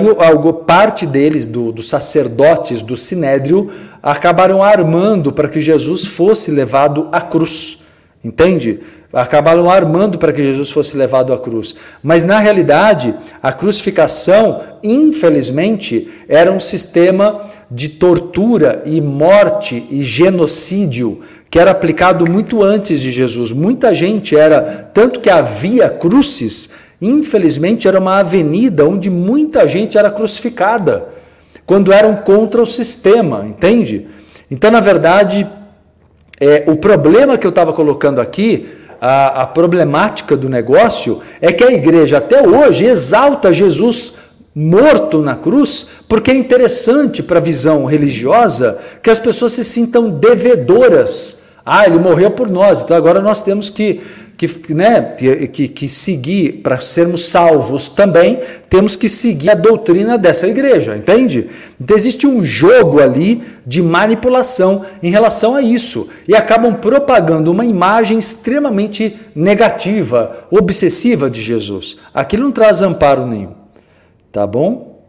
parte 0.67 1.07
deles, 1.07 1.45
do, 1.45 1.71
dos 1.71 1.89
sacerdotes 1.89 2.81
do 2.81 2.97
Sinédrio, 2.97 3.71
acabaram 4.03 4.63
armando 4.63 5.33
para 5.33 5.49
que 5.49 5.61
Jesus 5.61 6.07
fosse 6.07 6.51
levado 6.51 7.09
à 7.13 7.21
cruz. 7.21 7.83
Entende? 8.25 8.81
Acabaram 9.13 9.71
armando 9.71 10.19
para 10.19 10.33
que 10.33 10.43
Jesus 10.43 10.71
fosse 10.71 10.97
levado 10.97 11.33
à 11.33 11.39
cruz. 11.39 11.75
Mas 12.03 12.25
na 12.25 12.39
realidade, 12.39 13.15
a 13.43 13.53
crucificação, 13.53 14.63
infelizmente, 14.83 16.11
era 16.29 16.53
um 16.53 16.61
sistema 16.61 17.49
de 17.71 17.89
tortura 17.89 18.83
e 18.85 19.01
morte 19.01 19.87
e 19.91 20.03
genocídio 20.03 21.23
que 21.51 21.59
era 21.59 21.71
aplicado 21.71 22.31
muito 22.31 22.63
antes 22.63 23.01
de 23.01 23.11
Jesus. 23.11 23.53
Muita 23.53 23.95
gente 23.95 24.37
era, 24.37 24.91
tanto 24.93 25.21
que 25.21 25.31
havia 25.31 25.89
cruces, 25.89 26.71
infelizmente 27.01 27.89
era 27.89 27.99
uma 27.99 28.19
avenida 28.19 28.87
onde 28.87 29.09
muita 29.09 29.67
gente 29.67 29.97
era 29.97 30.11
crucificada, 30.11 31.09
quando 31.65 31.93
eram 31.93 32.17
contra 32.17 32.61
o 32.61 32.67
sistema, 32.67 33.47
entende? 33.47 34.07
Então, 34.51 34.71
na 34.71 34.81
verdade, 34.81 35.47
é, 36.41 36.65
o 36.67 36.77
problema 36.77 37.37
que 37.37 37.47
eu 37.47 37.51
estava 37.51 37.73
colocando 37.73 38.21
aqui 38.21 38.69
a, 39.01 39.43
a 39.43 39.47
problemática 39.47 40.37
do 40.37 40.49
negócio 40.49 41.21
é 41.41 41.53
que 41.53 41.65
a 41.65 41.73
igreja 41.73 42.19
até 42.19 42.47
hoje 42.47 42.85
exalta 42.85 43.53
Jesus 43.53 44.15
morto 44.55 45.21
na 45.23 45.37
cruz, 45.37 45.87
porque 46.09 46.33
é 46.33 46.35
interessante 46.35 47.23
para 47.23 47.39
a 47.39 47.43
visão 47.43 47.85
religiosa 47.85 48.79
que 49.03 49.11
as 49.11 49.21
pessoas 49.21 49.53
se 49.53 49.65
sintam 49.65 50.11
devedoras. 50.11 51.43
Ah, 51.65 51.87
ele 51.87 51.99
morreu 51.99 52.33
por 52.33 52.51
nós, 52.51 52.83
então 52.83 52.97
agora 52.97 53.21
nós 53.21 53.41
temos 53.41 53.71
que 53.71 54.01
que, 54.39 54.73
né, 54.73 55.17
que, 55.53 55.67
que 55.67 55.89
seguir, 55.89 56.61
para 56.63 56.79
sermos 56.79 57.25
salvos 57.25 57.89
também, 57.89 58.41
temos 58.71 58.95
que 58.95 59.09
seguir 59.09 59.51
a 59.51 59.55
doutrina 59.55 60.17
dessa 60.17 60.47
igreja, 60.47 60.97
entende? 60.97 61.51
Então 61.81 61.97
existe 61.97 62.25
um 62.25 62.45
jogo 62.45 63.01
ali 63.01 63.43
de 63.67 63.83
manipulação 63.83 64.87
em 65.03 65.11
relação 65.11 65.57
a 65.57 65.61
isso 65.61 66.09
e 66.29 66.37
acabam 66.37 66.77
propagando 66.77 67.51
uma 67.51 67.67
imagem 67.67 68.17
extremamente 68.17 69.17
negativa, 69.35 70.47
obsessiva 70.53 71.29
de 71.29 71.43
Jesus. 71.43 71.97
Aquilo 72.15 72.45
não 72.45 72.53
traz 72.53 72.81
amparo 72.81 73.27
nenhum, 73.27 73.55
tá 74.31 74.47
bom? 74.47 75.03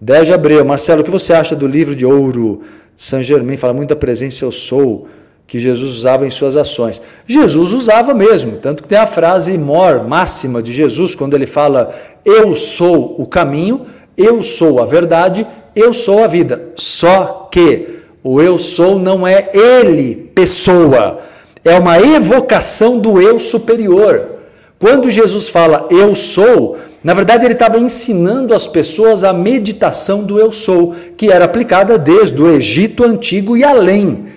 10 0.00 0.28
de 0.28 0.32
abril, 0.32 0.64
Marcelo, 0.64 1.02
o 1.02 1.04
que 1.04 1.10
você 1.10 1.34
acha 1.34 1.54
do 1.54 1.66
livro 1.66 1.94
de 1.94 2.06
ouro? 2.06 2.62
Saint 2.96 3.22
Germain 3.22 3.58
fala 3.58 3.74
muito 3.74 3.90
da 3.90 3.96
presença 3.96 4.46
eu 4.46 4.52
sou 4.52 5.08
que 5.50 5.58
Jesus 5.58 5.96
usava 5.96 6.24
em 6.24 6.30
suas 6.30 6.56
ações. 6.56 7.02
Jesus 7.26 7.72
usava 7.72 8.14
mesmo, 8.14 8.58
tanto 8.58 8.84
que 8.84 8.88
tem 8.88 8.96
a 8.96 9.06
frase 9.06 9.58
mor, 9.58 10.06
máxima 10.06 10.62
de 10.62 10.72
Jesus, 10.72 11.16
quando 11.16 11.34
ele 11.34 11.44
fala: 11.44 11.92
Eu 12.24 12.54
sou 12.54 13.16
o 13.18 13.26
caminho, 13.26 13.84
eu 14.16 14.44
sou 14.44 14.80
a 14.80 14.86
verdade, 14.86 15.44
eu 15.74 15.92
sou 15.92 16.22
a 16.22 16.28
vida. 16.28 16.68
Só 16.76 17.48
que 17.50 17.98
o 18.22 18.40
eu 18.40 18.60
sou 18.60 18.96
não 18.96 19.26
é 19.26 19.50
ele, 19.52 20.30
pessoa, 20.32 21.18
é 21.64 21.76
uma 21.76 21.98
evocação 22.00 23.00
do 23.00 23.20
eu 23.20 23.40
superior. 23.40 24.36
Quando 24.78 25.10
Jesus 25.10 25.48
fala 25.48 25.88
eu 25.90 26.14
sou, 26.14 26.78
na 27.02 27.12
verdade 27.12 27.44
ele 27.44 27.54
estava 27.54 27.76
ensinando 27.76 28.54
as 28.54 28.68
pessoas 28.68 29.24
a 29.24 29.32
meditação 29.32 30.22
do 30.22 30.38
eu 30.38 30.52
sou, 30.52 30.94
que 31.16 31.28
era 31.28 31.44
aplicada 31.44 31.98
desde 31.98 32.40
o 32.40 32.48
Egito 32.48 33.02
antigo 33.02 33.56
e 33.56 33.64
além. 33.64 34.30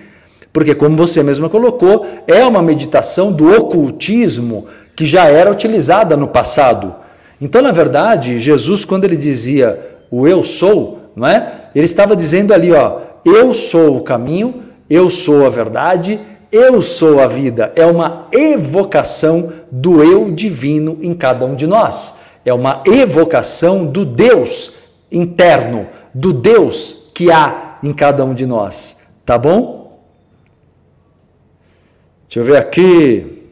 Porque, 0.54 0.72
como 0.72 0.96
você 0.96 1.20
mesma 1.20 1.50
colocou, 1.50 2.06
é 2.28 2.44
uma 2.44 2.62
meditação 2.62 3.32
do 3.32 3.52
ocultismo 3.52 4.66
que 4.94 5.04
já 5.04 5.24
era 5.24 5.50
utilizada 5.50 6.16
no 6.16 6.28
passado. 6.28 6.94
Então, 7.40 7.60
na 7.60 7.72
verdade, 7.72 8.38
Jesus, 8.38 8.84
quando 8.84 9.02
ele 9.02 9.16
dizia 9.16 9.98
o 10.12 10.28
eu 10.28 10.44
sou, 10.44 11.10
não 11.16 11.26
é? 11.26 11.70
Ele 11.74 11.84
estava 11.84 12.14
dizendo 12.14 12.54
ali, 12.54 12.70
ó, 12.70 13.00
eu 13.24 13.52
sou 13.52 13.96
o 13.96 14.02
caminho, 14.02 14.62
eu 14.88 15.10
sou 15.10 15.44
a 15.44 15.48
verdade, 15.48 16.20
eu 16.52 16.80
sou 16.80 17.18
a 17.18 17.26
vida. 17.26 17.72
É 17.74 17.84
uma 17.84 18.28
evocação 18.30 19.52
do 19.72 20.04
eu 20.04 20.30
divino 20.30 20.98
em 21.02 21.14
cada 21.14 21.44
um 21.44 21.56
de 21.56 21.66
nós. 21.66 22.20
É 22.44 22.54
uma 22.54 22.80
evocação 22.86 23.84
do 23.84 24.04
Deus 24.04 24.74
interno, 25.10 25.88
do 26.14 26.32
Deus 26.32 27.10
que 27.12 27.28
há 27.32 27.78
em 27.82 27.92
cada 27.92 28.24
um 28.24 28.34
de 28.34 28.46
nós. 28.46 28.98
Tá 29.26 29.36
bom? 29.36 29.83
Deixa 32.34 32.50
eu 32.50 32.52
ver 32.52 32.60
aqui. 32.60 33.44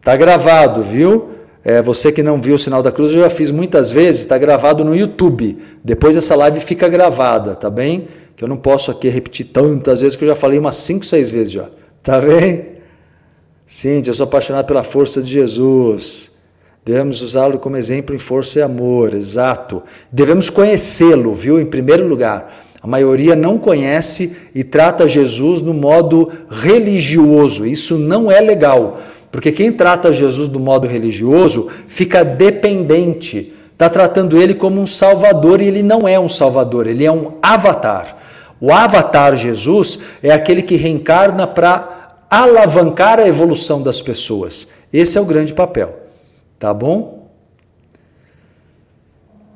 Tá 0.00 0.16
gravado, 0.16 0.82
viu? 0.82 1.32
É, 1.62 1.82
você 1.82 2.10
que 2.10 2.22
não 2.22 2.40
viu 2.40 2.54
o 2.54 2.58
sinal 2.58 2.82
da 2.82 2.90
cruz, 2.90 3.12
eu 3.12 3.20
já 3.20 3.28
fiz 3.28 3.50
muitas 3.50 3.90
vezes, 3.90 4.22
está 4.22 4.38
gravado 4.38 4.82
no 4.82 4.96
YouTube. 4.96 5.58
Depois 5.84 6.16
essa 6.16 6.34
live 6.34 6.60
fica 6.60 6.88
gravada, 6.88 7.54
tá 7.54 7.68
bem? 7.68 8.08
Que 8.34 8.42
eu 8.42 8.48
não 8.48 8.56
posso 8.56 8.90
aqui 8.90 9.10
repetir 9.10 9.48
tantas 9.48 10.00
vezes 10.00 10.16
que 10.16 10.24
eu 10.24 10.28
já 10.30 10.34
falei 10.34 10.58
umas 10.58 10.76
5, 10.76 11.04
6 11.04 11.30
vezes 11.30 11.52
já. 11.52 11.68
Tá 12.02 12.18
bem? 12.18 12.76
Sim, 13.66 14.02
eu 14.06 14.14
sou 14.14 14.24
apaixonado 14.24 14.64
pela 14.64 14.82
força 14.82 15.20
de 15.20 15.30
Jesus. 15.30 16.40
Devemos 16.86 17.20
usá-lo 17.20 17.58
como 17.58 17.76
exemplo 17.76 18.16
em 18.16 18.18
força 18.18 18.60
e 18.60 18.62
amor, 18.62 19.12
exato. 19.12 19.82
Devemos 20.10 20.48
conhecê-lo, 20.48 21.34
viu? 21.34 21.60
Em 21.60 21.66
primeiro 21.66 22.08
lugar. 22.08 22.69
A 22.82 22.86
maioria 22.86 23.36
não 23.36 23.58
conhece 23.58 24.36
e 24.54 24.64
trata 24.64 25.06
Jesus 25.06 25.60
no 25.60 25.74
modo 25.74 26.30
religioso. 26.50 27.66
Isso 27.66 27.98
não 27.98 28.30
é 28.30 28.40
legal, 28.40 29.00
porque 29.30 29.52
quem 29.52 29.70
trata 29.70 30.12
Jesus 30.12 30.48
do 30.48 30.58
modo 30.58 30.88
religioso 30.88 31.68
fica 31.86 32.24
dependente, 32.24 33.52
está 33.72 33.90
tratando 33.90 34.40
ele 34.40 34.54
como 34.54 34.80
um 34.80 34.86
salvador 34.86 35.60
e 35.60 35.66
ele 35.66 35.82
não 35.82 36.08
é 36.08 36.18
um 36.18 36.28
salvador, 36.28 36.86
ele 36.86 37.04
é 37.04 37.12
um 37.12 37.32
avatar. 37.42 38.16
O 38.60 38.72
avatar 38.72 39.36
Jesus 39.36 40.00
é 40.22 40.30
aquele 40.30 40.62
que 40.62 40.76
reencarna 40.76 41.46
para 41.46 42.16
alavancar 42.30 43.18
a 43.18 43.26
evolução 43.26 43.82
das 43.82 44.00
pessoas. 44.00 44.68
Esse 44.92 45.18
é 45.18 45.20
o 45.20 45.24
grande 45.24 45.52
papel. 45.52 45.98
Tá 46.58 46.72
bom? 46.72 47.19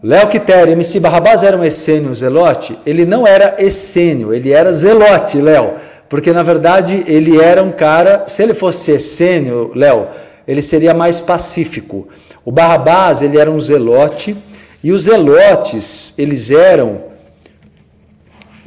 Léo 0.05 0.29
Quitério, 0.29 0.75
MC 0.75 1.01
Barrabás 1.01 1.43
era 1.43 1.57
um 1.57 1.65
essênio 1.65 2.15
zelote? 2.15 2.77
Ele 2.85 3.07
não 3.07 3.27
era 3.27 3.55
essênio, 3.59 4.35
ele 4.35 4.53
era 4.53 4.71
zelote, 4.71 5.41
Léo. 5.41 5.77
Porque 6.11 6.31
na 6.31 6.43
verdade 6.43 7.03
ele 7.07 7.41
era 7.41 7.63
um 7.63 7.73
cara, 7.73 8.25
se 8.27 8.43
ele 8.43 8.53
fosse 8.53 8.93
essênio, 8.93 9.73
Léo, 9.75 10.09
ele 10.47 10.61
seria 10.61 10.93
mais 10.93 11.23
pacífico. 11.23 12.07
O 12.45 12.53
Barrabás, 12.53 13.23
ele 13.23 13.39
era 13.39 13.51
um 13.51 13.59
zelote, 13.59 14.37
e 14.83 14.93
os 14.93 15.05
zelotes, 15.05 16.13
eles 16.19 16.51
eram 16.51 17.05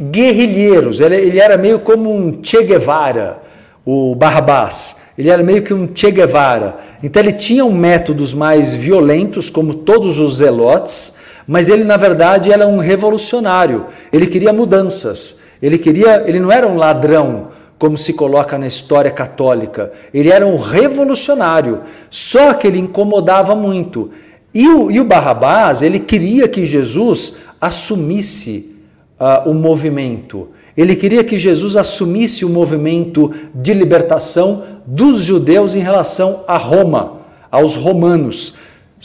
guerrilheiros, 0.01 0.99
ele, 1.01 1.17
ele 1.17 1.39
era 1.39 1.55
meio 1.55 1.81
como 1.81 2.11
um 2.11 2.39
Che 2.41 2.63
Guevara, 2.63 3.43
o 3.85 4.15
Barrabás. 4.15 5.01
Ele 5.15 5.29
era 5.29 5.43
meio 5.43 5.61
que 5.61 5.71
um 5.71 5.87
Che 5.93 6.09
Guevara. 6.09 6.79
Então 7.03 7.21
ele 7.21 7.33
tinha 7.33 7.63
um 7.63 7.71
métodos 7.71 8.33
mais 8.33 8.73
violentos, 8.73 9.51
como 9.51 9.75
todos 9.75 10.17
os 10.17 10.37
zelotes, 10.37 11.26
mas 11.47 11.69
ele 11.69 11.83
na 11.83 11.95
verdade 11.95 12.51
era 12.51 12.67
um 12.67 12.77
revolucionário. 12.77 13.85
Ele 14.11 14.27
queria 14.27 14.51
mudanças. 14.51 15.41
Ele 15.61 15.77
queria, 15.77 16.23
ele 16.27 16.39
não 16.39 16.51
era 16.51 16.67
um 16.67 16.75
ladrão, 16.75 17.47
como 17.79 17.97
se 17.97 18.13
coloca 18.13 18.57
na 18.57 18.67
história 18.67 19.11
católica. 19.11 19.91
Ele 20.13 20.29
era 20.29 20.45
um 20.45 20.57
revolucionário. 20.57 21.81
Só 22.09 22.53
que 22.53 22.67
ele 22.67 22.79
incomodava 22.79 23.55
muito. 23.55 24.11
E 24.53 24.67
o, 24.67 24.91
e 24.91 24.99
o 24.99 25.05
Barrabás, 25.05 25.81
ele 25.81 25.99
queria 25.99 26.47
que 26.47 26.65
Jesus 26.65 27.37
assumisse 27.61 28.75
uh, 29.19 29.49
o 29.49 29.53
movimento. 29.53 30.49
Ele 30.75 30.95
queria 30.95 31.23
que 31.23 31.37
Jesus 31.37 31.77
assumisse 31.77 32.43
o 32.43 32.49
movimento 32.49 33.31
de 33.53 33.73
libertação 33.73 34.63
dos 34.85 35.21
judeus 35.21 35.75
em 35.75 35.79
relação 35.79 36.43
a 36.47 36.57
Roma, 36.57 37.21
aos 37.51 37.75
romanos. 37.75 38.53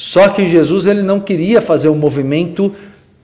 Só 0.03 0.31
que 0.31 0.49
Jesus 0.49 0.87
ele 0.87 1.01
não 1.01 1.21
queria 1.21 1.63
fazer 1.63 1.89
um 1.89 1.95
movimento 1.95 2.73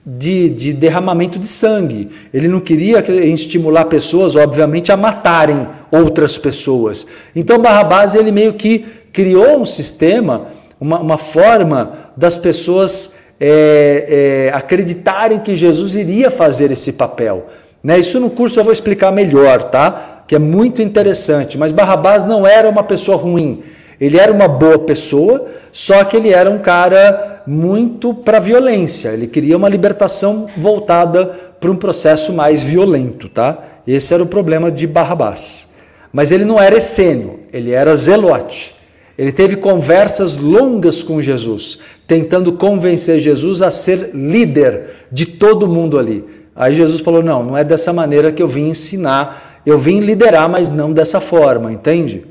de, 0.05 0.49
de, 0.49 0.71
derramamento 0.71 1.37
de 1.37 1.45
sangue. 1.45 2.09
Ele 2.33 2.47
não 2.47 2.61
queria 2.61 2.99
estimular 3.25 3.83
pessoas, 3.83 4.37
obviamente, 4.37 4.89
a 4.89 4.95
matarem 4.95 5.67
outras 5.91 6.37
pessoas. 6.37 7.05
Então 7.35 7.59
Barrabás 7.59 8.15
ele 8.15 8.31
meio 8.31 8.53
que 8.53 8.85
criou 9.11 9.59
um 9.59 9.65
sistema, 9.65 10.47
uma, 10.79 10.99
uma 10.99 11.17
forma 11.17 12.11
das 12.15 12.37
pessoas 12.37 13.15
é, 13.41 14.47
é, 14.47 14.55
acreditarem 14.55 15.39
que 15.39 15.57
Jesus 15.57 15.95
iria 15.95 16.31
fazer 16.31 16.71
esse 16.71 16.93
papel. 16.93 17.47
Né? 17.83 17.99
Isso 17.99 18.21
no 18.21 18.29
curso 18.29 18.57
eu 18.57 18.63
vou 18.63 18.71
explicar 18.71 19.11
melhor, 19.11 19.63
tá? 19.63 20.23
Que 20.25 20.35
é 20.35 20.39
muito 20.39 20.81
interessante. 20.81 21.57
Mas 21.57 21.73
Barrabás 21.73 22.23
não 22.23 22.47
era 22.47 22.69
uma 22.69 22.83
pessoa 22.83 23.17
ruim. 23.17 23.63
Ele 23.99 24.17
era 24.17 24.31
uma 24.31 24.47
boa 24.47 24.79
pessoa, 24.79 25.45
só 25.71 26.03
que 26.03 26.17
ele 26.17 26.29
era 26.29 26.49
um 26.49 26.59
cara 26.59 27.43
muito 27.45 28.13
para 28.13 28.39
violência. 28.39 29.09
Ele 29.09 29.27
queria 29.27 29.57
uma 29.57 29.69
libertação 29.69 30.47
voltada 30.57 31.25
para 31.59 31.71
um 31.71 31.75
processo 31.75 32.33
mais 32.33 32.61
violento, 32.61 33.29
tá? 33.29 33.57
Esse 33.87 34.13
era 34.13 34.23
o 34.23 34.27
problema 34.27 34.71
de 34.71 34.85
Barrabás. 34.85 35.73
Mas 36.11 36.31
ele 36.31 36.45
não 36.45 36.59
era 36.59 36.77
essênio, 36.77 37.41
ele 37.51 37.71
era 37.71 37.95
zelote. 37.95 38.75
Ele 39.17 39.31
teve 39.31 39.57
conversas 39.57 40.37
longas 40.37 41.03
com 41.03 41.21
Jesus, 41.21 41.79
tentando 42.07 42.53
convencer 42.53 43.19
Jesus 43.19 43.61
a 43.61 43.69
ser 43.69 44.11
líder 44.13 45.07
de 45.11 45.25
todo 45.25 45.67
mundo 45.67 45.99
ali. 45.99 46.23
Aí 46.55 46.73
Jesus 46.73 47.01
falou: 47.01 47.21
Não, 47.21 47.43
não 47.43 47.57
é 47.57 47.63
dessa 47.63 47.91
maneira 47.91 48.31
que 48.31 48.41
eu 48.41 48.47
vim 48.47 48.69
ensinar, 48.69 49.61
eu 49.65 49.77
vim 49.77 49.99
liderar, 49.99 50.49
mas 50.49 50.69
não 50.69 50.93
dessa 50.93 51.19
forma, 51.19 51.71
entende? 51.71 52.23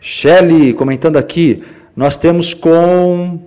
Shelley 0.00 0.72
comentando 0.72 1.16
aqui, 1.16 1.64
nós 1.94 2.16
temos 2.16 2.54
com 2.54 3.40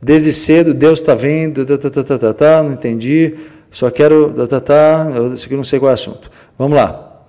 desde 0.00 0.32
cedo 0.32 0.72
Deus 0.72 1.00
está 1.00 1.14
vendo, 1.14 1.66
tá, 1.66 1.78
tá, 1.78 1.90
tá, 1.90 2.04
tá, 2.04 2.18
tá, 2.18 2.34
tá, 2.34 2.62
não 2.62 2.72
entendi, 2.72 3.34
só 3.70 3.90
quero, 3.90 4.32
tá, 4.32 4.46
tá, 4.46 4.60
tá, 4.60 5.06
isso 5.34 5.46
aqui 5.46 5.56
não 5.56 5.64
sei 5.64 5.78
qual 5.78 5.90
é 5.90 5.92
o 5.92 5.94
assunto. 5.94 6.30
Vamos 6.58 6.76
lá. 6.76 7.26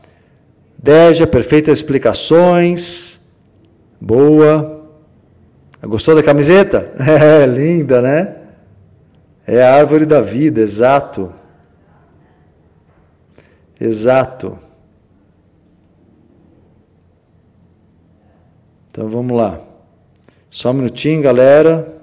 Deja, 0.82 1.28
perfeitas 1.28 1.80
explicações, 1.80 3.20
boa. 4.00 4.80
Gostou 5.84 6.16
da 6.16 6.24
camiseta? 6.24 6.94
É, 7.00 7.46
linda, 7.46 8.02
né? 8.02 8.36
É 9.46 9.64
a 9.64 9.76
árvore 9.76 10.06
da 10.06 10.22
vida, 10.22 10.62
exato. 10.62 11.34
Exato. 13.80 14.58
Então 18.92 19.08
vamos 19.08 19.38
lá. 19.38 19.60
Só 20.50 20.72
um 20.72 20.74
minutinho, 20.74 21.22
galera. 21.22 22.00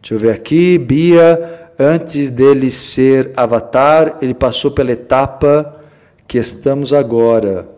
Deixa 0.00 0.14
eu 0.14 0.18
ver 0.18 0.32
aqui. 0.32 0.78
Bia, 0.78 1.70
antes 1.78 2.30
dele 2.30 2.70
ser 2.70 3.32
avatar, 3.36 4.18
ele 4.20 4.34
passou 4.34 4.70
pela 4.70 4.92
etapa 4.92 5.82
que 6.26 6.38
estamos 6.38 6.92
agora. 6.92 7.68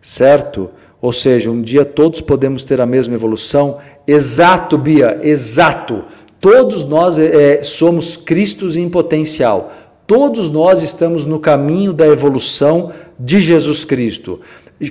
Certo? 0.00 0.70
Ou 1.00 1.12
seja, 1.12 1.50
um 1.50 1.60
dia 1.60 1.84
todos 1.84 2.20
podemos 2.20 2.64
ter 2.64 2.80
a 2.80 2.86
mesma 2.86 3.14
evolução. 3.14 3.80
Exato, 4.06 4.78
Bia, 4.78 5.20
exato. 5.22 6.04
Todos 6.40 6.84
nós 6.84 7.18
é, 7.18 7.62
somos 7.62 8.16
Cristos 8.16 8.76
em 8.76 8.88
potencial. 8.88 9.72
Todos 10.14 10.50
nós 10.50 10.82
estamos 10.82 11.24
no 11.24 11.38
caminho 11.38 11.90
da 11.90 12.06
evolução 12.06 12.92
de 13.18 13.40
Jesus 13.40 13.82
Cristo. 13.82 14.40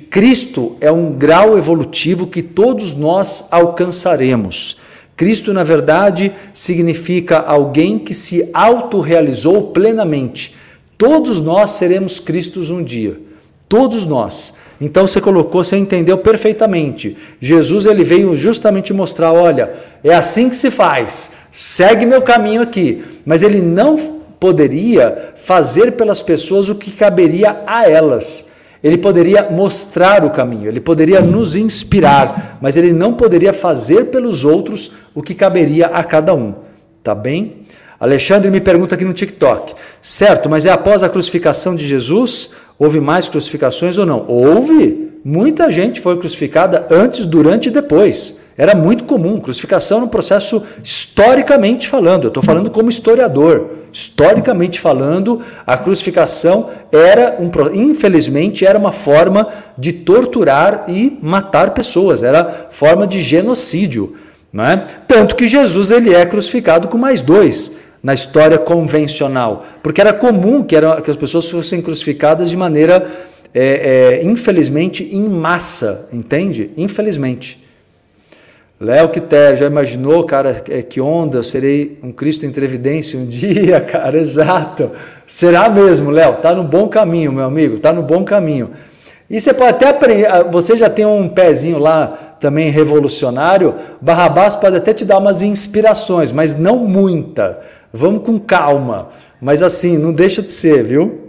Cristo 0.10 0.76
é 0.82 0.92
um 0.92 1.12
grau 1.12 1.60
evolutivo 1.60 2.26
que 2.26 2.42
todos 2.42 2.96
nós 2.96 3.48
alcançaremos. 3.52 4.78
Cristo, 5.16 5.54
na 5.54 5.64
verdade, 5.64 6.34
significa 6.52 7.38
alguém 7.38 8.00
que 8.00 8.16
se 8.16 8.50
autorrealizou 8.52 9.68
plenamente. 9.68 10.56
Todos 10.98 11.40
nós 11.40 11.70
seremos 11.70 12.20
Cristos 12.20 12.72
um 12.72 12.84
dia. 12.84 13.20
Todos 13.70 14.08
nós. 14.08 14.56
Então 14.82 15.08
você 15.08 15.22
colocou, 15.22 15.64
você 15.64 15.78
entendeu 15.78 16.18
perfeitamente. 16.18 17.16
Jesus 17.40 17.86
ele 17.86 18.04
veio 18.04 18.36
justamente 18.36 18.92
mostrar, 18.92 19.32
olha, 19.32 19.72
é 20.04 20.16
assim 20.16 20.50
que 20.50 20.56
se 20.56 20.72
faz. 20.72 21.34
Segue 21.52 22.08
meu 22.08 22.24
caminho 22.24 22.64
aqui. 22.64 23.04
Mas 23.24 23.44
ele 23.44 23.62
não 23.62 24.21
poderia 24.42 25.34
fazer 25.36 25.92
pelas 25.92 26.24
pessoas 26.24 26.68
o 26.68 26.74
que 26.74 26.90
caberia 26.90 27.62
a 27.68 27.88
elas. 27.88 28.50
Ele 28.84 28.98
poderia 28.98 29.52
mostrar 29.52 30.26
o 30.26 30.32
caminho, 30.32 30.68
ele 30.68 30.80
poderia 30.80 31.22
nos 31.22 31.56
inspirar, 31.56 32.58
mas 32.60 32.76
ele 32.76 32.92
não 32.92 33.14
poderia 33.14 33.54
fazer 33.54 34.06
pelos 34.06 34.44
outros 34.44 34.94
o 35.14 35.22
que 35.22 35.36
caberia 35.36 35.86
a 35.86 36.04
cada 36.04 36.34
um. 36.34 36.56
Tá 37.04 37.14
bem? 37.14 37.68
Alexandre 38.00 38.50
me 38.50 38.60
pergunta 38.60 38.96
aqui 38.96 39.06
no 39.06 39.14
TikTok. 39.14 39.76
Certo, 40.02 40.50
mas 40.50 40.66
é 40.66 40.72
após 40.72 41.04
a 41.04 41.10
crucificação 41.10 41.76
de 41.76 41.86
Jesus? 41.86 42.50
Houve 42.80 43.00
mais 43.00 43.30
crucificações 43.30 44.00
ou 44.00 44.08
não? 44.08 44.26
Houve. 44.28 45.11
Muita 45.24 45.72
gente 45.72 46.02
foi 46.02 46.18
crucificada 46.18 46.88
antes, 46.90 47.26
durante 47.26 47.68
e 47.68 47.72
depois. 47.72 48.42
Era 48.58 48.76
muito 48.76 49.04
comum. 49.04 49.40
Crucificação 49.40 50.02
no 50.02 50.08
processo 50.08 50.64
historicamente 50.84 51.88
falando. 51.88 52.24
Eu 52.24 52.30
estou 52.30 52.42
falando 52.42 52.72
como 52.72 52.90
historiador. 52.90 53.70
Historicamente 53.94 54.80
falando, 54.80 55.42
a 55.68 55.78
crucificação 55.78 56.70
era 56.92 57.38
um, 57.40 57.52
infelizmente, 57.74 58.66
era 58.66 58.80
uma 58.80 58.92
forma 58.92 59.48
de 59.78 59.92
torturar 59.94 60.86
e 60.88 61.20
matar 61.22 61.72
pessoas. 61.72 62.24
Era 62.24 62.68
forma 62.72 63.06
de 63.06 63.22
genocídio. 63.22 64.16
Não 64.52 64.66
é? 64.66 64.88
Tanto 65.08 65.36
que 65.36 65.48
Jesus 65.48 65.92
ele 65.92 66.14
é 66.14 66.26
crucificado 66.26 66.88
com 66.88 66.98
mais 66.98 67.22
dois 67.22 67.72
na 68.04 68.14
história 68.14 68.58
convencional, 68.58 69.64
porque 69.84 70.02
era 70.02 70.12
comum 70.12 70.64
que, 70.64 70.76
era, 70.76 71.00
que 71.02 71.12
as 71.12 71.18
pessoas 71.18 71.48
fossem 71.48 71.82
crucificadas 71.82 72.50
de 72.50 72.58
maneira, 72.58 73.08
é, 73.54 74.20
é, 74.20 74.24
infelizmente, 74.24 75.04
em 75.12 75.28
massa, 75.28 76.10
entende? 76.12 76.72
Infelizmente. 76.78 77.62
Léo 78.80 79.10
Quiter, 79.10 79.56
já 79.58 79.68
imaginou, 79.68 80.24
cara, 80.26 80.64
é, 80.68 80.82
que 80.82 81.00
onda, 81.00 81.38
eu 81.38 81.44
serei 81.44 82.00
um 82.02 82.12
Cristo 82.12 82.48
em 82.48 82.52
Trevidência 82.52 83.20
um 83.20 83.26
dia, 83.30 83.80
cara, 83.80 84.18
exato. 84.18 84.92
Será 85.28 85.70
mesmo, 85.70 86.10
Léo, 86.10 86.38
tá 86.38 86.56
no 86.56 86.64
bom 86.64 86.88
caminho, 86.88 87.32
meu 87.32 87.46
amigo, 87.46 87.78
tá 87.78 87.94
no 87.94 88.02
bom 88.02 88.24
caminho. 88.24 88.72
E 89.30 89.40
você 89.40 89.54
pode 89.54 89.70
até 89.70 89.90
aprender, 89.90 90.26
ah, 90.26 90.44
você 90.44 90.76
já 90.76 90.90
tem 90.90 91.06
um 91.06 91.30
pezinho 91.30 91.78
lá 91.78 92.36
também 92.40 92.72
revolucionário, 92.72 93.76
Barrabás 94.02 94.56
pode 94.56 94.76
até 94.76 94.94
te 94.94 95.06
dar 95.06 95.20
umas 95.20 95.44
inspirações, 95.44 96.32
mas 96.32 96.58
não 96.58 96.78
muita. 96.78 97.60
Vamos 97.94 98.24
com 98.24 98.40
calma. 98.40 99.10
Mas 99.40 99.62
assim, 99.62 99.98
não 99.98 100.12
deixa 100.12 100.42
de 100.42 100.52
ser, 100.52 100.84
viu? 100.84 101.21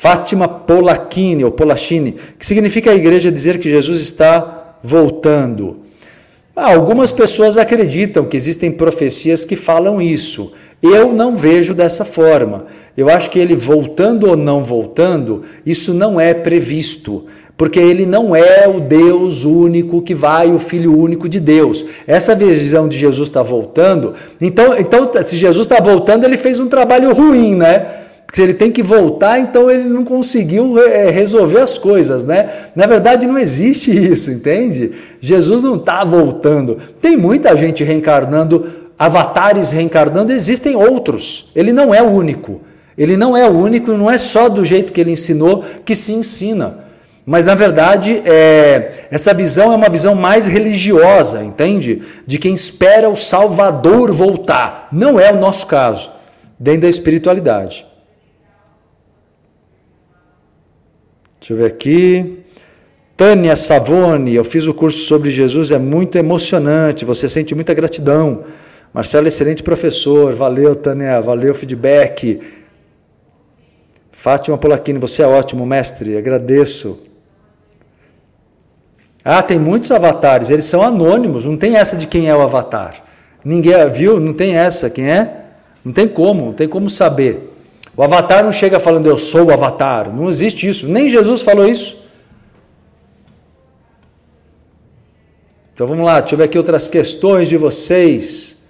Fátima 0.00 0.48
Polachini, 0.48 1.44
ou 1.44 1.50
Polachini, 1.50 2.16
que 2.38 2.46
significa 2.46 2.90
a 2.90 2.94
igreja 2.94 3.30
dizer 3.30 3.58
que 3.58 3.68
Jesus 3.68 4.00
está 4.00 4.76
voltando. 4.82 5.80
Ah, 6.56 6.72
algumas 6.72 7.12
pessoas 7.12 7.58
acreditam 7.58 8.24
que 8.24 8.34
existem 8.34 8.72
profecias 8.72 9.44
que 9.44 9.56
falam 9.56 10.00
isso. 10.00 10.54
Eu 10.82 11.12
não 11.12 11.36
vejo 11.36 11.74
dessa 11.74 12.02
forma. 12.02 12.64
Eu 12.96 13.10
acho 13.10 13.30
que 13.30 13.38
ele 13.38 13.54
voltando 13.54 14.26
ou 14.26 14.38
não 14.38 14.64
voltando, 14.64 15.44
isso 15.66 15.92
não 15.92 16.18
é 16.18 16.32
previsto 16.32 17.26
porque 17.54 17.78
ele 17.78 18.06
não 18.06 18.34
é 18.34 18.66
o 18.66 18.80
Deus 18.80 19.44
único 19.44 20.00
que 20.00 20.14
vai, 20.14 20.50
o 20.50 20.58
Filho 20.58 20.98
único 20.98 21.28
de 21.28 21.38
Deus. 21.38 21.84
Essa 22.06 22.34
visão 22.34 22.88
de 22.88 22.96
Jesus 22.96 23.28
está 23.28 23.42
voltando. 23.42 24.14
Então, 24.40 24.78
então, 24.78 25.06
se 25.22 25.36
Jesus 25.36 25.66
está 25.66 25.78
voltando, 25.78 26.24
ele 26.24 26.38
fez 26.38 26.58
um 26.58 26.68
trabalho 26.68 27.12
ruim, 27.12 27.54
né? 27.54 28.00
Se 28.32 28.42
ele 28.42 28.54
tem 28.54 28.70
que 28.70 28.82
voltar, 28.82 29.40
então 29.40 29.70
ele 29.70 29.88
não 29.88 30.04
conseguiu 30.04 30.78
é, 30.78 31.10
resolver 31.10 31.60
as 31.60 31.76
coisas, 31.76 32.24
né? 32.24 32.68
Na 32.76 32.86
verdade, 32.86 33.26
não 33.26 33.38
existe 33.38 33.90
isso, 34.12 34.30
entende? 34.30 34.92
Jesus 35.20 35.62
não 35.62 35.76
está 35.76 36.04
voltando. 36.04 36.78
Tem 37.00 37.16
muita 37.16 37.56
gente 37.56 37.82
reencarnando, 37.82 38.66
avatares 38.98 39.72
reencarnando, 39.72 40.32
existem 40.32 40.76
outros. 40.76 41.50
Ele 41.56 41.72
não 41.72 41.92
é 41.92 42.02
o 42.02 42.10
único. 42.10 42.60
Ele 42.96 43.16
não 43.16 43.36
é 43.36 43.48
o 43.48 43.52
único 43.52 43.92
e 43.92 43.96
não 43.96 44.10
é 44.10 44.18
só 44.18 44.48
do 44.48 44.64
jeito 44.64 44.92
que 44.92 45.00
ele 45.00 45.12
ensinou 45.12 45.64
que 45.84 45.96
se 45.96 46.12
ensina. 46.12 46.84
Mas 47.26 47.46
na 47.46 47.54
verdade, 47.54 48.22
é, 48.24 49.06
essa 49.10 49.32
visão 49.32 49.72
é 49.72 49.76
uma 49.76 49.88
visão 49.88 50.14
mais 50.14 50.46
religiosa, 50.46 51.42
entende? 51.42 52.02
De 52.26 52.38
quem 52.38 52.54
espera 52.54 53.08
o 53.08 53.16
Salvador 53.16 54.12
voltar. 54.12 54.88
Não 54.92 55.18
é 55.18 55.32
o 55.32 55.38
nosso 55.38 55.66
caso, 55.66 56.10
dentro 56.58 56.82
da 56.82 56.88
espiritualidade. 56.88 57.89
Deixa 61.40 61.54
eu 61.54 61.56
ver 61.56 61.64
aqui. 61.64 62.38
Tânia 63.16 63.56
Savone, 63.56 64.34
eu 64.34 64.44
fiz 64.44 64.66
o 64.66 64.74
curso 64.74 64.98
sobre 65.06 65.30
Jesus, 65.30 65.70
é 65.70 65.78
muito 65.78 66.16
emocionante, 66.18 67.04
você 67.04 67.28
sente 67.28 67.54
muita 67.54 67.72
gratidão. 67.72 68.44
Marcelo, 68.92 69.26
excelente 69.26 69.62
professor, 69.62 70.34
valeu, 70.34 70.74
Tânia, 70.74 71.20
valeu, 71.20 71.54
feedback. 71.54 72.40
Fátima 74.12 74.58
Polacchini, 74.58 74.98
você 74.98 75.22
é 75.22 75.26
ótimo, 75.26 75.64
mestre, 75.64 76.16
agradeço. 76.16 77.06
Ah, 79.24 79.42
tem 79.42 79.58
muitos 79.58 79.90
avatares, 79.90 80.50
eles 80.50 80.66
são 80.66 80.82
anônimos, 80.82 81.44
não 81.44 81.56
tem 81.56 81.76
essa 81.76 81.96
de 81.96 82.06
quem 82.06 82.28
é 82.28 82.36
o 82.36 82.42
avatar. 82.42 83.02
Ninguém 83.42 83.72
viu, 83.90 84.20
não 84.20 84.34
tem 84.34 84.56
essa, 84.56 84.90
quem 84.90 85.10
é? 85.10 85.44
Não 85.82 85.92
tem 85.92 86.06
como, 86.06 86.46
não 86.46 86.52
tem 86.52 86.68
como 86.68 86.90
saber. 86.90 87.50
O 88.00 88.02
avatar 88.02 88.42
não 88.42 88.50
chega 88.50 88.80
falando 88.80 89.08
eu 89.08 89.18
sou 89.18 89.48
o 89.48 89.52
avatar, 89.52 90.10
não 90.10 90.30
existe 90.30 90.66
isso, 90.66 90.88
nem 90.88 91.10
Jesus 91.10 91.42
falou 91.42 91.68
isso. 91.68 92.02
Então 95.74 95.86
vamos 95.86 96.06
lá, 96.06 96.18
deixa 96.18 96.32
eu 96.32 96.38
ver 96.38 96.44
aqui 96.44 96.56
outras 96.56 96.88
questões 96.88 97.46
de 97.50 97.58
vocês. 97.58 98.66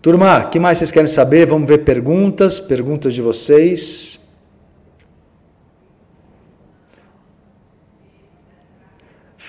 Turma, 0.00 0.38
o 0.38 0.48
que 0.48 0.58
mais 0.58 0.78
vocês 0.78 0.90
querem 0.90 1.06
saber? 1.06 1.44
Vamos 1.44 1.68
ver 1.68 1.84
perguntas, 1.84 2.58
perguntas 2.58 3.12
de 3.12 3.20
vocês. 3.20 4.18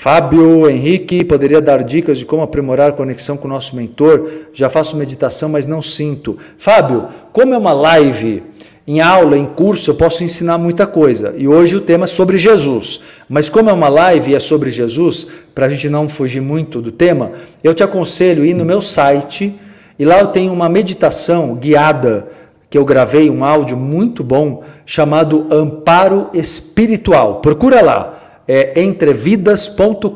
Fábio 0.01 0.69
Henrique 0.69 1.25
poderia 1.25 1.59
dar 1.59 1.83
dicas 1.83 2.17
de 2.17 2.25
como 2.25 2.41
aprimorar 2.41 2.87
a 2.87 2.93
conexão 2.93 3.35
com 3.35 3.49
o 3.49 3.51
nosso 3.51 3.75
mentor. 3.75 4.31
Já 4.53 4.69
faço 4.69 4.95
meditação, 4.95 5.49
mas 5.49 5.67
não 5.67 5.81
sinto. 5.81 6.37
Fábio, 6.57 7.09
como 7.33 7.53
é 7.53 7.57
uma 7.57 7.73
live 7.73 8.41
em 8.87 9.01
aula, 9.01 9.37
em 9.37 9.45
curso, 9.45 9.91
eu 9.91 9.95
posso 9.95 10.23
ensinar 10.23 10.57
muita 10.57 10.87
coisa. 10.87 11.35
E 11.37 11.49
hoje 11.49 11.75
o 11.75 11.81
tema 11.81 12.05
é 12.05 12.07
sobre 12.07 12.37
Jesus. 12.37 13.01
Mas 13.27 13.49
como 13.49 13.69
é 13.69 13.73
uma 13.73 13.89
live 13.89 14.31
e 14.31 14.35
é 14.35 14.39
sobre 14.39 14.69
Jesus, 14.69 15.27
para 15.53 15.65
a 15.65 15.69
gente 15.69 15.89
não 15.89 16.07
fugir 16.07 16.41
muito 16.41 16.81
do 16.81 16.93
tema, 16.93 17.33
eu 17.61 17.73
te 17.73 17.83
aconselho 17.83 18.45
ir 18.45 18.53
no 18.53 18.63
meu 18.63 18.81
site 18.81 19.53
e 19.99 20.05
lá 20.05 20.21
eu 20.21 20.27
tenho 20.27 20.53
uma 20.53 20.69
meditação 20.69 21.55
guiada 21.55 22.29
que 22.69 22.77
eu 22.77 22.85
gravei, 22.85 23.29
um 23.29 23.43
áudio 23.43 23.75
muito 23.75 24.23
bom, 24.23 24.63
chamado 24.85 25.45
Amparo 25.51 26.29
Espiritual. 26.33 27.41
Procura 27.41 27.81
lá, 27.81 28.15
é 28.51 28.81
entrevidas.com.br 28.81 30.09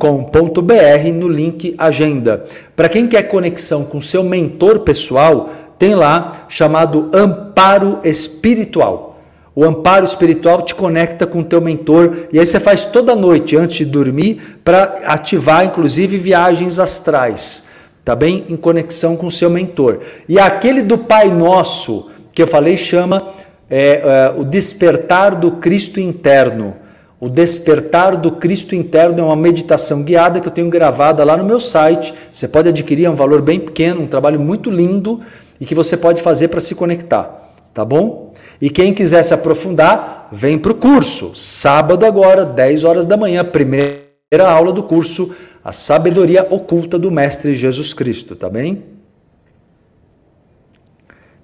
no 1.14 1.28
link 1.28 1.76
Agenda. 1.78 2.46
Para 2.76 2.90
quem 2.90 3.06
quer 3.06 3.22
conexão 3.28 3.86
com 3.86 4.02
seu 4.02 4.24
mentor 4.24 4.80
pessoal, 4.80 5.52
tem 5.78 5.94
lá 5.94 6.48
chamado 6.50 7.12
amparo 7.14 8.00
espiritual. 8.04 9.20
O 9.54 9.64
amparo 9.64 10.04
espiritual 10.04 10.64
te 10.64 10.74
conecta 10.74 11.28
com 11.28 11.42
o 11.42 11.44
teu 11.44 11.62
mentor 11.62 12.28
e 12.34 12.40
aí 12.40 12.46
você 12.48 12.60
faz 12.60 12.86
toda 12.86 13.16
noite 13.16 13.56
antes 13.56 13.78
de 13.78 13.86
dormir 13.86 14.58
para 14.64 15.04
ativar 15.06 15.64
inclusive 15.64 16.18
viagens 16.18 16.80
astrais, 16.80 17.68
tá 18.04 18.16
bem? 18.16 18.46
Em 18.50 18.56
conexão 18.56 19.16
com 19.16 19.28
o 19.28 19.32
seu 19.32 19.52
mentor. 19.52 20.00
E 20.28 20.40
aquele 20.40 20.82
do 20.82 20.98
Pai 20.98 21.28
Nosso 21.30 22.10
que 22.34 22.42
eu 22.42 22.48
falei 22.48 22.78
chama 22.78 23.28
é, 23.70 23.78
é, 23.80 24.34
o 24.36 24.44
despertar 24.44 25.36
do 25.36 25.52
Cristo 25.52 26.00
interno. 26.00 26.82
O 27.24 27.30
Despertar 27.30 28.18
do 28.18 28.34
Cristo 28.34 28.76
Interno 28.76 29.22
é 29.22 29.24
uma 29.24 29.36
meditação 29.38 30.04
guiada 30.04 30.42
que 30.42 30.48
eu 30.50 30.52
tenho 30.52 30.70
gravada 30.70 31.24
lá 31.24 31.38
no 31.38 31.46
meu 31.46 31.58
site. 31.58 32.14
Você 32.30 32.50
pode 32.50 32.68
adquirir, 32.68 33.06
é 33.06 33.10
um 33.10 33.16
valor 33.16 33.42
bem 33.42 33.62
pequeno, 33.62 34.02
um 34.02 34.08
trabalho 34.08 34.38
muito 34.42 34.70
lindo 34.70 35.22
e 35.58 35.66
que 35.66 35.74
você 35.74 35.96
pode 35.96 36.22
fazer 36.22 36.50
para 36.50 36.60
se 36.60 36.76
conectar, 36.76 37.54
tá 37.74 37.86
bom? 37.86 38.34
E 38.60 38.70
quem 38.70 38.94
quiser 38.94 39.24
se 39.24 39.34
aprofundar, 39.34 40.28
vem 40.34 40.58
para 40.58 40.74
o 40.74 40.76
curso. 40.76 41.32
Sábado 41.34 42.06
agora, 42.06 42.44
10 42.44 42.84
horas 42.84 43.06
da 43.06 43.16
manhã, 43.16 43.46
primeira 43.46 44.04
aula 44.46 44.74
do 44.74 44.84
curso, 44.84 45.34
a 45.64 45.72
sabedoria 45.72 46.46
oculta 46.50 47.00
do 47.00 47.10
Mestre 47.10 47.56
Jesus 47.56 47.94
Cristo, 47.94 48.36
tá 48.36 48.50
bem? 48.50 48.84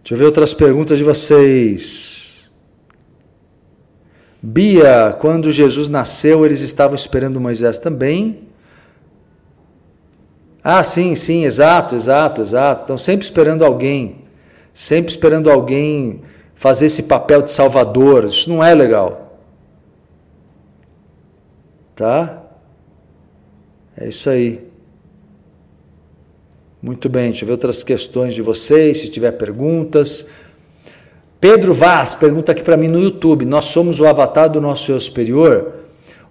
Deixa 0.03 0.13
eu 0.13 0.17
ver 0.17 0.25
outras 0.25 0.53
perguntas 0.53 0.97
de 0.97 1.05
vocês. 1.05 2.18
Bia, 4.42 5.16
quando 5.20 5.52
Jesus 5.52 5.90
nasceu, 5.90 6.46
eles 6.46 6.62
estavam 6.62 6.96
esperando 6.96 7.42
Moisés 7.42 7.78
também. 7.78 8.48
Ah, 10.64 10.84
sim, 10.84 11.16
sim, 11.16 11.46
exato, 11.46 11.96
exato, 11.96 12.42
exato. 12.42 12.82
Estão 12.82 12.98
sempre 12.98 13.26
esperando 13.26 13.66
alguém, 13.66 14.24
sempre 14.74 15.12
esperando 15.12 15.50
alguém 15.50 16.22
fazer 16.56 16.86
esse 16.86 17.04
papel 17.04 17.42
de 17.42 17.52
salvador. 17.52 18.26
Isso 18.26 18.50
não 18.50 18.64
é 18.64 18.74
legal. 18.74 19.40
Tá? 21.96 22.44
É 23.98 24.08
isso 24.08 24.30
aí. 24.30 24.70
Muito 26.82 27.10
bem, 27.10 27.32
deixa 27.32 27.44
eu 27.44 27.48
ver 27.48 27.54
outras 27.54 27.84
questões 27.84 28.34
de 28.34 28.42
vocês, 28.42 29.00
se 29.00 29.10
tiver 29.10 29.34
perguntas. 29.34 30.30
Pedro 31.40 31.74
Vaz 31.74 32.14
pergunta 32.16 32.52
aqui 32.52 32.62
para 32.62 32.76
mim 32.76 32.90
no 32.90 33.00
YouTube: 33.00 33.46
Nós 33.46 33.66
somos 33.66 34.00
o 34.00 34.06
avatar 34.06 34.50
do 34.50 34.60
nosso 34.60 34.92
eu 34.92 35.00
superior? 35.00 35.74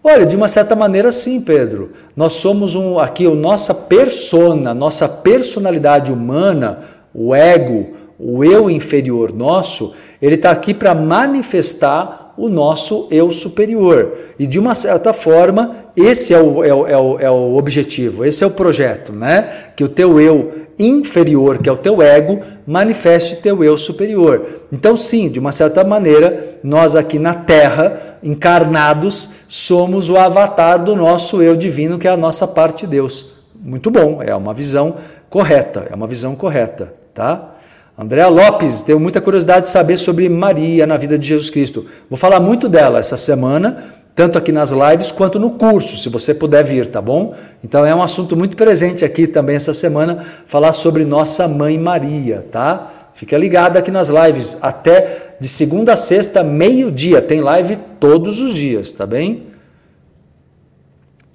Olha, 0.05 0.27
de 0.27 0.37
uma 0.37 0.49
certa 0.49 0.77
maneira 0.77 1.11
sim, 1.11 1.41
Pedro. 1.41 1.93
Nós 2.15 2.35
somos 2.35 2.75
um 2.75 2.99
aqui 2.99 3.27
a 3.27 3.31
nossa 3.31 3.75
persona, 3.75 4.75
nossa 4.75 5.09
personalidade 5.09 6.13
humana, 6.13 6.81
o 7.15 7.35
ego, 7.35 7.95
o 8.19 8.45
eu 8.45 8.71
inferior 8.71 9.33
nosso, 9.33 9.95
ele 10.21 10.35
está 10.35 10.51
aqui 10.51 10.75
para 10.75 10.95
manifestar 10.95 12.35
o 12.37 12.49
nosso 12.49 13.09
eu 13.11 13.33
superior. 13.33 14.13
E 14.39 14.47
de 14.47 14.59
uma 14.59 14.75
certa 14.75 15.13
forma, 15.13 15.87
esse 15.97 16.33
é 16.33 16.41
o, 16.41 16.63
é, 16.63 16.73
o, 16.73 16.87
é, 16.87 16.97
o, 16.97 17.19
é 17.19 17.31
o 17.31 17.57
objetivo, 17.57 18.25
esse 18.25 18.45
é 18.45 18.47
o 18.47 18.51
projeto, 18.51 19.13
né? 19.13 19.71
Que 19.75 19.83
o 19.83 19.89
teu 19.89 20.21
eu 20.21 20.53
inferior, 20.79 21.59
que 21.59 21.69
é 21.69 21.73
o 21.73 21.77
teu 21.77 22.01
ego, 22.01 22.41
manifeste 22.69 23.37
teu 23.37 23.64
eu 23.64 23.79
superior. 23.79 24.61
Então, 24.71 24.95
sim, 24.95 25.31
de 25.31 25.39
uma 25.39 25.51
certa 25.51 25.83
maneira, 25.83 26.59
nós 26.62 26.95
aqui 26.95 27.19
na 27.19 27.33
Terra, 27.33 28.19
encarnados, 28.23 29.31
somos 29.49 30.11
o 30.11 30.19
avatar 30.19 30.85
do 30.85 30.95
nosso 30.95 31.41
eu 31.41 31.57
divino, 31.57 31.99
que 31.99 32.07
é 32.07 32.11
a 32.11 32.16
nossa 32.16 32.47
parte 32.47 32.85
de 32.85 32.89
Deus. 32.89 33.39
Muito 33.59 33.91
bom, 33.91 34.23
é 34.23 34.35
uma 34.35 34.53
visão 34.53 34.99
correta, 35.31 35.87
é 35.91 35.95
uma 35.95 36.07
visão 36.07 36.37
correta, 36.37 36.93
tá? 37.14 37.55
Andréa 37.99 38.29
Lopes, 38.29 38.83
tenho 38.83 39.01
muita 39.01 39.23
curiosidade 39.23 39.62
de 39.62 39.73
saber 39.73 39.97
sobre 39.97 40.29
Maria 40.29 40.87
na 40.87 40.99
vida 40.99 41.19
de 41.19 41.27
Jesus 41.27 41.49
Cristo. 41.49 41.87
Vou 42.11 42.19
falar 42.19 42.39
muito 42.39 42.69
dela 42.69 42.99
essa 42.99 43.16
semana, 43.16 43.95
tanto 44.19 44.37
aqui 44.37 44.51
nas 44.51 44.73
lives 44.73 45.12
quanto 45.12 45.39
no 45.39 45.53
curso, 45.53 45.97
se 45.97 46.09
você 46.09 46.35
puder 46.35 46.64
vir, 46.64 46.89
tá 46.89 47.01
bom? 47.01 47.37
Então 47.62 47.87
é 47.87 47.95
um 47.95 48.03
assunto 48.03 48.37
muito 48.37 48.57
presente 48.57 49.05
aqui 49.05 49.29
também 49.29 49.55
essa 49.55 49.73
semana, 49.73 50.27
falar 50.45 50.73
sobre 50.73 51.05
nossa 51.05 51.47
mãe 51.47 51.79
Maria, 51.79 52.45
tá? 52.51 53.12
Fica 53.14 53.39
ligado 53.39 53.77
aqui 53.77 53.93
nas 53.93 54.09
lives, 54.09 54.59
até 54.61 55.37
de 55.39 55.47
segunda 55.47 55.93
a 55.93 55.97
sexta, 55.97 56.43
meio-dia, 56.43 57.23
tem 57.23 57.41
live 57.41 57.79
todos 58.01 58.41
os 58.41 58.57
dias, 58.57 58.91
tá 58.91 59.07
bem? 59.07 59.47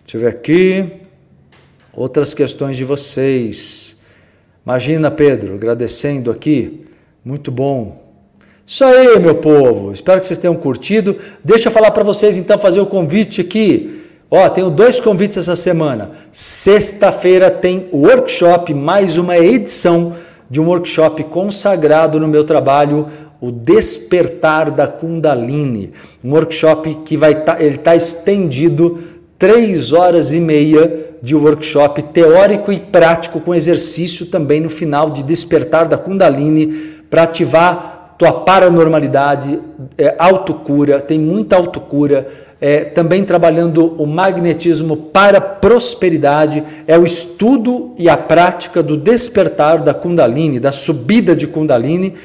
Deixa 0.04 0.18
eu 0.18 0.20
ver 0.20 0.28
aqui. 0.28 0.92
Outras 1.94 2.34
questões 2.34 2.76
de 2.76 2.84
vocês. 2.84 4.04
Imagina, 4.66 5.10
Pedro, 5.10 5.54
agradecendo 5.54 6.30
aqui. 6.30 6.86
Muito 7.24 7.50
bom. 7.50 8.03
Isso 8.66 8.84
aí, 8.86 9.20
meu 9.20 9.36
povo. 9.36 9.92
Espero 9.92 10.20
que 10.20 10.26
vocês 10.26 10.40
tenham 10.40 10.56
curtido. 10.56 11.18
Deixa 11.44 11.68
eu 11.68 11.72
falar 11.72 11.92
para 11.92 12.04
vocês 12.04 12.38
então 12.38 12.58
fazer 12.58 12.80
o 12.80 12.86
convite 12.86 13.42
aqui. 13.42 14.02
Ó, 14.32 14.48
tenho 14.50 14.70
dois 14.70 15.00
convites 15.00 15.38
essa 15.38 15.56
semana. 15.56 16.12
Sexta-feira 16.32 17.52
tem 17.52 17.88
workshop, 17.92 18.74
mais 18.74 19.18
uma 19.18 19.38
edição 19.38 20.16
de 20.50 20.62
um 20.62 20.66
workshop 20.66 21.26
consagrado 21.26 22.20
no 22.20 22.28
meu 22.28 22.44
trabalho, 22.44 23.10
o 23.42 23.52
Despertar 23.52 24.72
da 24.72 24.88
Kundalini. 24.88 25.92
Um 26.24 26.32
workshop 26.32 27.00
que 27.06 27.18
vai 27.18 27.44
tá, 27.44 27.62
ele 27.62 27.76
está 27.76 27.96
estendido 27.96 29.04
três 29.38 29.92
horas 29.92 30.32
e 30.32 30.40
meia 30.40 31.12
de 31.22 31.36
workshop 31.36 32.02
teórico 32.02 32.72
e 32.72 32.80
prático 32.80 33.42
com 33.42 33.54
exercício 33.54 34.26
também 34.26 34.62
no 34.62 34.70
final 34.70 35.10
de 35.10 35.22
Despertar 35.22 35.88
da 35.88 35.98
Kundalini 35.98 36.68
para 37.10 37.24
ativar 37.24 38.03
tua 38.18 38.32
paranormalidade, 38.32 39.60
é, 39.98 40.16
autocura, 40.18 41.00
tem 41.00 41.20
muita 41.20 41.56
autocura, 41.56 42.28
é, 42.62 42.86
também 42.86 43.24
trabalhando 43.24 43.94
o 44.02 44.06
magnetismo 44.06 44.96
para 44.96 45.42
prosperidade, 45.42 46.64
é 46.88 46.98
o 46.98 47.04
estudo 47.04 47.94
e 47.98 48.08
a 48.08 48.16
prática 48.16 48.82
do 48.82 48.96
despertar 48.96 49.82
da 49.82 49.94
Kundalini, 49.94 50.60
da 50.60 50.72
subida 50.72 51.36
de 51.36 51.48
Kundalini, 51.48 52.16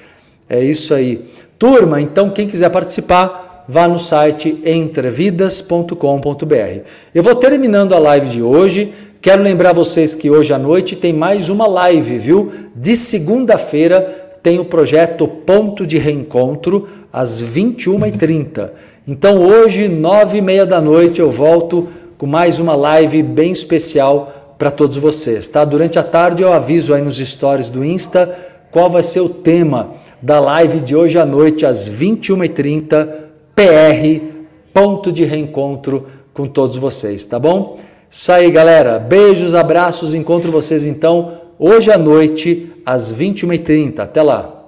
É 0.49 0.63
isso 0.63 0.95
aí. 0.95 1.31
Turma, 1.59 2.01
então 2.01 2.31
quem 2.31 2.49
quiser 2.49 2.71
participar, 2.71 3.52
vá 3.69 3.89
no 3.89 3.99
site 3.99 4.61
entrevidas.com.br. 4.65 6.81
Eu 7.15 7.23
vou 7.23 7.35
terminando 7.35 7.95
a 7.95 7.99
live 7.99 8.29
de 8.29 8.43
hoje. 8.43 8.93
Quero 9.21 9.43
lembrar 9.43 9.73
vocês 9.73 10.15
que 10.15 10.31
hoje 10.31 10.53
à 10.53 10.59
noite 10.59 10.97
tem 10.97 11.13
mais 11.13 11.49
uma 11.49 11.67
live, 11.67 12.19
viu? 12.19 12.53
De 12.75 12.97
segunda-feira 12.97 14.31
tem 14.43 14.59
o 14.59 14.65
projeto 14.65 15.29
Ponto 15.29 15.87
de 15.87 15.99
Reencontro 15.99 16.89
às 17.13 17.41
21h30. 17.41 18.71
Então 19.07 19.39
hoje, 19.39 19.89
9h30 19.89 20.65
da 20.65 20.81
noite, 20.81 21.21
eu 21.21 21.31
volto 21.31 21.89
com 22.19 22.27
mais 22.27 22.59
uma 22.59 22.75
live 22.75 23.23
bem 23.23 23.53
especial 23.53 24.57
para 24.59 24.71
todos 24.71 24.97
vocês, 24.97 25.49
tá? 25.49 25.65
Durante 25.65 25.99
a 25.99 26.05
tarde 26.05 26.43
eu 26.43 26.53
aviso 26.53 26.95
aí 26.95 27.03
nos 27.03 27.19
stories 27.19 27.69
do 27.69 27.85
Insta 27.85 28.51
qual 28.73 28.89
vai 28.89 29.03
ser 29.03 29.21
o 29.21 29.29
tema 29.29 29.93
da 30.21 30.41
live 30.41 30.81
de 30.81 30.97
hoje 30.97 31.19
à 31.19 31.27
noite 31.27 31.67
às 31.67 31.91
21h30 31.91 33.32
PR 33.55 34.33
ponto 34.73 35.13
de 35.13 35.25
reencontro 35.25 36.07
com 36.33 36.47
todos 36.47 36.77
vocês, 36.77 37.25
tá 37.25 37.39
bom? 37.39 37.79
Isso 38.11 38.33
aí, 38.33 38.51
galera. 38.51 38.99
Beijos, 38.99 39.55
abraços, 39.55 40.15
encontro 40.15 40.51
vocês 40.51 40.87
então 40.87 41.41
hoje 41.59 41.91
à 41.91 41.99
noite 41.99 42.73
às 42.85 43.13
21h30. 43.13 44.01
Até 44.01 44.23
lá. 44.23 44.62